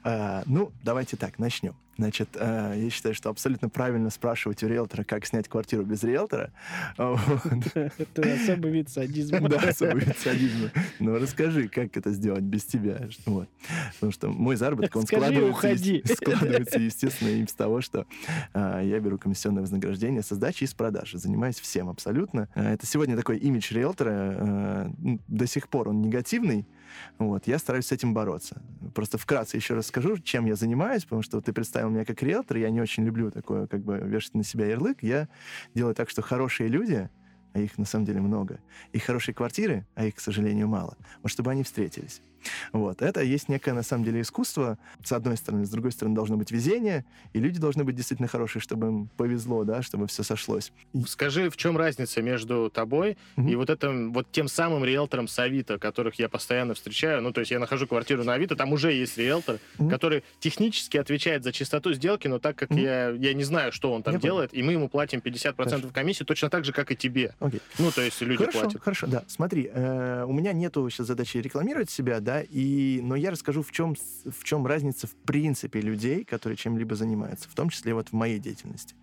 А, 0.04 0.44
ну, 0.46 0.72
давайте 0.84 1.18
так, 1.18 1.40
начнем. 1.40 1.76
Значит, 1.98 2.30
а, 2.36 2.76
я 2.76 2.90
считаю, 2.92 3.16
что 3.16 3.30
абсолютно 3.30 3.70
правильно 3.70 4.12
спрашивать 4.12 4.62
у 4.64 4.68
риэлтора, 4.68 5.04
как 5.04 5.26
снять 5.26 5.48
квартиру 5.48 5.84
без 5.84 6.04
риэлтора. 6.04 6.52
Это 6.98 8.34
особый 8.34 8.72
вид 8.72 8.90
садизма. 8.90 9.50
Да, 9.50 9.58
особый 9.58 10.06
вид 10.06 10.18
садизма. 10.20 10.70
Но 11.00 11.16
расскажи, 11.16 11.68
как 11.68 11.98
это 11.98 12.12
сделать 12.12 12.44
без 12.44 12.66
тебя. 12.66 13.10
Вот. 13.26 13.50
Потому 13.96 14.12
что 14.12 14.30
мой 14.30 14.56
заработок, 14.56 14.96
он 14.96 15.08
складывается, 15.08 16.80
естественно, 16.80 17.30
из 17.30 17.54
того, 17.54 17.82
что 17.82 18.06
я 18.54 19.00
беру 19.00 19.18
комиссионное 19.18 19.62
вознаграждение 19.62 20.24
со 20.24 20.36
сдачи 20.36 20.64
и 20.64 20.68
с 20.68 20.74
продажи. 20.74 21.18
Занимаюсь 21.18 21.60
всем 21.60 21.90
абсолютно. 21.90 22.50
А, 22.56 22.74
Это 22.74 22.86
сегодня 22.86 23.16
такой 23.16 23.38
имидж 23.38 23.74
риэлтора. 23.74 24.12
а, 24.12 24.92
До 25.28 25.48
сих 25.48 25.70
пор 25.70 25.90
он 25.90 26.02
негативный. 26.02 26.68
Вот, 27.20 27.48
я 27.48 27.60
стараюсь 27.60 27.88
с 27.88 27.92
этим 27.92 28.14
бороться. 28.14 28.62
Просто 28.96 29.18
вкратце 29.18 29.58
еще 29.58 29.74
раз 29.74 29.88
скажу, 29.88 30.18
чем 30.18 30.46
я 30.46 30.56
занимаюсь, 30.56 31.04
потому 31.04 31.22
что 31.22 31.42
ты 31.42 31.52
представил 31.54 31.90
меня 31.90 32.06
как 32.06 32.24
риэлтор, 32.24 32.58
я 32.58 32.70
не 32.70 32.82
очень 32.82 33.04
люблю 33.04 33.30
такое, 33.30 33.68
как 33.68 33.82
бы, 33.84 33.98
вешать 33.98 34.36
на 34.36 34.44
себя 34.44 34.66
ярлык. 34.68 35.04
Я 35.04 35.28
делаю 35.76 35.94
так, 35.96 36.10
что 36.10 36.22
хорошие 36.22 36.70
люди, 36.70 37.10
а 37.54 37.60
их 37.60 37.78
на 37.78 37.86
самом 37.86 38.06
деле 38.06 38.22
много, 38.22 38.60
и 38.94 39.00
хорошие 39.00 39.36
квартиры, 39.36 39.86
а 39.96 40.06
их, 40.06 40.16
к 40.16 40.20
сожалению, 40.20 40.68
мало, 40.68 40.96
вот 41.24 41.30
чтобы 41.32 41.52
они 41.52 41.64
встретились. 41.64 42.22
Вот. 42.74 43.02
Это 43.02 43.22
есть 43.22 43.50
некое, 43.50 43.74
на 43.74 43.84
самом 43.84 44.04
деле, 44.04 44.22
искусство, 44.22 44.78
с 45.04 45.12
одной 45.12 45.38
стороны. 45.38 45.66
С 45.66 45.70
другой 45.70 45.92
стороны, 45.92 46.16
должно 46.16 46.38
быть 46.38 46.52
везение, 46.52 47.06
и 47.34 47.40
люди 47.40 47.60
должны 47.60 47.84
быть 47.84 47.96
действительно 47.96 48.28
хорошие, 48.28 48.62
чтобы 48.62 48.88
им 48.88 49.08
повезло, 49.18 49.64
да, 49.64 49.82
чтобы 49.82 50.08
все 50.08 50.24
сошлось. 50.24 50.72
Скажи, 51.08 51.50
в 51.50 51.58
чем 51.58 51.78
разница 51.78 52.22
между 52.22 52.70
тобой 52.70 53.18
Мгм. 53.36 53.48
и 53.50 53.56
вот 53.56 53.70
этим, 53.70 54.14
вот 54.14 54.32
тем 54.32 54.48
самым 54.48 54.84
риэлтором 54.86 55.28
с 55.28 55.38
Авито, 55.40 55.78
которых 55.80 56.16
я 56.16 56.30
постоянно 56.30 56.74
встречаю? 56.74 57.22
Ну, 57.22 57.32
то 57.32 57.40
есть 57.42 57.52
я 57.52 57.60
нахожу 57.60 57.88
квартиру 57.88 58.24
на 58.24 58.34
Авито, 58.34 58.56
там 58.56 58.72
уже 58.74 58.92
есть 58.94 59.18
риэлтор, 59.18 59.60
Мгм. 59.78 59.90
который 59.90 60.24
технически 60.40 60.98
отвечает 60.98 61.44
за 61.44 61.52
чистоту 61.52 61.94
сделки, 61.94 62.28
но 62.28 62.40
так 62.40 62.56
как 62.56 62.70
Мгм. 62.70 62.80
я, 62.80 63.10
я 63.10 63.34
не 63.34 63.44
знаю, 63.44 63.72
что 63.72 63.92
он 63.94 64.04
там 64.04 64.14
Я 64.14 64.20
понял. 64.20 64.34
делает, 64.36 64.54
и 64.54 64.64
мы 64.64 64.74
ему 64.74 64.90
платим 64.90 65.20
50% 65.22 65.92
комиссии, 65.92 66.24
точно 66.24 66.50
так 66.50 66.66
же, 66.66 66.72
как 66.74 66.92
и 66.92 66.96
тебе. 66.96 67.34
Окей. 67.40 67.62
Ну, 67.80 67.92
то 67.92 68.02
есть 68.02 68.22
люди 68.22 68.38
Хорошо, 68.40 68.60
платят. 68.62 68.82
хорошо, 68.82 69.08
да. 69.08 69.24
Смотри, 69.28 69.70
э, 69.74 70.24
у 70.26 70.34
меня 70.34 70.54
нету 70.54 70.90
сейчас 70.90 71.08
задачи 71.08 71.38
рекламировать 71.38 71.90
себя, 71.90 72.20
да, 72.28 72.42
и, 72.42 73.00
но 73.02 73.16
я 73.16 73.32
расскажу, 73.32 73.62
в 73.62 73.72
чем, 73.72 73.96
в 73.96 74.44
чем 74.44 74.68
разница 74.68 75.08
в 75.08 75.16
принципе 75.16 75.80
людей, 75.80 76.26
которые 76.26 76.58
чем-либо 76.58 76.94
занимаются, 76.94 77.48
в 77.48 77.56
том 77.56 77.70
числе 77.70 77.94
вот 77.94 78.10
в 78.10 78.14
моей 78.14 78.38
деятельности. 78.38 78.96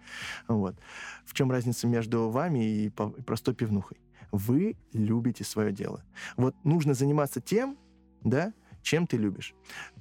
Вот. 0.46 0.76
В 1.24 1.32
чем 1.32 1.50
разница 1.50 1.86
между 1.86 2.28
вами 2.28 2.58
и 2.58 2.90
простой 2.90 3.54
пивнухой? 3.54 3.96
Вы 4.30 4.76
любите 4.92 5.42
свое 5.42 5.72
дело. 5.72 6.04
Вот 6.36 6.54
нужно 6.64 6.92
заниматься 6.92 7.40
тем, 7.40 7.78
да, 8.24 8.52
чем 8.82 9.06
ты 9.06 9.16
любишь. 9.16 9.54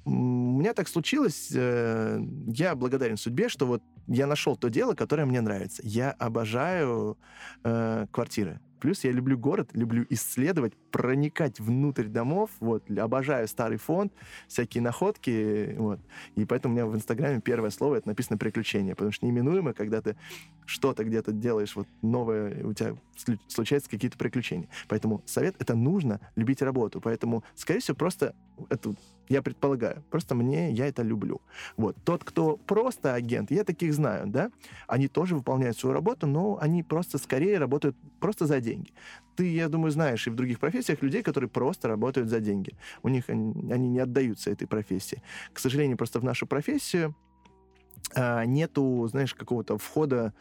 У 0.04 0.10
меня 0.10 0.74
так 0.74 0.86
случилось, 0.86 1.50
э, 1.54 2.20
я 2.48 2.74
благодарен 2.74 3.16
судьбе, 3.16 3.48
что 3.48 3.64
вот 3.64 3.82
я 4.06 4.26
нашел 4.26 4.54
то 4.54 4.68
дело, 4.68 4.92
которое 4.92 5.24
мне 5.24 5.40
нравится. 5.40 5.80
Я 5.82 6.10
обожаю 6.10 7.16
э, 7.62 8.06
квартиры. 8.10 8.60
Плюс 8.84 9.02
я 9.02 9.12
люблю 9.12 9.38
город, 9.38 9.70
люблю 9.72 10.04
исследовать, 10.10 10.74
проникать 10.90 11.58
внутрь 11.58 12.04
домов, 12.04 12.50
вот, 12.60 12.84
обожаю 12.90 13.48
старый 13.48 13.78
фонд, 13.78 14.12
всякие 14.46 14.82
находки, 14.82 15.74
вот. 15.78 16.00
И 16.36 16.44
поэтому 16.44 16.74
у 16.74 16.76
меня 16.76 16.86
в 16.86 16.94
Инстаграме 16.94 17.40
первое 17.40 17.70
слово, 17.70 17.94
это 17.94 18.08
написано 18.08 18.36
«приключение», 18.36 18.94
потому 18.94 19.10
что 19.10 19.24
неминуемо, 19.24 19.72
когда 19.72 20.02
ты 20.02 20.16
что-то 20.66 21.02
где-то 21.02 21.32
делаешь, 21.32 21.74
вот 21.76 21.88
новое, 22.02 22.62
у 22.62 22.74
тебя 22.74 22.94
случаются 23.48 23.88
какие-то 23.88 24.18
приключения. 24.18 24.68
Поэтому 24.86 25.22
совет— 25.24 25.54
это 25.58 25.74
нужно 25.74 26.20
любить 26.36 26.60
работу. 26.60 27.00
Поэтому, 27.00 27.42
скорее 27.54 27.80
всего, 27.80 27.96
просто 27.96 28.34
это 28.68 28.94
я 29.28 29.42
предполагаю. 29.42 30.02
Просто 30.10 30.34
мне, 30.34 30.70
я 30.72 30.86
это 30.86 31.02
люблю. 31.02 31.40
Вот. 31.76 31.96
Тот, 32.04 32.24
кто 32.24 32.56
просто 32.56 33.14
агент, 33.14 33.50
я 33.50 33.64
таких 33.64 33.94
знаю, 33.94 34.26
да, 34.26 34.50
они 34.86 35.08
тоже 35.08 35.34
выполняют 35.36 35.78
свою 35.78 35.94
работу, 35.94 36.26
но 36.26 36.58
они 36.60 36.82
просто 36.82 37.18
скорее 37.18 37.58
работают 37.58 37.96
просто 38.20 38.46
за 38.46 38.60
деньги. 38.60 38.92
Ты, 39.36 39.52
я 39.52 39.68
думаю, 39.68 39.90
знаешь 39.90 40.26
и 40.26 40.30
в 40.30 40.34
других 40.34 40.60
профессиях 40.60 41.02
людей, 41.02 41.22
которые 41.22 41.50
просто 41.50 41.88
работают 41.88 42.28
за 42.28 42.40
деньги. 42.40 42.74
У 43.02 43.08
них 43.08 43.24
они, 43.28 43.72
они 43.72 43.88
не 43.88 43.98
отдаются 43.98 44.50
этой 44.50 44.66
профессии. 44.66 45.22
К 45.52 45.58
сожалению, 45.58 45.96
просто 45.96 46.20
в 46.20 46.24
нашу 46.24 46.46
профессию 46.46 47.14
нету, 48.16 49.06
знаешь, 49.10 49.34
какого-то 49.34 49.78
входа, 49.78 50.32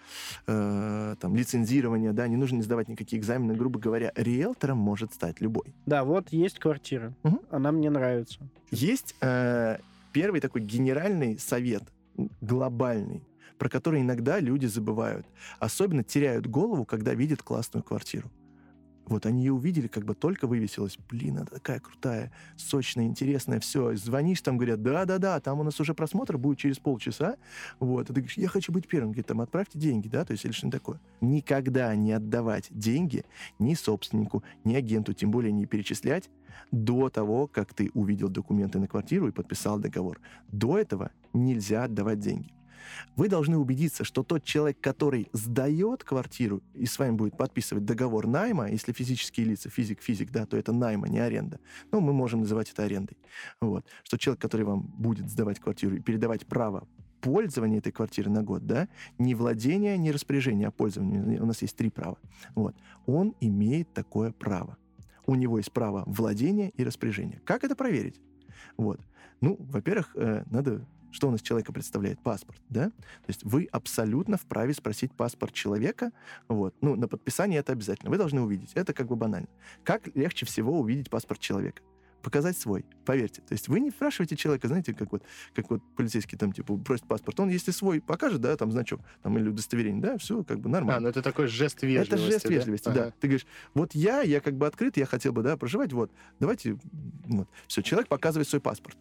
э, 0.47 1.15
там, 1.19 1.35
лицензирования, 1.35 2.13
да, 2.13 2.27
не 2.27 2.35
нужно 2.35 2.61
сдавать 2.61 2.87
никакие 2.87 3.19
экзамены, 3.19 3.55
грубо 3.55 3.79
говоря, 3.79 4.11
риэлтором 4.15 4.77
может 4.77 5.13
стать 5.13 5.41
любой. 5.41 5.73
Да, 5.85 6.03
вот 6.03 6.29
есть 6.29 6.59
квартира, 6.59 7.13
угу. 7.23 7.41
она 7.49 7.71
мне 7.71 7.89
нравится. 7.89 8.39
Есть 8.71 9.15
э, 9.21 9.77
первый 10.11 10.39
такой 10.39 10.61
генеральный 10.61 11.39
совет, 11.39 11.83
глобальный, 12.41 13.23
про 13.57 13.69
который 13.69 14.01
иногда 14.01 14.39
люди 14.39 14.65
забывают. 14.65 15.25
Особенно 15.59 16.03
теряют 16.03 16.47
голову, 16.47 16.85
когда 16.85 17.13
видят 17.13 17.41
классную 17.41 17.83
квартиру. 17.83 18.29
Вот 19.05 19.25
они 19.25 19.43
ее 19.43 19.53
увидели, 19.53 19.87
как 19.87 20.05
бы 20.05 20.15
только 20.15 20.47
вывесилась. 20.47 20.97
Блин, 21.09 21.37
она 21.37 21.45
такая 21.45 21.79
крутая, 21.79 22.31
сочная, 22.55 23.05
интересная, 23.05 23.59
все. 23.59 23.95
Звонишь, 23.95 24.41
там 24.41 24.57
говорят, 24.57 24.81
да-да-да, 24.81 25.39
там 25.39 25.59
у 25.59 25.63
нас 25.63 25.79
уже 25.79 25.93
просмотр 25.93 26.37
будет 26.37 26.57
через 26.57 26.79
полчаса. 26.79 27.35
Вот, 27.79 28.03
и 28.03 28.07
ты 28.07 28.13
говоришь, 28.13 28.37
я 28.37 28.47
хочу 28.47 28.71
быть 28.71 28.87
первым. 28.87 29.11
Говорит, 29.11 29.27
там, 29.27 29.41
отправьте 29.41 29.77
деньги, 29.77 30.07
да, 30.07 30.23
то 30.23 30.31
есть 30.31 30.45
или 30.45 30.51
что-нибудь 30.51 30.79
такое. 30.79 30.99
Никогда 31.21 31.93
не 31.95 32.13
отдавать 32.13 32.67
деньги 32.69 33.25
ни 33.59 33.73
собственнику, 33.73 34.43
ни 34.63 34.75
агенту, 34.75 35.13
тем 35.13 35.31
более 35.31 35.51
не 35.51 35.65
перечислять 35.65 36.29
до 36.71 37.09
того, 37.09 37.47
как 37.47 37.73
ты 37.73 37.91
увидел 37.93 38.29
документы 38.29 38.79
на 38.79 38.87
квартиру 38.87 39.27
и 39.27 39.31
подписал 39.31 39.79
договор. 39.79 40.19
До 40.51 40.77
этого 40.77 41.11
нельзя 41.33 41.83
отдавать 41.83 42.19
деньги. 42.19 42.53
Вы 43.15 43.29
должны 43.29 43.57
убедиться, 43.57 44.03
что 44.03 44.23
тот 44.23 44.43
человек, 44.43 44.79
который 44.79 45.29
сдает 45.33 46.03
квартиру 46.03 46.61
и 46.73 46.85
с 46.85 46.97
вами 46.99 47.15
будет 47.15 47.37
подписывать 47.37 47.85
договор 47.85 48.27
найма, 48.27 48.69
если 48.69 48.91
физические 48.91 49.47
лица, 49.47 49.69
физик-физик, 49.69 50.31
да, 50.31 50.45
то 50.45 50.57
это 50.57 50.71
найма, 50.71 51.07
не 51.07 51.19
аренда. 51.19 51.59
Ну, 51.91 52.01
мы 52.01 52.13
можем 52.13 52.41
называть 52.41 52.71
это 52.71 52.83
арендой. 52.83 53.17
Вот. 53.61 53.85
Что 54.03 54.17
человек, 54.17 54.41
который 54.41 54.65
вам 54.65 54.81
будет 54.81 55.29
сдавать 55.29 55.59
квартиру 55.59 55.95
и 55.95 55.99
передавать 55.99 56.45
право 56.45 56.87
пользования 57.21 57.77
этой 57.77 57.91
квартиры 57.91 58.29
на 58.29 58.43
год, 58.43 58.65
да, 58.67 58.89
не 59.17 59.33
владение, 59.33 59.97
не 59.97 60.11
распоряжение, 60.11 60.67
а 60.67 60.71
пользование. 60.71 61.41
У 61.41 61.45
нас 61.45 61.61
есть 61.61 61.75
три 61.75 61.89
права. 61.89 62.17
Вот. 62.53 62.75
Он 63.05 63.33
имеет 63.39 63.93
такое 63.93 64.31
право. 64.31 64.77
У 65.25 65.35
него 65.35 65.57
есть 65.57 65.71
право 65.71 66.03
владения 66.05 66.69
и 66.75 66.83
распоряжения. 66.83 67.41
Как 67.45 67.63
это 67.63 67.75
проверить? 67.75 68.19
Вот. 68.75 68.99
Ну, 69.39 69.55
во-первых, 69.59 70.11
э, 70.15 70.43
надо 70.51 70.85
что 71.13 71.27
у 71.27 71.31
нас 71.31 71.41
человека 71.41 71.71
представляет? 71.71 72.19
Паспорт, 72.21 72.61
да? 72.69 72.89
То 72.89 73.29
есть 73.29 73.43
вы 73.43 73.69
абсолютно 73.71 74.37
вправе 74.37 74.73
спросить 74.73 75.13
паспорт 75.13 75.53
человека, 75.53 76.11
вот. 76.47 76.75
Ну, 76.81 76.95
на 76.95 77.07
подписание 77.07 77.59
это 77.59 77.71
обязательно. 77.71 78.09
Вы 78.09 78.17
должны 78.17 78.41
увидеть. 78.41 78.71
Это 78.73 78.93
как 78.93 79.07
бы 79.07 79.15
банально. 79.15 79.47
Как 79.83 80.13
легче 80.15 80.45
всего 80.45 80.79
увидеть 80.79 81.09
паспорт 81.09 81.39
человека? 81.39 81.81
показать 82.23 82.57
свой, 82.57 82.85
поверьте. 83.05 83.41
То 83.41 83.51
есть 83.51 83.67
вы 83.67 83.81
не 83.81 83.91
спрашиваете 83.91 84.35
человека, 84.35 84.67
знаете, 84.69 84.93
как 84.93 85.11
вот, 85.11 85.23
как 85.53 85.69
вот 85.69 85.81
полицейский 85.95 86.37
там, 86.37 86.53
типа, 86.53 86.77
просит 86.77 87.05
паспорт, 87.05 87.39
он 87.39 87.49
если 87.49 87.71
свой 87.71 88.01
покажет, 88.01 88.41
да, 88.41 88.55
там 88.55 88.71
значок, 88.71 89.01
там, 89.21 89.37
или 89.37 89.49
удостоверение, 89.49 90.01
да, 90.01 90.17
все 90.17 90.43
как 90.43 90.59
бы 90.59 90.69
нормально. 90.69 90.97
А, 90.97 90.99
ну 91.01 91.09
это 91.09 91.21
такой 91.21 91.47
жест 91.47 91.83
вежливости, 91.83 92.13
Это 92.13 92.17
жест 92.17 92.49
вежливости, 92.49 92.85
да. 92.85 92.93
да. 92.93 93.01
Ага. 93.01 93.13
Ты 93.19 93.27
говоришь, 93.27 93.45
вот 93.73 93.93
я, 93.93 94.21
я 94.21 94.39
как 94.39 94.55
бы 94.55 94.65
открыт, 94.65 94.95
я 94.97 95.05
хотел 95.05 95.33
бы, 95.33 95.43
да, 95.43 95.57
проживать, 95.57 95.91
вот, 95.91 96.11
давайте, 96.39 96.77
вот. 97.25 97.49
Все, 97.67 97.83
человек 97.83 98.07
показывает 98.07 98.47
свой 98.47 98.61
паспорт. 98.61 98.97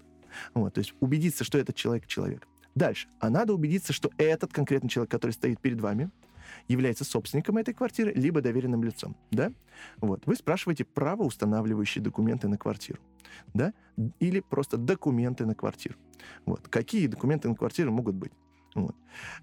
Вот, 0.54 0.74
то 0.74 0.78
есть 0.78 0.94
убедиться, 1.00 1.44
что 1.44 1.58
этот 1.58 1.76
человек 1.76 2.06
человек. 2.06 2.46
Дальше. 2.74 3.08
А 3.20 3.30
надо 3.30 3.52
убедиться, 3.52 3.92
что 3.92 4.10
этот 4.16 4.52
конкретный 4.52 4.88
человек, 4.88 5.10
который 5.10 5.32
стоит 5.32 5.60
перед 5.60 5.80
вами, 5.80 6.10
является 6.68 7.04
собственником 7.04 7.56
этой 7.56 7.74
квартиры, 7.74 8.12
либо 8.12 8.40
доверенным 8.40 8.82
лицом, 8.82 9.16
да? 9.30 9.52
Вот. 9.98 10.22
Вы 10.26 10.36
спрашиваете 10.36 10.84
правоустанавливающие 10.84 12.02
документы 12.02 12.48
на 12.48 12.58
квартиру, 12.58 13.00
да? 13.54 13.72
Или 14.20 14.40
просто 14.40 14.76
документы 14.76 15.46
на 15.46 15.54
квартиру. 15.54 15.96
Вот. 16.46 16.68
Какие 16.68 17.06
документы 17.06 17.48
на 17.48 17.54
квартиру 17.54 17.92
могут 17.92 18.14
быть? 18.14 18.32
Вот. 18.74 18.96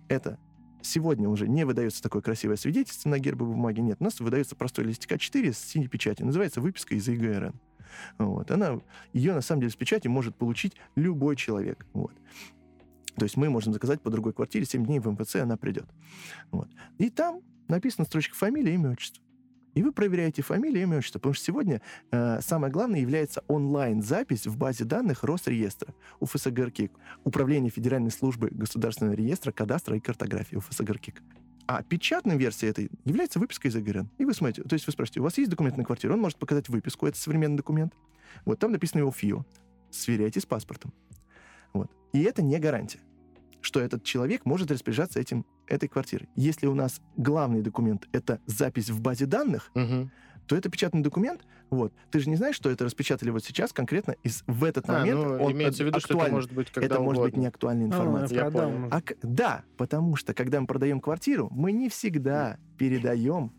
Это 0.08 0.40
сегодня 0.82 1.30
уже 1.30 1.48
не 1.48 1.66
выдается 1.66 2.02
такое 2.02 2.22
красивое 2.22 2.56
свидетельство 2.56 3.10
на 3.10 3.20
гербовой 3.20 3.56
бумаге, 3.56 3.82
нет. 3.82 3.98
У 4.00 4.04
нас 4.04 4.20
выдается 4.20 4.56
простой 4.56 4.86
листик 4.86 5.12
А4 5.12 5.54
с 5.54 5.60
синей 5.60 5.88
печатью. 5.88 6.26
Называется 6.26 6.62
выписка 6.62 6.96
из 6.96 7.08
ИГРН. 7.08 7.54
Вот. 8.18 8.52
Она, 8.52 8.80
ее 9.14 9.34
на 9.34 9.42
самом 9.42 9.62
деле 9.62 9.72
с 9.72 9.76
печатью 9.76 10.12
может 10.12 10.36
получить 10.36 10.76
любой 10.96 11.36
человек. 11.36 11.86
Вот. 11.94 12.14
То 13.16 13.26
есть 13.26 13.38
мы 13.38 13.50
можем 13.50 13.74
заказать 13.74 14.02
по 14.02 14.10
другой 14.10 14.34
квартире, 14.34 14.66
7 14.66 14.86
дней 14.86 15.00
в 15.00 15.12
МФЦ 15.12 15.38
она 15.38 15.58
придет. 15.58 15.86
Вот. 16.52 16.70
И 16.98 17.10
там 17.10 17.42
написана 17.68 18.06
строчка 18.06 18.36
фамилия, 18.36 18.74
имя, 18.74 18.92
отчество. 18.92 19.24
И 19.76 19.84
вы 19.84 19.92
проверяете 19.92 20.42
фамилию, 20.42 20.84
имя, 20.84 20.98
отчество. 20.98 21.20
Потому 21.20 21.34
что 21.34 21.46
сегодня 21.46 21.82
э, 22.12 22.42
самое 22.42 22.72
главное 22.72 23.00
является 23.00 23.44
онлайн-запись 23.48 24.48
в 24.48 24.58
базе 24.58 24.86
данных 24.86 25.24
Росреестра 25.24 25.94
УФСГРКИК, 26.20 26.92
Управление 27.24 27.70
Федеральной 27.70 28.12
службы 28.12 28.50
государственного 28.52 29.14
реестра, 29.14 29.52
кадастра 29.52 29.96
и 29.96 30.00
картографии 30.00 30.56
УФСГРКИК. 30.56 31.22
А 31.70 31.84
печатной 31.84 32.36
версией 32.36 32.72
этой 32.72 32.90
является 33.06 33.38
выписка 33.38 33.68
из 33.68 33.76
ИГРН. 33.76 34.10
И 34.18 34.26
вы 34.26 34.34
смотрите, 34.34 34.68
то 34.68 34.74
есть 34.74 34.88
вы 34.88 34.92
спросите, 34.92 35.20
у 35.20 35.24
вас 35.24 35.38
есть 35.38 35.52
документ 35.52 35.78
на 35.78 35.84
квартиру? 35.84 36.16
Он 36.16 36.20
может 36.20 36.40
показать 36.40 36.68
выписку, 36.68 37.06
это 37.06 37.16
современный 37.16 37.58
документ. 37.58 37.94
Вот 38.44 38.58
там 38.58 38.72
написано 38.72 39.02
его 39.02 39.12
ФИО. 39.12 39.46
Сверяйте 39.92 40.40
с 40.40 40.48
паспортом. 40.48 40.92
Вот. 41.74 41.92
И 42.12 42.24
это 42.24 42.42
не 42.42 42.58
гарантия, 42.58 43.02
что 43.62 43.80
этот 43.82 44.04
человек 44.04 44.46
может 44.46 44.72
распоряжаться 44.72 45.20
этим, 45.20 45.46
этой 45.68 45.88
квартирой. 45.88 46.28
Если 46.36 46.66
у 46.66 46.74
нас 46.74 47.02
главный 47.18 47.62
документ— 47.62 48.08
это 48.14 48.42
запись 48.48 48.90
в 48.90 49.00
базе 49.00 49.28
данных, 49.28 49.70
угу 49.76 50.10
то 50.50 50.56
это 50.56 50.68
печатный 50.68 51.02
документ. 51.02 51.46
Вот. 51.70 51.94
Ты 52.10 52.20
же 52.20 52.28
не 52.28 52.36
знаешь, 52.36 52.56
что 52.56 52.72
это 52.72 52.84
распечатали 52.84 53.30
вот 53.30 53.44
сейчас 53.44 53.72
конкретно 53.72 54.16
из, 54.24 54.44
в 54.48 54.64
этот 54.64 54.90
а, 54.90 54.94
момент. 54.94 55.20
Ну, 55.20 55.44
он 55.44 55.52
имеется 55.52 55.84
в 55.84 55.86
виду, 55.86 56.00
что 56.00 56.20
это 56.20 56.32
может 56.32 56.52
быть 56.52 56.72
когда 56.72 56.88
Это 56.88 56.96
угодно. 56.96 57.06
может 57.06 57.24
быть 57.24 57.38
не 57.38 57.46
актуальная 57.46 57.86
информация. 57.86 58.42
А, 58.42 58.46
я 58.46 58.52
понял. 58.52 58.90
А, 58.90 59.02
да, 59.22 59.64
потому 59.78 60.16
что 60.16 60.34
когда 60.34 60.60
мы 60.60 60.66
продаем 60.66 61.02
квартиру, 61.02 61.50
мы 61.52 61.72
не 61.72 61.88
всегда 61.88 62.58
передаем 62.80 63.54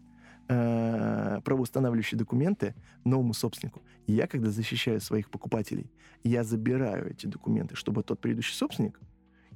э, 0.48 1.40
правоустанавливающие 1.44 2.18
документы 2.18 2.74
новому 3.04 3.34
собственнику. 3.34 3.82
Я, 4.08 4.26
когда 4.26 4.50
защищаю 4.50 5.00
своих 5.00 5.30
покупателей, 5.30 5.92
я 6.24 6.42
забираю 6.42 7.12
эти 7.12 7.26
документы, 7.26 7.76
чтобы 7.76 8.02
тот 8.02 8.20
предыдущий 8.20 8.56
собственник 8.56 8.98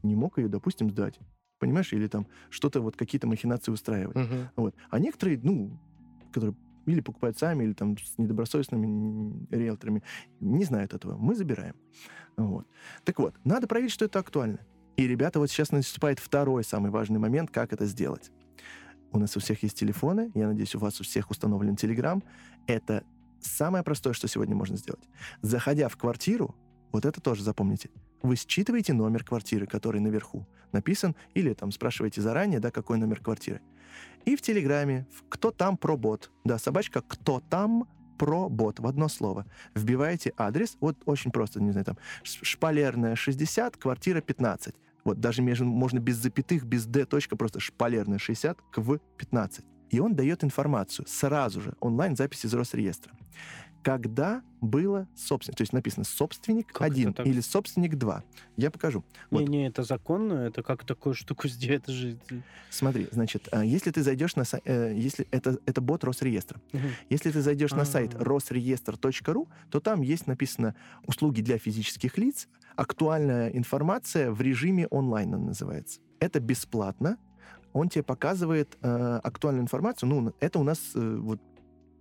не 0.05 0.15
мог 0.15 0.39
ее, 0.39 0.47
допустим, 0.47 0.89
сдать. 0.89 1.19
Понимаешь? 1.59 1.93
Или 1.93 2.07
там 2.07 2.29
что-то, 2.51 2.81
вот 2.81 2.95
какие-то 2.95 3.27
махинации 3.27 3.73
устраивать. 3.73 4.17
Угу. 4.17 4.37
Вот. 4.55 4.75
А 4.91 5.01
некоторые, 5.01 5.41
ну, 5.43 5.77
которые 6.31 6.55
или 6.87 7.01
покупают 7.01 7.39
сами, 7.39 7.65
или 7.65 7.73
там 7.73 7.97
с 7.99 8.19
недобросовестными 8.19 9.47
риэлторами, 9.51 10.03
не 10.41 10.65
знают 10.65 10.95
этого. 10.95 11.17
Мы 11.17 11.35
забираем. 11.35 11.75
Вот. 12.37 12.67
Так 13.05 13.19
вот, 13.19 13.35
надо 13.45 13.67
проверить, 13.67 13.93
что 13.93 14.05
это 14.05 14.19
актуально. 14.19 14.59
И, 14.97 15.07
ребята, 15.07 15.41
вот 15.41 15.51
сейчас 15.51 15.73
наступает 15.73 16.19
второй 16.19 16.65
самый 16.65 16.91
важный 16.91 17.19
момент, 17.19 17.51
как 17.51 17.73
это 17.73 17.87
сделать. 17.87 18.31
У 19.13 19.19
нас 19.19 19.37
у 19.37 19.41
всех 19.41 19.63
есть 19.63 19.79
телефоны, 19.79 20.31
я 20.35 20.49
надеюсь, 20.49 20.75
у 20.75 20.79
вас 20.79 21.01
у 21.01 21.05
всех 21.05 21.31
установлен 21.31 21.77
Телеграм. 21.77 22.23
Это 22.67 23.05
самое 23.41 23.85
простое, 23.85 24.13
что 24.13 24.29
сегодня 24.29 24.57
можно 24.57 24.77
сделать. 24.77 25.09
Заходя 25.43 25.89
в 25.89 25.97
квартиру, 25.97 26.55
вот 26.93 27.05
это 27.05 27.21
тоже 27.21 27.43
запомните, 27.43 27.91
вы 28.23 28.37
считываете 28.37 28.93
номер 28.93 29.25
квартиры, 29.25 29.67
который 29.67 30.01
наверху 30.01 30.47
написан, 30.73 31.15
или 31.35 31.53
там 31.55 31.71
спрашиваете 31.71 32.21
заранее, 32.23 32.59
да, 32.61 32.71
какой 32.71 32.99
номер 32.99 33.21
квартиры. 33.21 33.61
И 34.25 34.37
в 34.37 34.43
Телеграме 34.43 35.07
«Кто 35.29 35.51
там 35.51 35.77
пробот?» 35.77 36.31
Да, 36.45 36.59
собачка 36.59 37.03
«Кто 37.03 37.41
там 37.41 37.87
пробот» 38.19 38.81
в 38.81 38.87
одно 38.87 39.09
слово. 39.09 39.45
Вбиваете 39.75 40.33
адрес, 40.37 40.77
вот 40.81 40.97
очень 41.05 41.31
просто, 41.31 41.61
не 41.61 41.73
знаю, 41.73 41.85
там, 41.85 41.99
шпалерная 42.23 43.17
60, 43.17 43.77
квартира 43.77 44.21
15. 44.21 44.75
Вот 45.05 45.21
даже 45.21 45.43
между, 45.43 45.67
можно 45.67 45.99
без 45.99 46.17
запятых, 46.17 46.65
без 46.65 46.87
«д», 46.87 47.05
точка, 47.05 47.37
просто 47.37 47.61
шпалерная 47.61 48.19
60, 48.19 48.59
кв 48.73 49.01
15. 49.19 49.65
и 49.91 50.01
он 50.01 50.15
дает 50.15 50.43
информацию 50.43 51.07
сразу 51.07 51.61
же, 51.61 51.75
онлайн-запись 51.81 52.47
из 52.47 52.55
Росреестра. 52.55 53.13
Когда 53.85 54.43
было 54.63 55.07
собственник, 55.15 55.59
то 55.59 55.63
есть 55.63 55.75
написано 55.75 56.05
собственник 56.05 56.69
Как 56.69 56.89
это 56.89 56.95
1 56.97 57.13
так? 57.13 57.27
или 57.27 57.41
собственник 57.41 57.97
2. 57.97 58.25
Я 58.57 58.71
покажу. 58.71 59.05
Вот. 59.31 59.41
Не-не, 59.43 59.67
это 59.69 59.83
законно, 59.83 60.47
это 60.47 60.63
как 60.63 60.85
такую 60.87 61.15
штуку 61.15 61.49
сделать? 61.49 61.87
Же... 61.87 62.19
Смотри, 62.71 63.09
значит, 63.13 63.47
а, 63.53 63.63
если 63.63 63.91
ты 63.91 64.03
зайдешь 64.03 64.37
на 64.37 64.45
сайт, 64.45 64.65
если 64.67 65.29
это, 65.31 65.59
это 65.67 65.81
бот 65.83 66.03
Росреестра, 66.03 66.61
Мгм. 66.73 66.89
если 67.11 67.31
ты 67.31 67.43
зайдешь 67.43 67.73
на 67.73 67.85
сайт 67.85 68.15
А. 68.15 68.25
росреестр.ру, 68.25 69.49
то 69.71 69.81
там 69.81 70.01
есть 70.01 70.27
написано 70.27 70.75
услуги 71.07 71.43
для 71.43 71.59
физических 71.59 72.17
лиц, 72.17 72.49
актуальная 72.77 73.51
информация 73.51 74.31
в 74.31 74.41
режиме 74.41 74.87
онлайн 74.87 75.35
она 75.35 75.45
называется. 75.49 76.01
Это 76.21 76.41
бесплатно. 76.41 77.19
Он 77.75 77.89
тебе 77.91 78.03
показывает 78.03 78.79
э, 78.81 79.21
актуальную 79.23 79.63
информацию. 79.63 80.09
Ну, 80.09 80.33
это 80.41 80.59
у 80.59 80.63
нас 80.63 80.79
э, 80.95 81.17
вот 81.21 81.41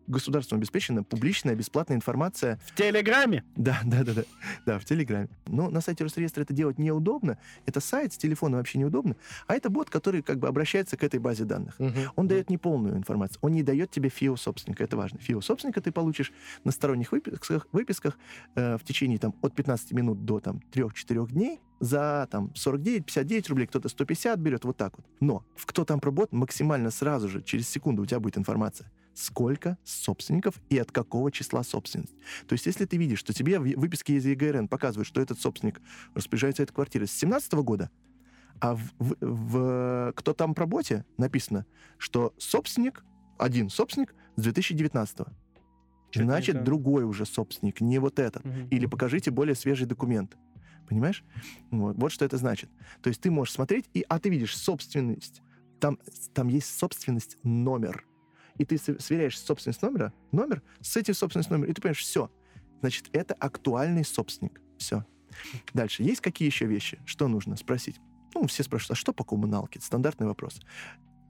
государством 0.08 0.60
обеспечена 0.60 1.04
публичная 1.04 1.56
бесплатная 1.56 1.98
информация 1.98 2.60
В 2.66 2.76
Телеграме? 2.76 3.44
да, 3.56 3.80
да, 3.84 4.04
да, 4.04 4.14
да. 4.14 4.24
Да, 4.66 4.80
в 4.80 4.86
Телеграме. 4.86 5.30
Но 5.48 5.70
на 5.70 5.82
сайте 5.82 6.04
Росреестра 6.04 6.42
это 6.42 6.54
делать 6.54 6.78
неудобно. 6.80 7.38
Это 7.66 7.80
сайт 7.80 8.14
с 8.14 8.18
телефона 8.18 8.58
вообще 8.58 8.80
неудобно. 8.80 9.16
А 9.48 9.56
это 9.56 9.70
бот, 9.70 9.90
который 9.90 10.22
как 10.22 10.40
бы 10.40 10.48
обращается 10.48 10.98
к 10.98 11.04
этой 11.04 11.20
базе 11.20 11.46
данных. 11.46 11.76
Мгм. 11.80 12.12
Он 12.16 12.28
дает 12.28 12.50
неполную 12.50 12.98
информацию. 12.98 13.40
Он 13.42 13.52
не 13.52 13.64
дает 13.64 13.92
тебе 13.92 14.10
ФИО 14.10 14.36
собственника. 14.36 14.84
Это 14.84 14.98
важно. 14.98 15.20
ФИО 15.20 15.42
собственника 15.42 15.82
ты 15.82 15.92
получишь 15.92 16.32
на 16.64 16.72
сторонних 16.72 17.12
выписках, 17.12 17.68
выписках 17.72 18.18
э, 18.56 18.78
в 18.78 18.84
течение 18.84 19.18
там, 19.20 19.36
от 19.42 19.56
15 19.56 19.92
минут 19.94 20.26
до 20.26 20.40
там, 20.40 20.62
3-4 20.72 21.30
дней 21.32 21.60
за 21.80 22.28
там, 22.32 22.52
49-59 22.56 23.50
рублей, 23.50 23.68
кто-то 23.68 23.90
150 23.90 24.40
берет, 24.40 24.64
вот 24.66 24.78
так 24.78 24.94
вот. 24.98 25.06
Но 25.20 25.44
в 25.56 25.66
кто 25.66 25.84
там 25.86 26.00
пробот 26.00 26.32
максимально 26.32 26.92
сразу 26.92 27.28
же, 27.28 27.42
через 27.42 27.68
секунду 27.68 28.04
у 28.04 28.06
тебя 28.06 28.20
будет 28.20 28.38
информация, 28.38 28.90
сколько 29.14 29.78
собственников 29.84 30.56
и 30.70 30.78
от 30.78 30.92
какого 30.92 31.32
числа 31.32 31.64
собственность. 31.64 32.16
То 32.48 32.54
есть, 32.54 32.66
если 32.66 32.86
ты 32.86 32.98
видишь, 32.98 33.20
что 33.20 33.34
тебе 33.34 33.60
в 33.60 33.64
выписке 33.64 34.16
из 34.16 34.26
ЕГРН 34.26 34.68
показывают, 34.68 35.08
что 35.08 35.22
этот 35.22 35.40
собственник 35.40 35.82
распоряжается 36.16 36.64
этой 36.64 36.74
квартирой 36.74 37.08
с 37.08 37.12
17 37.12 37.54
года, 37.54 37.90
а 38.60 38.76
в, 38.76 38.82
в- 39.00 39.16
в 39.22 40.14
кто 40.16 40.34
там 40.34 40.54
по 40.56 40.62
работе 40.62 41.06
написано, 41.18 41.66
что 41.98 42.34
собственник, 42.38 43.04
один 43.38 43.70
собственник 43.70 44.16
с 44.36 44.42
2019 44.44 45.18
Чё-то 45.18 46.26
не 46.26 46.30
Значит, 46.30 46.64
другой 46.64 47.06
уже 47.06 47.26
собственник, 47.26 47.82
не 47.82 47.98
вот 47.98 48.20
этот. 48.20 48.46
Мгм. 48.46 48.68
Или 48.70 48.86
покажите 48.86 49.32
более 49.32 49.56
свежий 49.56 49.88
документ. 49.88 50.38
Понимаешь? 50.88 51.24
Вот, 51.72 51.96
вот 51.98 52.12
что 52.12 52.24
это 52.24 52.38
значит. 52.38 52.70
То 53.02 53.08
есть 53.08 53.20
ты 53.20 53.32
можешь 53.32 53.54
смотреть, 53.54 53.90
и, 53.96 54.06
а 54.08 54.20
ты 54.20 54.30
видишь 54.30 54.56
собственность. 54.56 55.42
Там, 55.80 55.98
там 56.36 56.50
есть 56.50 56.78
собственность 56.78 57.38
номер. 57.44 58.06
И 58.58 58.66
ты 58.66 58.78
сверяешь 58.78 59.40
собственность 59.40 59.82
номера, 59.82 60.14
номер 60.32 60.62
с 60.82 60.96
этим 60.96 61.14
собственность 61.14 61.50
номер, 61.50 61.70
и 61.70 61.74
ты 61.74 61.82
понимаешь, 61.82 62.02
все. 62.02 62.32
Значит, 62.82 63.10
это 63.14 63.34
актуальный 63.36 64.06
собственник. 64.06 64.62
Все. 64.78 65.06
Дальше. 65.74 66.04
Есть 66.04 66.22
какие 66.22 66.48
еще 66.48 66.66
вещи? 66.66 67.02
Что 67.06 67.28
нужно 67.28 67.56
спросить? 67.56 68.00
Ну, 68.36 68.48
все 68.48 68.64
спрашивают, 68.64 68.98
а 68.98 69.00
что 69.00 69.14
по 69.14 69.24
коммуналке? 69.24 69.80
Это 69.80 69.86
стандартный 69.86 70.28
вопрос. 70.28 70.60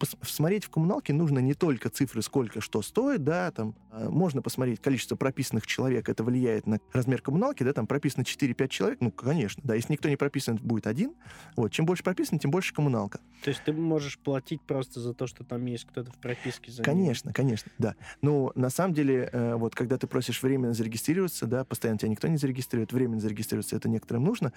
Пос- 0.04 0.18
Смотреть 0.22 0.66
в 0.66 0.70
коммуналке 0.70 1.14
нужно 1.14 1.40
не 1.40 1.54
только 1.54 1.90
цифры, 1.90 2.22
сколько 2.22 2.60
что 2.60 2.82
стоит, 2.82 3.24
да, 3.24 3.52
там, 3.52 3.74
а, 3.90 4.10
можно 4.10 4.42
посмотреть 4.42 4.82
количество 4.82 5.16
прописанных 5.16 5.66
человек, 5.66 6.10
это 6.10 6.26
влияет 6.26 6.68
на 6.68 6.80
размер 6.92 7.22
коммуналки, 7.22 7.64
да, 7.64 7.72
там 7.72 7.88
прописано 7.88 8.24
4-5 8.24 8.68
человек, 8.68 9.00
ну, 9.00 9.12
конечно, 9.12 9.62
да, 9.66 9.76
если 9.76 9.94
никто 9.94 10.10
не 10.10 10.18
прописан, 10.18 10.58
будет 10.58 10.88
один, 10.88 11.14
вот, 11.56 11.72
чем 11.72 11.86
больше 11.86 12.04
прописано, 12.04 12.38
тем 12.38 12.52
больше 12.52 12.74
коммуналка. 12.74 13.22
То 13.44 13.50
есть 13.50 13.64
ты 13.64 13.72
можешь 13.72 14.20
платить 14.20 14.62
просто 14.62 15.00
за 15.00 15.14
то, 15.14 15.26
что 15.26 15.46
там 15.46 15.66
есть 15.66 15.86
кто-то 15.86 16.12
в 16.12 16.18
прописке 16.18 16.72
за 16.72 16.82
ним? 16.82 16.86
Конечно, 16.86 17.32
конечно, 17.32 17.72
да. 17.78 17.96
Но 18.22 18.52
на 18.56 18.70
самом 18.70 18.94
деле, 18.94 19.30
э, 19.32 19.56
вот 19.56 19.74
когда 19.74 19.98
ты 19.98 20.08
просишь 20.08 20.44
временно 20.44 20.74
зарегистрироваться, 20.74 21.46
да, 21.46 21.64
постоянно 21.64 22.00
тебя 22.00 22.10
никто 22.10 22.28
не 22.28 22.38
зарегистрирует, 22.38 22.92
временно 22.92 23.22
зарегистрироваться 23.22 23.78
это 23.78 23.88
некоторым 23.88 24.26
нужно, 24.26 24.52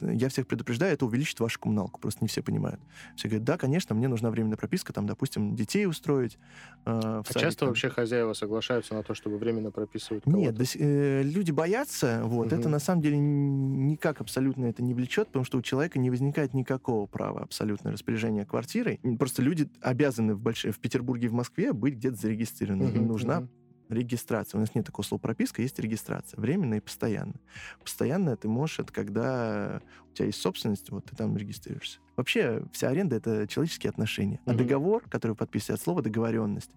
я 0.00 0.28
всех 0.28 0.46
предупреждаю, 0.46 0.92
это 0.92 1.06
увеличит 1.06 1.40
вашу 1.40 1.58
коммуналку, 1.58 2.00
просто 2.00 2.22
не 2.22 2.28
все 2.28 2.42
понимают. 2.42 2.80
Все 3.16 3.28
говорят, 3.28 3.44
да, 3.44 3.58
конечно, 3.58 3.94
мне 3.94 4.06
нужна 4.08 4.30
временная 4.30 4.56
прописка, 4.56 4.91
там, 4.92 5.06
допустим, 5.06 5.54
детей 5.56 5.86
устроить 5.86 6.38
э, 6.86 7.22
А 7.26 7.32
садик, 7.32 7.34
часто 7.34 7.66
вообще 7.66 7.88
хозяева 7.90 8.32
соглашаются 8.32 8.94
на 8.94 9.02
то, 9.02 9.12
чтобы 9.14 9.38
временно 9.38 9.72
прописывать 9.72 10.24
Нет, 10.24 10.54
кого-то? 10.54 10.62
э, 10.78 11.22
люди 11.24 11.50
боятся, 11.50 12.22
вот, 12.24 12.52
это 12.52 12.68
Мгм. 12.68 12.70
на 12.70 12.78
самом 12.78 13.02
деле 13.02 13.18
никак 13.18 14.20
абсолютно 14.20 14.66
это 14.66 14.80
не 14.80 14.94
влечет, 14.94 15.26
потому 15.28 15.44
что 15.44 15.58
у 15.58 15.62
человека 15.62 15.98
не 15.98 16.10
возникает 16.10 16.54
никакого 16.54 17.06
права 17.06 17.42
абсолютно 17.42 17.90
распоряжения 17.90 18.46
квартирой. 18.46 19.00
Просто 19.18 19.42
люди 19.42 19.68
обязаны 19.80 20.34
в, 20.36 20.40
больш... 20.40 20.64
в 20.64 20.78
Петербурге 20.78 21.26
и 21.26 21.28
в 21.28 21.32
Москве 21.32 21.72
быть 21.72 21.94
где-то 21.94 22.16
зарегистрированы. 22.16 22.84
Им 22.84 23.08
Мгм, 23.08 23.08
нужна 23.08 23.42
мгм. 23.42 23.50
регистрация. 23.88 24.58
У 24.58 24.60
нас 24.60 24.74
нет 24.76 24.86
такого 24.86 25.04
слова 25.04 25.20
прописка, 25.20 25.60
есть 25.60 25.78
регистрация. 25.80 26.40
Временная 26.40 26.78
и 26.78 26.80
постоянная. 26.80 27.40
Постоянная 27.82 28.36
ты 28.36 28.48
можешь, 28.48 28.78
это 28.78 28.92
когда 28.92 29.82
у 30.12 30.14
тебя 30.16 30.26
есть 30.26 30.40
собственность, 30.40 30.90
вот 30.90 31.06
ты 31.06 31.16
там 31.16 31.36
регистрируешься. 31.36 31.98
Вообще 32.16 32.62
вся 32.72 32.88
аренда— 32.90 33.16
это 33.16 33.46
человеческие 33.48 33.88
отношения. 33.90 34.38
А 34.44 34.50
Мгм. 34.50 34.58
договор, 34.58 35.02
который 35.08 35.34
подписывает 35.34 35.80
от 35.80 35.84
слова 35.84 36.02
договоренность. 36.02 36.70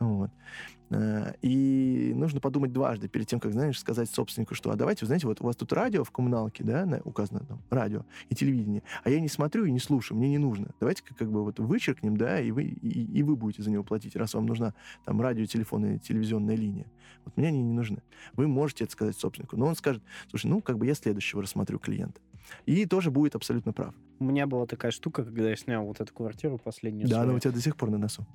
Вот. 0.00 0.30
Э, 0.90 1.34
И 1.42 2.12
нужно 2.16 2.40
подумать 2.40 2.72
дважды 2.72 3.08
перед 3.08 3.28
тем, 3.28 3.38
как, 3.38 3.52
знаешь, 3.52 3.78
сказать 3.78 4.10
собственнику, 4.10 4.56
что, 4.56 4.72
а 4.72 4.74
давайте, 4.74 5.04
вы 5.04 5.06
знаете, 5.06 5.28
вот 5.28 5.40
у 5.40 5.44
вас 5.44 5.54
тут 5.54 5.72
радио 5.72 6.02
в 6.02 6.10
коммуналке, 6.10 6.64
да, 6.64 7.00
указано 7.04 7.40
там, 7.46 7.62
радио 7.70 8.04
и 8.28 8.34
телевидение, 8.34 8.82
а 9.04 9.10
я 9.10 9.20
не 9.20 9.28
смотрю 9.28 9.64
и 9.66 9.70
не 9.70 9.78
слушаю, 9.78 10.18
мне 10.18 10.28
не 10.28 10.38
нужно. 10.38 10.74
Давайте-ка 10.80 11.14
как 11.14 11.30
бы 11.30 11.44
вот 11.44 11.60
вычеркнем, 11.60 12.16
да, 12.16 12.40
и 12.40 12.50
вы, 12.50 12.64
и, 12.64 13.18
и 13.18 13.22
вы 13.22 13.36
будете 13.36 13.62
за 13.62 13.70
него 13.70 13.84
платить, 13.84 14.16
раз 14.16 14.34
вам 14.34 14.46
нужна 14.46 14.74
там 15.04 15.20
радио, 15.20 15.44
телефон 15.46 15.84
и 15.86 15.98
телевизионная 16.00 16.56
линия. 16.56 16.86
Вот 17.24 17.36
мне 17.36 17.48
они 17.48 17.62
не 17.62 17.72
нужны. 17.72 18.02
Вы 18.34 18.48
можете 18.48 18.82
это 18.84 18.92
сказать 18.92 19.16
собственнику, 19.16 19.56
но 19.56 19.66
он 19.66 19.76
скажет, 19.76 20.02
слушай, 20.28 20.46
ну, 20.46 20.60
как 20.60 20.78
бы 20.78 20.86
я 20.86 20.94
следующего 20.94 21.42
рассмотрю 21.42 21.78
клиента. 21.78 22.20
И 22.66 22.86
тоже 22.86 23.10
будет 23.10 23.34
абсолютно 23.34 23.72
прав. 23.72 23.94
У 24.18 24.24
меня 24.24 24.46
была 24.46 24.66
такая 24.66 24.90
штука, 24.90 25.24
когда 25.24 25.48
я 25.50 25.56
снял 25.56 25.84
вот 25.84 26.00
эту 26.00 26.12
квартиру 26.12 26.58
последнюю. 26.58 27.08
да, 27.08 27.16
она 27.16 27.24
свою. 27.24 27.36
у 27.36 27.40
тебя 27.40 27.52
до 27.52 27.60
сих 27.60 27.76
пор 27.76 27.90
на 27.90 27.98
носу. 27.98 28.26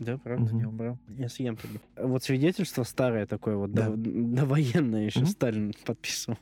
Да, 0.00 0.18
правда, 0.18 0.46
Мгм. 0.46 0.56
не 0.58 0.64
убрал. 0.64 0.98
Я 1.16 1.28
съем 1.28 1.56
тогда. 1.56 1.78
Вот 1.96 2.24
свидетельство 2.24 2.82
старое 2.82 3.26
такое, 3.26 3.56
вот 3.56 3.72
Да. 3.72 3.88
дов- 3.90 4.34
довоенное 4.34 5.04
еще 5.04 5.20
Мгм. 5.20 5.28
Сталин 5.28 5.72
подписывал. 5.86 6.36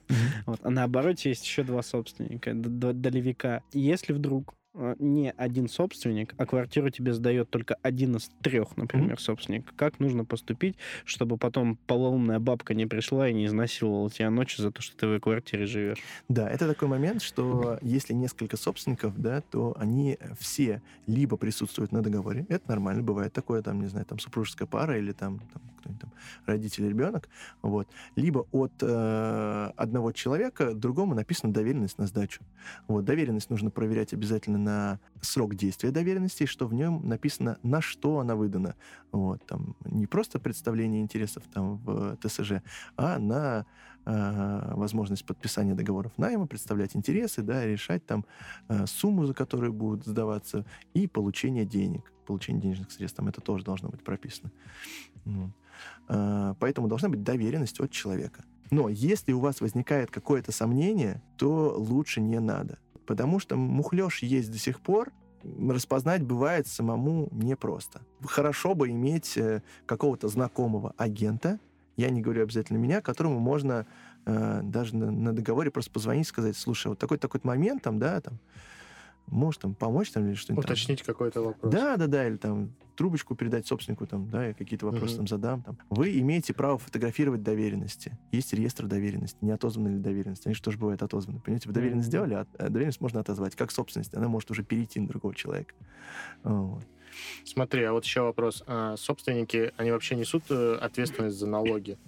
Вот. 0.46 0.60
А 0.62 0.70
на 0.70 0.84
обороте 0.84 1.28
есть 1.28 1.44
еще 1.44 1.62
два 1.62 1.82
собственника, 1.82 2.54
долевика. 2.54 3.62
Если 3.72 4.12
вдруг 4.14 4.54
не 4.74 5.32
один 5.36 5.68
собственник, 5.68 6.34
а 6.38 6.46
квартиру 6.46 6.90
тебе 6.90 7.12
сдает 7.12 7.50
только 7.50 7.76
один 7.82 8.16
из 8.16 8.30
трех, 8.42 8.76
например, 8.76 9.20
собственников, 9.20 9.74
как 9.76 10.00
нужно 10.00 10.24
поступить, 10.24 10.76
чтобы 11.04 11.36
потом 11.36 11.76
полоумная 11.86 12.38
бабка 12.38 12.74
не 12.74 12.86
пришла 12.86 13.28
и 13.28 13.34
не 13.34 13.46
изнасиловала 13.46 14.10
тебя 14.10 14.30
ночью 14.30 14.62
за 14.62 14.70
то, 14.70 14.80
что 14.80 14.96
ты 14.96 15.06
в 15.06 15.20
квартире 15.20 15.66
живешь? 15.66 15.98
Да, 16.28 16.48
это 16.48 16.66
такой 16.66 16.88
момент, 16.88 17.22
что 17.22 17.78
если 17.82 18.14
несколько 18.14 18.56
собственников, 18.56 19.20
да, 19.20 19.42
то 19.42 19.74
они 19.78 20.18
все 20.38 20.80
либо 21.06 21.36
присутствуют 21.36 21.92
на 21.92 22.02
договоре, 22.02 22.46
это 22.48 22.68
нормально, 22.68 23.02
бывает 23.02 23.32
такое, 23.32 23.62
там, 23.62 23.80
не 23.80 23.88
знаю, 23.88 24.06
там 24.06 24.18
супружеская 24.18 24.66
пара 24.66 24.98
или 24.98 25.12
там, 25.12 25.40
там 25.52 25.62
кто-нибудь 25.82 26.00
там 26.00 26.12
родитель, 26.46 26.88
ребенок, 26.88 27.28
вот, 27.60 27.88
либо 28.16 28.46
от 28.52 28.72
э, 28.80 29.70
одного 29.76 30.12
человека 30.12 30.74
другому 30.74 31.14
написана 31.14 31.52
доверенность 31.52 31.98
на 31.98 32.06
сдачу. 32.06 32.42
Вот, 32.88 33.04
доверенность 33.04 33.50
нужно 33.50 33.70
проверять 33.70 34.12
обязательно 34.12 34.58
на 34.64 35.00
срок 35.20 35.54
действия 35.54 35.90
доверенности, 35.90 36.46
что 36.46 36.66
в 36.66 36.74
нем 36.74 37.06
написано, 37.06 37.58
на 37.62 37.80
что 37.80 38.18
она 38.18 38.34
выдана. 38.34 38.74
Вот, 39.12 39.44
там, 39.46 39.76
не 39.84 40.06
просто 40.06 40.38
представление 40.38 41.02
интересов 41.02 41.44
там 41.52 41.78
в 41.78 42.16
ТСЖ, 42.16 42.62
а 42.96 43.18
на 43.18 43.66
э, 44.04 44.72
возможность 44.74 45.24
подписания 45.24 45.74
договоров 45.74 46.12
найма, 46.16 46.46
представлять 46.46 46.96
интересы, 46.96 47.42
да, 47.42 47.64
решать 47.64 48.04
там 48.06 48.24
э, 48.68 48.86
сумму, 48.86 49.26
за 49.26 49.34
которую 49.34 49.72
будут 49.72 50.06
сдаваться, 50.06 50.64
и 50.94 51.06
получение 51.06 51.64
денег, 51.64 52.12
получение 52.26 52.62
денежных 52.62 52.90
средств, 52.90 53.16
там 53.16 53.28
это 53.28 53.40
тоже 53.40 53.64
должно 53.64 53.88
быть 53.88 54.02
прописано. 54.02 54.50
Вот. 55.24 55.50
Э, 56.08 56.54
Поэтому 56.58 56.88
должна 56.88 57.08
быть 57.08 57.22
доверенность 57.22 57.80
от 57.80 57.90
человека. 57.90 58.44
Но 58.70 58.88
если 58.88 59.32
у 59.32 59.40
вас 59.40 59.60
возникает 59.60 60.10
какое-то 60.10 60.50
сомнение, 60.50 61.22
то 61.36 61.74
лучше 61.76 62.22
не 62.22 62.40
надо. 62.40 62.78
Потому 63.06 63.38
что 63.38 63.56
мухлёж 63.56 64.22
есть 64.22 64.50
до 64.50 64.58
сих 64.58 64.80
пор, 64.80 65.12
распознать 65.44 66.22
бывает 66.22 66.66
самому 66.66 67.28
непросто. 67.32 68.02
Хорошо 68.24 68.74
бы 68.74 68.90
иметь 68.90 69.36
э, 69.36 69.62
какого-то 69.86 70.28
знакомого 70.28 70.94
агента, 70.96 71.58
я 71.96 72.10
не 72.10 72.22
говорю 72.22 72.42
обязательно 72.44 72.78
меня, 72.78 73.00
которому 73.00 73.38
можно 73.38 73.86
э, 74.24 74.60
даже 74.62 74.96
на, 74.96 75.10
на 75.10 75.32
договоре 75.32 75.70
просто 75.70 75.90
позвонить 75.90 76.26
и 76.26 76.28
сказать, 76.28 76.56
слушай, 76.56 76.88
вот 76.88 76.98
такой-такой 76.98 77.40
момент 77.44 77.82
там, 77.82 77.98
да, 77.98 78.20
там, 78.20 78.38
можешь 79.26 79.58
там 79.58 79.74
помочь 79.74 80.10
там 80.10 80.26
или 80.26 80.34
что-нибудь. 80.34 80.64
там?» 80.66 80.72
Уточнить 80.72 81.02
какой-то 81.02 81.40
вопрос. 81.42 81.72
Да, 81.72 81.96
да, 81.96 82.06
да, 82.06 82.26
или 82.26 82.36
там 82.36 82.72
трубочку 82.96 83.34
передать 83.34 83.66
собственнику, 83.66 84.06
там, 84.06 84.28
да, 84.30 84.46
я 84.48 84.54
какие-то 84.54 84.86
вопросы 84.86 85.14
Мгм. 85.14 85.16
там 85.18 85.26
задам. 85.26 85.62
Там. 85.62 85.78
Вы 85.90 86.18
имеете 86.20 86.52
право 86.52 86.78
фотографировать 86.78 87.42
доверенности. 87.42 88.18
Есть 88.30 88.52
реестр 88.52 88.86
доверенности, 88.86 89.38
не 89.40 89.50
отозваны 89.50 89.88
ли 89.88 89.98
доверенности. 89.98 90.46
Они 90.48 90.54
же 90.54 90.62
тоже 90.62 90.78
бывают 90.78 91.02
отозваны. 91.02 91.40
Понимаете, 91.40 91.68
вы 91.68 91.74
доверенность 91.74 92.08
Мгм. 92.08 92.10
сделали, 92.10 92.34
а 92.34 92.46
э, 92.58 92.68
доверенность 92.68 93.00
можно 93.00 93.20
отозвать 93.20 93.56
как 93.56 93.70
собственность. 93.72 94.14
Она 94.14 94.28
может 94.28 94.50
уже 94.50 94.62
перейти 94.62 95.00
на 95.00 95.08
другого 95.08 95.34
человека. 95.34 95.74
Вот. 96.42 96.82
Смотри, 97.44 97.82
а 97.84 97.92
вот 97.92 98.04
еще 98.04 98.22
вопрос. 98.22 98.62
А 98.66 98.96
собственники, 98.96 99.72
они 99.76 99.90
вообще 99.90 100.14
несут 100.14 100.44
э, 100.50 100.76
ответственность 100.80 101.36
за 101.36 101.46
налоги? 101.46 101.98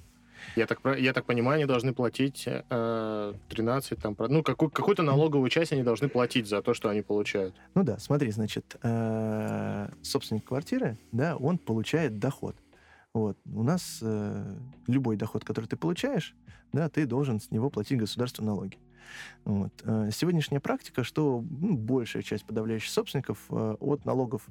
Я 0.57 0.67
так, 0.67 0.81
я 0.99 1.13
так 1.13 1.25
понимаю, 1.25 1.57
они 1.57 1.67
должны 1.67 1.93
платить 1.93 2.45
э, 2.47 3.35
13, 3.49 3.99
там, 3.99 4.17
ну, 4.29 4.43
какую, 4.43 4.71
какую-то 4.71 5.03
налоговую 5.03 5.51
часть 5.51 5.73
они 5.73 5.83
должны 5.83 6.09
платить 6.09 6.47
за 6.49 6.63
то, 6.63 6.75
что 6.75 6.89
они 6.89 7.03
получают. 7.03 7.55
Ну 7.75 7.85
да, 7.85 7.99
смотри, 7.99 8.31
значит, 8.31 8.77
э, 8.83 9.89
собственник 10.03 10.45
квартиры, 10.45 10.99
да, 11.13 11.37
он 11.37 11.59
получает 11.59 12.19
доход. 12.19 12.57
Вот. 13.13 13.39
У 13.47 13.63
нас 13.63 14.01
э, 14.03 14.57
любой 14.89 15.17
доход, 15.17 15.45
который 15.45 15.67
ты 15.67 15.77
получаешь, 15.77 16.35
да, 16.73 16.89
ты 16.89 17.07
должен 17.07 17.41
с 17.41 17.51
него 17.53 17.71
платить 17.71 17.99
государству 17.99 18.45
налоги. 18.45 18.79
Вот. 19.45 19.73
Э, 19.85 20.11
Сегодняшняя 20.13 20.61
практика, 20.61 21.05
что 21.05 21.45
ну, 21.61 21.77
большая 21.77 22.23
часть 22.23 22.45
подавляющих 22.45 22.91
собственников 22.91 23.39
э, 23.51 23.77
от 23.79 24.05
налогов 24.05 24.47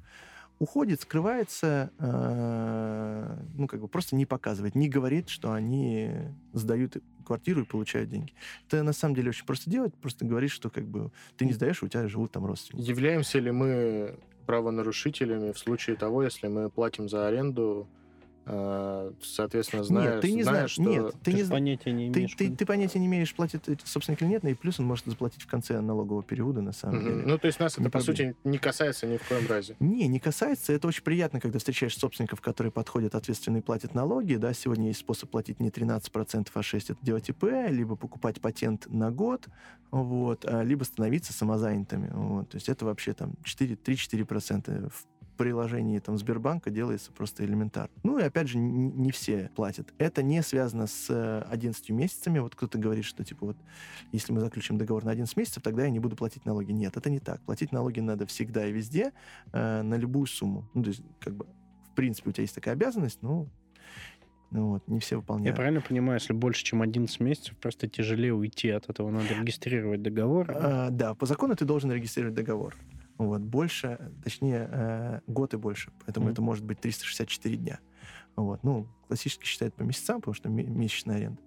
уходит, 0.64 1.02
скрывается, 1.02 1.92
э, 2.00 3.38
ну, 3.56 3.68
как 3.68 3.82
бы 3.82 3.88
просто 3.88 4.16
не 4.16 4.26
показывает, 4.26 4.76
не 4.76 4.90
говорит, 4.90 5.30
что 5.30 5.52
они 5.52 6.10
сдают 6.54 6.98
квартиру 7.26 7.62
и 7.62 7.66
получают 7.66 8.10
деньги. 8.10 8.34
Это 8.68 8.84
на 8.84 8.94
самом 8.94 9.16
деле 9.16 9.30
очень 9.30 9.46
просто 9.46 9.70
делать, 9.70 9.94
просто 9.94 10.26
говорить, 10.26 10.52
что 10.52 10.70
как 10.70 10.86
бы 10.86 11.12
ты 11.38 11.46
не 11.46 11.54
сдаешь, 11.54 11.84
у 11.84 11.88
тебя 11.88 12.08
живут 12.08 12.32
там 12.32 12.46
родственники. 12.46 12.90
Являемся 12.90 13.40
ли 13.40 13.52
мы 13.52 14.18
правонарушителями 14.46 15.52
в 15.52 15.60
случае 15.60 15.96
того, 15.96 16.24
если 16.24 16.48
мы 16.48 16.70
платим 16.70 17.10
за 17.10 17.28
аренду, 17.28 17.88
соответственно, 18.46 19.84
зная, 19.84 20.12
нет, 20.14 20.22
ты 20.22 20.32
не 20.32 20.44
зная, 20.44 20.54
знаешь, 20.56 20.72
что... 20.72 20.82
нет, 20.84 21.14
ты, 21.24 21.32
Ты, 21.32 21.34
не 21.34 21.44
понятия 21.50 21.92
не 21.92 22.12
ты, 22.12 22.20
имеешь. 22.20 22.36
ты, 22.36 22.46
куда. 22.46 22.58
ты 22.58 22.66
понятия 22.66 23.00
не 23.00 23.06
имеешь, 23.08 23.34
платит 23.34 23.66
собственник 23.86 24.22
или 24.22 24.30
нет, 24.30 24.44
и 24.46 24.54
плюс 24.54 24.80
он 24.80 24.86
может 24.86 25.06
заплатить 25.06 25.42
в 25.44 25.48
конце 25.48 25.80
налогового 25.82 26.24
периода, 26.24 26.62
на 26.62 26.74
самом 26.74 26.98
Мгм. 26.98 27.06
деле. 27.06 27.24
Ну, 27.26 27.38
то 27.38 27.48
есть 27.48 27.60
нас 27.60 27.78
Не 27.78 27.84
это, 27.86 27.92
по 27.92 28.00
сути, 28.02 28.36
не 28.44 28.58
касается 28.58 29.08
ни 29.08 29.18
в 29.18 29.28
коем 29.28 29.48
разе. 29.48 29.76
Не, 29.80 30.08
не 30.08 30.20
касается. 30.20 30.74
Это 30.74 30.88
очень 30.88 31.04
приятно, 31.04 31.40
когда 31.40 31.60
встречаешь 31.60 31.98
собственников, 31.98 32.42
которые 32.42 32.72
подходят 32.72 33.16
ответственно 33.16 33.58
и 33.58 33.62
платят 33.62 33.94
налоги. 33.96 34.36
Да, 34.36 34.54
сегодня 34.54 34.88
есть 34.88 35.00
способ 35.00 35.30
платить 35.30 35.60
не 35.60 35.70
13%, 35.70 36.48
а 36.54 36.60
6% 36.60 36.92
это 36.92 36.98
делать 37.06 37.30
ИП, 37.30 37.44
либо 37.70 37.96
покупать 37.96 38.42
патент 38.42 38.88
на 38.90 39.10
год, 39.12 39.48
вот, 39.92 40.46
а, 40.46 40.64
либо 40.64 40.84
становиться 40.84 41.34
самозанятыми. 41.34 42.10
Вот. 42.14 42.50
То 42.50 42.56
есть 42.58 42.68
это 42.70 42.86
вообще 42.86 43.14
там 43.14 43.34
4, 43.44 43.76
3-4% 43.76 44.90
в 44.90 45.06
приложении 45.36 46.00
там, 46.00 46.18
Сбербанка 46.18 46.70
делается 46.70 47.12
просто 47.12 47.46
элементарно. 47.46 47.94
Ну 48.04 48.20
и 48.20 48.24
опять 48.24 48.48
же, 48.48 48.58
не 48.58 49.12
все 49.12 49.50
платят. 49.56 49.94
Это 49.98 50.24
не 50.24 50.42
связано 50.42 50.88
с 50.88 51.08
э, 51.10 51.46
11 51.50 51.90
месяцами. 51.92 52.40
Вот 52.40 52.56
кто-то 52.56 52.78
говорит, 52.78 53.06
что 53.06 53.24
типа 53.24 53.48
вот 53.48 53.58
если 54.12 54.34
мы 54.34 54.40
заключим 54.40 54.78
договор 54.78 55.04
на 55.06 55.12
11 55.12 55.36
месяцев, 55.38 55.64
тогда 55.64 55.84
я 55.84 55.90
не 55.90 56.00
буду 56.00 56.16
платить 56.16 56.46
налоги. 56.46 56.72
Нет, 56.72 56.98
это 56.98 57.10
не 57.10 57.20
так. 57.20 57.42
Платить 57.42 57.72
налоги 57.72 58.00
надо 58.00 58.26
всегда 58.26 58.66
и 58.66 58.72
везде, 58.72 59.12
э, 59.52 59.82
на 59.82 59.96
любую 59.96 60.28
сумму. 60.28 60.70
Ну, 60.74 60.84
то 60.84 60.90
есть, 60.90 61.02
как 61.20 61.36
бы, 61.36 61.46
в 61.92 61.96
принципе, 61.96 62.30
у 62.30 62.34
тебя 62.34 62.44
есть 62.44 62.56
такая 62.56 62.74
обязанность, 62.74 63.22
но 63.22 63.48
ну, 64.54 64.74
вот, 64.74 64.88
не 64.88 65.00
все 65.00 65.16
Я 65.16 65.20
выполняют. 65.20 65.56
правильно 65.56 65.82
понимаю, 65.82 66.20
если 66.20 66.32
больше, 66.32 66.64
чем 66.64 66.84
11 66.84 67.20
месяцев, 67.22 67.58
просто 67.58 67.88
тяжелее 67.88 68.36
уйти 68.36 68.70
от 68.70 68.88
этого. 68.88 69.10
Надо 69.10 69.34
регистрировать 69.40 70.04
договор. 70.04 70.46
А, 70.50 70.90
да, 70.92 71.16
по 71.16 71.26
закону 71.26 71.56
ты 71.56 71.66
должен 71.66 71.92
регистрировать 71.92 72.36
договор. 72.36 72.76
Вот, 73.18 73.42
больше, 73.42 74.12
точнее, 74.24 74.68
э, 74.72 75.20
год 75.28 75.54
и 75.54 75.58
больше. 75.58 75.92
Поэтому 76.06 76.26
Мгм. 76.26 76.34
это 76.34 76.42
может 76.42 76.66
быть 76.66 76.80
364 76.80 77.56
дня. 77.58 77.80
Вот, 78.36 78.64
ну, 78.64 78.88
классически 79.08 79.46
считают 79.46 79.76
по 79.76 79.84
месяцам, 79.84 80.20
потому 80.20 80.34
что 80.34 80.50
ме- 80.50 80.64
месячная 80.64 81.18
аренда. 81.18 81.40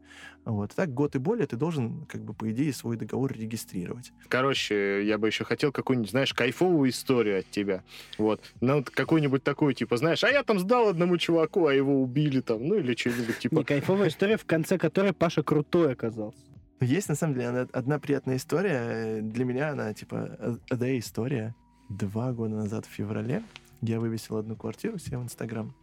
Вот, 0.45 0.73
так 0.73 0.95
год 0.95 1.17
и 1.17 1.19
более 1.19 1.47
ты 1.49 1.57
должен, 1.57 2.07
как 2.07 2.23
бы, 2.23 2.33
по 2.33 2.49
идее, 2.53 2.73
свой 2.73 2.97
договор 2.97 3.33
регистрировать. 3.33 4.13
Короче, 4.29 5.05
я 5.05 5.19
бы 5.19 5.27
еще 5.27 5.43
хотел 5.43 5.73
какую-нибудь, 5.73 6.11
знаешь, 6.13 6.33
кайфовую 6.33 6.89
историю 6.91 7.41
от 7.41 7.51
тебя. 7.51 7.83
Вот. 8.17 8.41
Ну, 8.61 8.77
вот 8.77 8.91
какую-нибудь 8.91 9.43
такую, 9.43 9.75
типа, 9.75 9.97
знаешь, 9.97 10.23
а 10.23 10.31
я 10.31 10.45
там 10.45 10.61
сдал 10.61 10.89
одному 10.89 11.17
чуваку, 11.19 11.67
а 11.67 11.75
его 11.75 12.01
убили 12.01 12.41
там, 12.41 12.65
ну, 12.65 12.77
или 12.77 12.95
что-нибудь 12.95 13.41
типа... 13.41 13.55
Не 13.57 13.65
кайфовая 13.65 14.09
история, 14.09 14.37
в 14.37 14.45
конце 14.45 14.79
которой 14.79 15.13
Паша 15.13 15.43
крутой 15.43 15.93
оказался. 15.93 16.39
Есть, 16.81 17.09
на 17.09 17.15
самом 17.15 17.35
деле, 17.35 17.69
одна, 17.73 17.99
приятная 17.99 18.37
история. 18.37 19.23
Для 19.23 19.45
меня 19.45 19.71
она, 19.71 19.95
типа, 19.95 20.59
да, 20.69 20.99
история. 20.99 21.55
Два 21.89 22.33
года 22.33 22.55
назад, 22.57 22.85
в 22.85 22.91
феврале, 22.91 23.43
я 23.81 24.01
вывесил 24.01 24.37
одну 24.37 24.57
квартиру 24.57 24.99
себе 24.99 25.19
в 25.19 25.23
Инстаграм. 25.23 25.75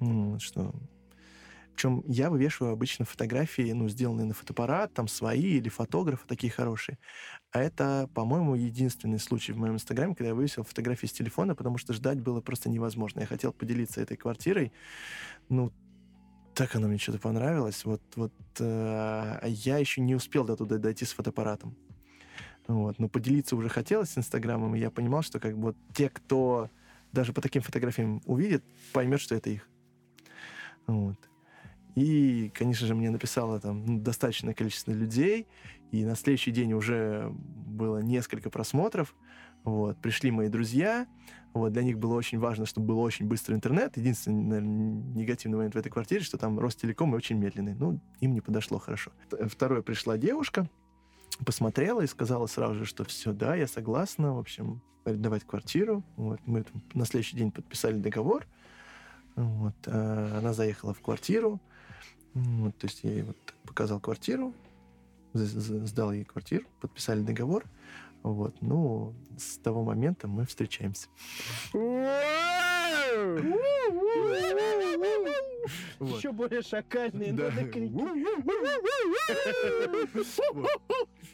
Ну, 0.00 0.38
что... 0.40 0.74
Причем 1.74 2.02
я 2.06 2.28
вывешиваю 2.28 2.72
обычно 2.72 3.06
фотографии, 3.06 3.72
ну, 3.72 3.88
сделанные 3.88 4.26
на 4.26 4.34
фотоаппарат, 4.34 4.92
там, 4.92 5.08
свои 5.08 5.56
или 5.58 5.68
фотографы 5.70 6.26
такие 6.26 6.52
хорошие. 6.52 6.98
А 7.52 7.60
это, 7.62 8.10
по-моему, 8.12 8.54
единственный 8.54 9.18
случай 9.18 9.52
в 9.52 9.56
моем 9.56 9.74
Инстаграме, 9.74 10.14
когда 10.14 10.28
я 10.28 10.34
вывесил 10.34 10.62
фотографии 10.62 11.06
с 11.06 11.12
телефона, 11.12 11.54
потому 11.54 11.78
что 11.78 11.94
ждать 11.94 12.20
было 12.20 12.42
просто 12.42 12.68
невозможно. 12.68 13.20
Я 13.20 13.26
хотел 13.26 13.52
поделиться 13.52 14.02
этой 14.02 14.18
квартирой. 14.18 14.72
Ну, 15.48 15.72
так 16.60 16.76
она 16.76 16.88
мне 16.88 16.98
что-то 16.98 17.18
понравилась. 17.18 17.86
Вот, 17.86 18.02
вот 18.16 18.34
э, 18.58 18.64
а 18.64 19.46
я 19.46 19.78
еще 19.78 20.02
не 20.02 20.14
успел 20.14 20.44
до 20.44 20.56
туда 20.56 20.76
дойти 20.76 21.06
с 21.06 21.12
фотоаппаратом. 21.14 21.74
Вот. 22.68 22.98
Но 22.98 23.08
поделиться 23.08 23.56
уже 23.56 23.70
хотелось 23.70 24.10
с 24.10 24.18
Инстаграмом, 24.18 24.74
и 24.74 24.78
я 24.78 24.90
понимал, 24.90 25.22
что 25.22 25.40
как 25.40 25.56
бы 25.56 25.68
вот 25.68 25.76
те, 25.94 26.10
кто 26.10 26.68
даже 27.12 27.32
по 27.32 27.40
таким 27.40 27.62
фотографиям 27.62 28.20
увидит, 28.26 28.62
поймет, 28.92 29.22
что 29.22 29.34
это 29.34 29.48
их. 29.48 29.66
Вот. 30.86 31.16
И, 31.94 32.52
конечно 32.54 32.86
же, 32.86 32.94
мне 32.94 33.08
написало 33.08 33.58
там 33.58 33.86
ну, 33.86 33.98
достаточное 33.98 34.52
количество 34.52 34.92
людей, 34.92 35.46
и 35.92 36.04
на 36.04 36.14
следующий 36.14 36.50
день 36.50 36.74
уже 36.74 37.32
было 37.32 38.02
несколько 38.02 38.50
просмотров. 38.50 39.14
Вот. 39.64 39.96
Пришли 39.98 40.30
мои 40.30 40.48
друзья, 40.48 41.06
вот, 41.52 41.72
для 41.72 41.82
них 41.82 41.98
было 41.98 42.14
очень 42.14 42.38
важно, 42.38 42.64
чтобы 42.64 42.88
был 42.88 43.00
очень 43.00 43.26
быстрый 43.26 43.54
интернет. 43.54 43.96
Единственный, 43.96 44.42
наверное, 44.42 45.02
негативный 45.16 45.56
момент 45.56 45.74
в 45.74 45.78
этой 45.78 45.90
квартире, 45.90 46.22
что 46.22 46.38
там 46.38 46.58
Ростелеком 46.58 47.12
и 47.12 47.16
очень 47.16 47.36
медленный. 47.38 47.74
Ну, 47.74 48.00
им 48.20 48.34
не 48.34 48.40
подошло 48.40 48.78
хорошо. 48.78 49.10
Второе, 49.48 49.82
пришла 49.82 50.16
девушка, 50.16 50.68
посмотрела 51.44 52.02
и 52.02 52.06
сказала 52.06 52.46
сразу 52.46 52.76
же, 52.76 52.84
что 52.84 53.04
все, 53.04 53.32
да, 53.32 53.56
я 53.56 53.66
согласна, 53.66 54.34
в 54.34 54.38
общем, 54.38 54.80
арендовать 55.04 55.44
квартиру. 55.44 56.04
Вот, 56.16 56.40
мы 56.46 56.64
на 56.94 57.04
следующий 57.04 57.36
день 57.36 57.50
подписали 57.50 57.98
договор. 57.98 58.46
Вот, 59.34 59.74
а 59.86 60.38
она 60.38 60.52
заехала 60.52 60.94
в 60.94 61.00
квартиру. 61.00 61.60
Вот, 62.34 62.76
то 62.78 62.86
есть 62.86 63.02
я 63.02 63.10
ей 63.10 63.22
вот 63.22 63.36
показал 63.66 63.98
квартиру, 63.98 64.54
сдал 65.32 66.12
ей 66.12 66.24
квартиру, 66.24 66.64
подписали 66.80 67.22
договор. 67.22 67.64
Вот, 68.22 68.54
ну, 68.60 69.14
с 69.38 69.56
того 69.58 69.82
момента 69.82 70.28
мы 70.28 70.44
встречаемся. 70.44 71.08
Вот. 75.98 76.18
Еще 76.18 76.32
более 76.32 76.62
шакальные 76.62 77.32
Да. 77.32 77.44
надо 77.50 77.64
крики. 77.64 78.04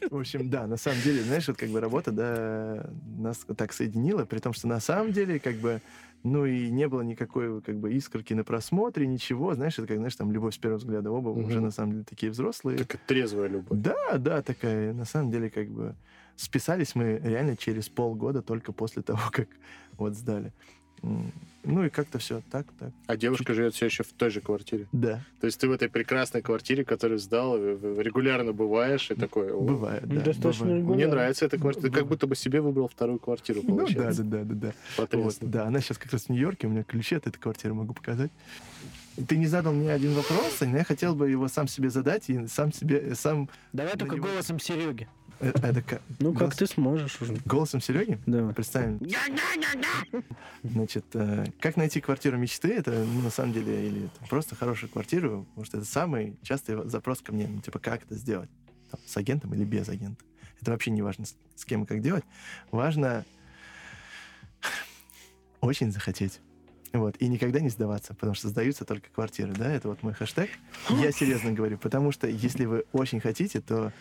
В 0.09 0.15
общем, 0.17 0.49
да, 0.49 0.67
на 0.67 0.77
самом 0.77 1.01
деле, 1.01 1.23
знаешь, 1.23 1.47
вот 1.47 1.57
как 1.57 1.69
бы 1.69 1.79
работа, 1.79 2.11
да, 2.11 2.89
нас 3.17 3.45
так 3.57 3.73
соединила, 3.73 4.25
при 4.25 4.39
том, 4.39 4.53
что 4.53 4.67
на 4.67 4.79
самом 4.79 5.11
деле, 5.11 5.39
как 5.39 5.55
бы, 5.55 5.81
ну 6.23 6.45
и 6.45 6.69
не 6.69 6.87
было 6.87 7.01
никакой, 7.01 7.61
как 7.61 7.77
бы, 7.77 7.93
искорки 7.93 8.33
на 8.33 8.43
просмотре, 8.43 9.07
ничего, 9.07 9.55
знаешь, 9.55 9.77
это 9.79 9.87
как, 9.87 9.97
знаешь, 9.97 10.15
там, 10.15 10.31
любовь 10.31 10.53
с 10.53 10.57
первого 10.57 10.77
взгляда, 10.77 11.09
оба 11.11 11.29
уже, 11.29 11.61
на 11.61 11.71
самом 11.71 11.93
деле, 11.93 12.03
такие 12.03 12.31
взрослые. 12.31 12.77
Как 12.79 12.97
трезвая 13.07 13.47
любовь. 13.47 13.79
Да, 13.79 14.17
да, 14.17 14.41
такая, 14.41 14.93
на 14.93 15.05
самом 15.05 15.31
деле, 15.31 15.49
как 15.49 15.67
бы, 15.69 15.95
списались 16.37 16.95
мы 16.95 17.19
реально 17.23 17.57
через 17.57 17.89
полгода 17.89 18.41
только 18.41 18.71
после 18.71 19.01
того, 19.01 19.19
как 19.31 19.49
вот 19.97 20.15
сдали. 20.15 20.53
Ну 21.63 21.83
и 21.85 21.89
как-то 21.89 22.17
все 22.17 22.41
так, 22.49 22.65
так. 22.79 22.91
А 23.05 23.15
девушка 23.17 23.53
живет 23.53 23.75
все 23.75 23.85
еще 23.85 24.03
в 24.03 24.13
той 24.13 24.31
же 24.31 24.41
квартире. 24.41 24.87
Да, 24.91 25.21
То 25.39 25.45
есть 25.45 25.59
ты 25.59 25.67
в 25.67 25.71
этой 25.71 25.89
прекрасной 25.89 26.41
квартире, 26.41 26.83
которую 26.85 27.19
сдал, 27.19 27.55
э, 27.55 27.77
регулярно 28.01 28.51
бываешь 28.51 29.11
и 29.11 29.15
такой... 29.15 29.51
«О, 29.51 29.59
бывает, 29.61 30.07
да. 30.07 30.21
Достаточно 30.21 30.65
бывает. 30.65 30.85
Мне 30.85 31.07
нравится 31.07 31.45
эта 31.45 31.57
квартира. 31.59 31.89
Ты 31.89 31.91
как 31.91 32.07
будто 32.07 32.25
бы 32.25 32.35
себе 32.35 32.61
выбрал 32.61 32.87
вторую 32.87 33.19
квартиру, 33.19 33.61
Ну 33.63 33.75
да, 33.75 33.83
получается. 33.83 34.23
да, 34.23 34.37
да, 34.39 34.43
да, 34.45 34.53
да. 34.55 34.73
Вот, 34.97 35.09
Потрясно. 35.09 35.47
да, 35.49 35.65
она 35.67 35.81
сейчас 35.81 35.97
как 35.99 36.11
раз 36.13 36.23
в 36.23 36.29
Нью-Йорке, 36.29 36.65
у 36.65 36.69
меня 36.71 36.83
ключи 36.83 37.15
от 37.15 37.27
этой 37.27 37.37
квартиры 37.37 37.73
могу 37.75 37.93
показать. 37.93 38.31
Ты 39.27 39.37
не 39.37 39.45
задал 39.47 39.73
мне 39.73 39.91
один 39.91 40.13
вопрос, 40.13 40.57
но 40.61 40.77
я 40.77 40.83
хотел 40.83 41.15
бы 41.15 41.29
его 41.29 41.47
сам 41.47 41.67
себе 41.67 41.89
задать 41.91 42.29
и 42.29 42.47
сам 42.47 42.71
себе, 42.71 42.97
э, 42.99 43.13
сам... 43.15 43.49
Давай 43.73 43.95
только 43.97 44.15
него- 44.15 44.27
голосом 44.27 44.59
Сереги. 44.59 45.07
Э, 45.39 45.49
это 45.61 45.81
ка- 45.81 46.01
Ну, 46.19 46.33
как 46.33 46.55
ты 46.55 46.65
сможешь 46.67 47.21
уже. 47.21 47.35
Голосом 47.45 47.81
Сереги? 47.81 48.19
Давай. 48.25 48.53
Представим. 48.53 48.99
Значит, 50.63 51.05
э, 51.13 51.45
как 51.59 51.77
найти 51.77 52.01
квартиру 52.01 52.37
мечты? 52.37 52.69
Это, 52.73 52.91
ну, 52.91 53.21
на 53.21 53.29
самом 53.29 53.53
деле, 53.53 53.87
или 53.87 54.09
просто 54.29 54.55
хорошую 54.55 54.89
квартиру, 54.89 55.45
потому 55.49 55.65
что 55.65 55.77
это 55.77 55.85
самый 55.85 56.37
частый 56.43 56.87
запрос 56.89 57.21
ко 57.21 57.31
мне. 57.33 57.47
Ну, 57.47 57.61
типа, 57.61 57.79
как 57.79 58.03
это 58.03 58.15
сделать? 58.15 58.49
Там, 58.91 58.99
с 59.05 59.17
агентом 59.17 59.53
или 59.53 59.63
без 59.63 59.87
агента? 59.89 60.23
Это 60.61 60.71
вообще 60.71 60.91
не 60.91 61.01
важно, 61.01 61.25
с, 61.25 61.35
с 61.55 61.65
кем 61.65 61.83
и 61.83 61.85
как 61.85 62.01
делать. 62.01 62.23
Важно 62.71 63.25
очень 65.61 65.91
захотеть. 65.91 66.39
Вот, 66.93 67.17
и 67.19 67.27
никогда 67.27 67.59
не 67.59 67.69
сдаваться, 67.69 68.13
потому 68.13 68.33
что 68.33 68.47
сдаются 68.47 68.85
только 68.85 69.09
квартиры, 69.09 69.51
да, 69.53 69.69
это 69.71 69.89
вот 69.89 70.03
мой 70.03 70.13
хэштег. 70.13 70.49
Я 70.89 71.11
серьезно 71.11 71.51
говорю, 71.51 71.77
потому 71.77 72.11
что 72.11 72.27
если 72.27 72.65
вы 72.65 72.85
очень 72.93 73.19
хотите, 73.19 73.59
то 73.59 73.91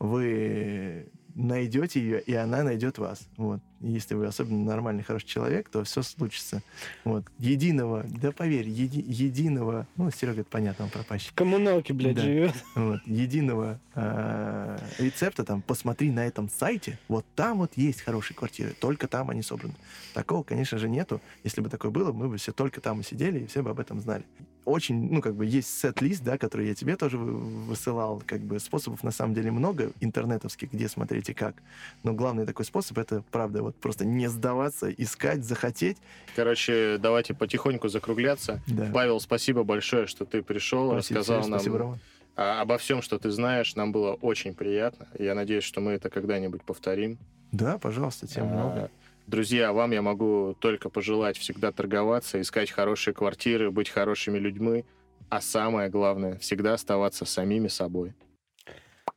вы 0.00 1.06
найдете 1.36 2.00
ее, 2.00 2.20
и 2.20 2.34
она 2.34 2.64
найдет 2.64 2.98
вас. 2.98 3.28
Вот. 3.36 3.60
Если 3.80 4.14
вы 4.14 4.26
особенно 4.26 4.64
нормальный, 4.64 5.02
хороший 5.04 5.26
человек, 5.26 5.68
то 5.68 5.84
все 5.84 6.02
случится. 6.02 6.60
Вот. 7.04 7.24
Единого, 7.38 8.04
да 8.08 8.32
поверь, 8.32 8.68
еди, 8.68 9.00
единого, 9.00 9.86
ну, 9.96 10.10
Серега, 10.10 10.40
это 10.40 10.50
понятно, 10.50 10.86
он 10.86 10.90
пропащий. 10.90 11.30
Коммуналки, 11.34 11.92
блядь, 11.92 12.16
Да. 12.16 12.22
живет. 12.22 12.54
Вот, 12.74 13.00
единого 13.06 13.78
э, 13.94 14.78
рецепта 14.98 15.44
там, 15.44 15.62
посмотри 15.62 16.10
на 16.10 16.26
этом 16.26 16.50
сайте, 16.50 16.98
вот 17.08 17.24
там 17.36 17.58
вот 17.58 17.72
есть 17.76 18.02
хорошие 18.02 18.36
квартиры, 18.36 18.74
только 18.78 19.06
там 19.06 19.30
они 19.30 19.42
собраны. 19.42 19.74
Такого, 20.14 20.42
конечно 20.42 20.78
же, 20.78 20.88
нету. 20.88 21.20
Если 21.44 21.60
бы 21.60 21.70
такое 21.70 21.90
было, 21.90 22.12
мы 22.12 22.28
бы 22.28 22.36
все 22.38 22.52
только 22.52 22.80
там 22.80 23.00
и 23.00 23.04
сидели, 23.04 23.40
и 23.40 23.46
все 23.46 23.62
бы 23.62 23.70
об 23.70 23.80
этом 23.80 24.00
знали. 24.00 24.24
Очень, 24.66 25.10
ну, 25.10 25.20
как 25.22 25.34
бы, 25.34 25.46
есть 25.46 25.68
сет-лист, 25.80 26.22
да, 26.22 26.36
который 26.36 26.68
я 26.68 26.74
тебе 26.74 26.96
тоже 26.96 27.16
вы- 27.16 27.32
высылал, 27.66 28.22
как 28.26 28.40
бы, 28.42 28.60
способов 28.60 29.02
на 29.02 29.10
самом 29.10 29.34
деле 29.34 29.50
много, 29.50 29.90
интернетовских, 30.00 30.70
где 30.72 30.86
смотреть 30.88 31.30
и 31.30 31.34
как. 31.34 31.54
Но 32.02 32.12
главный 32.12 32.44
такой 32.46 32.64
способ, 32.66 32.98
это, 32.98 33.22
правда, 33.30 33.62
вот 33.62 33.74
просто 33.76 34.04
не 34.04 34.28
сдаваться, 34.28 34.90
искать, 34.90 35.44
захотеть. 35.44 35.96
Короче, 36.36 36.98
давайте 36.98 37.32
потихоньку 37.34 37.88
закругляться. 37.88 38.60
Да. 38.66 38.90
Павел, 38.92 39.18
спасибо 39.20 39.64
большое, 39.64 40.06
что 40.06 40.24
ты 40.26 40.42
пришел, 40.42 40.90
Спасибо, 40.92 41.20
рассказал 41.20 41.38
Сереж, 41.42 41.50
нам 41.50 41.58
спасибо, 41.60 41.78
Рома. 41.78 41.98
обо 42.36 42.76
всем, 42.78 43.00
что 43.02 43.18
ты 43.18 43.30
знаешь. 43.30 43.74
Нам 43.76 43.92
было 43.92 44.12
очень 44.14 44.54
приятно. 44.54 45.08
Я 45.18 45.34
надеюсь, 45.34 45.64
что 45.64 45.80
мы 45.80 45.92
это 45.92 46.10
когда-нибудь 46.10 46.62
повторим. 46.62 47.18
Да, 47.50 47.78
пожалуйста, 47.78 48.26
тем 48.28 48.44
А, 48.44 48.46
много. 48.46 48.90
Друзья, 49.30 49.72
вам 49.72 49.92
я 49.92 50.02
могу 50.02 50.56
только 50.58 50.88
пожелать 50.88 51.38
всегда 51.38 51.70
торговаться, 51.70 52.40
искать 52.40 52.72
хорошие 52.72 53.14
квартиры, 53.14 53.70
быть 53.70 53.88
хорошими 53.88 54.38
людьми, 54.38 54.84
а 55.28 55.40
самое 55.40 55.88
главное, 55.88 56.36
всегда 56.38 56.74
оставаться 56.74 57.24
самими 57.24 57.68
собой. 57.68 58.12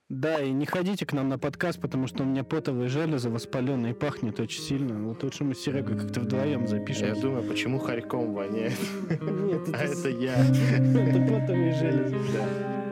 Да, 0.10 0.40
и 0.40 0.52
не 0.52 0.68
ходите 0.68 1.08
к 1.08 1.14
нам 1.14 1.30
на 1.30 1.40
подкаст, 1.40 1.82
потому 1.82 2.06
что 2.06 2.22
у 2.22 2.28
меня 2.28 2.44
потовые 2.44 2.90
железы 2.90 3.32
воспаленные, 3.32 3.96
пахнет 3.96 4.40
очень 4.40 4.62
сильно. 4.62 5.04
Вот 5.04 5.24
лучше 5.24 5.46
мы 5.46 5.56
с 5.56 5.64
Серегой 5.64 5.98
как-то 5.98 6.20
вдвоем 6.20 6.68
запишем. 6.68 7.08
Я 7.08 7.16
думаю, 7.16 7.44
почему 7.50 7.80
хорьком 7.80 8.36
воняет? 8.36 8.78
Нет, 9.10 9.68
А 9.74 9.84
это 9.84 10.10
я. 10.10 10.36
это 10.78 11.22
потовые 11.22 11.74
железы. 11.74 12.83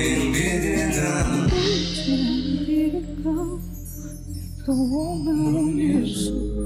been 0.00 0.32
getting 0.32 0.90
down. 0.90 1.48
Been 1.48 2.64
getting 2.64 3.22
down. 3.22 3.60
The 4.66 4.72
woman 4.72 5.78
you. 5.78 6.59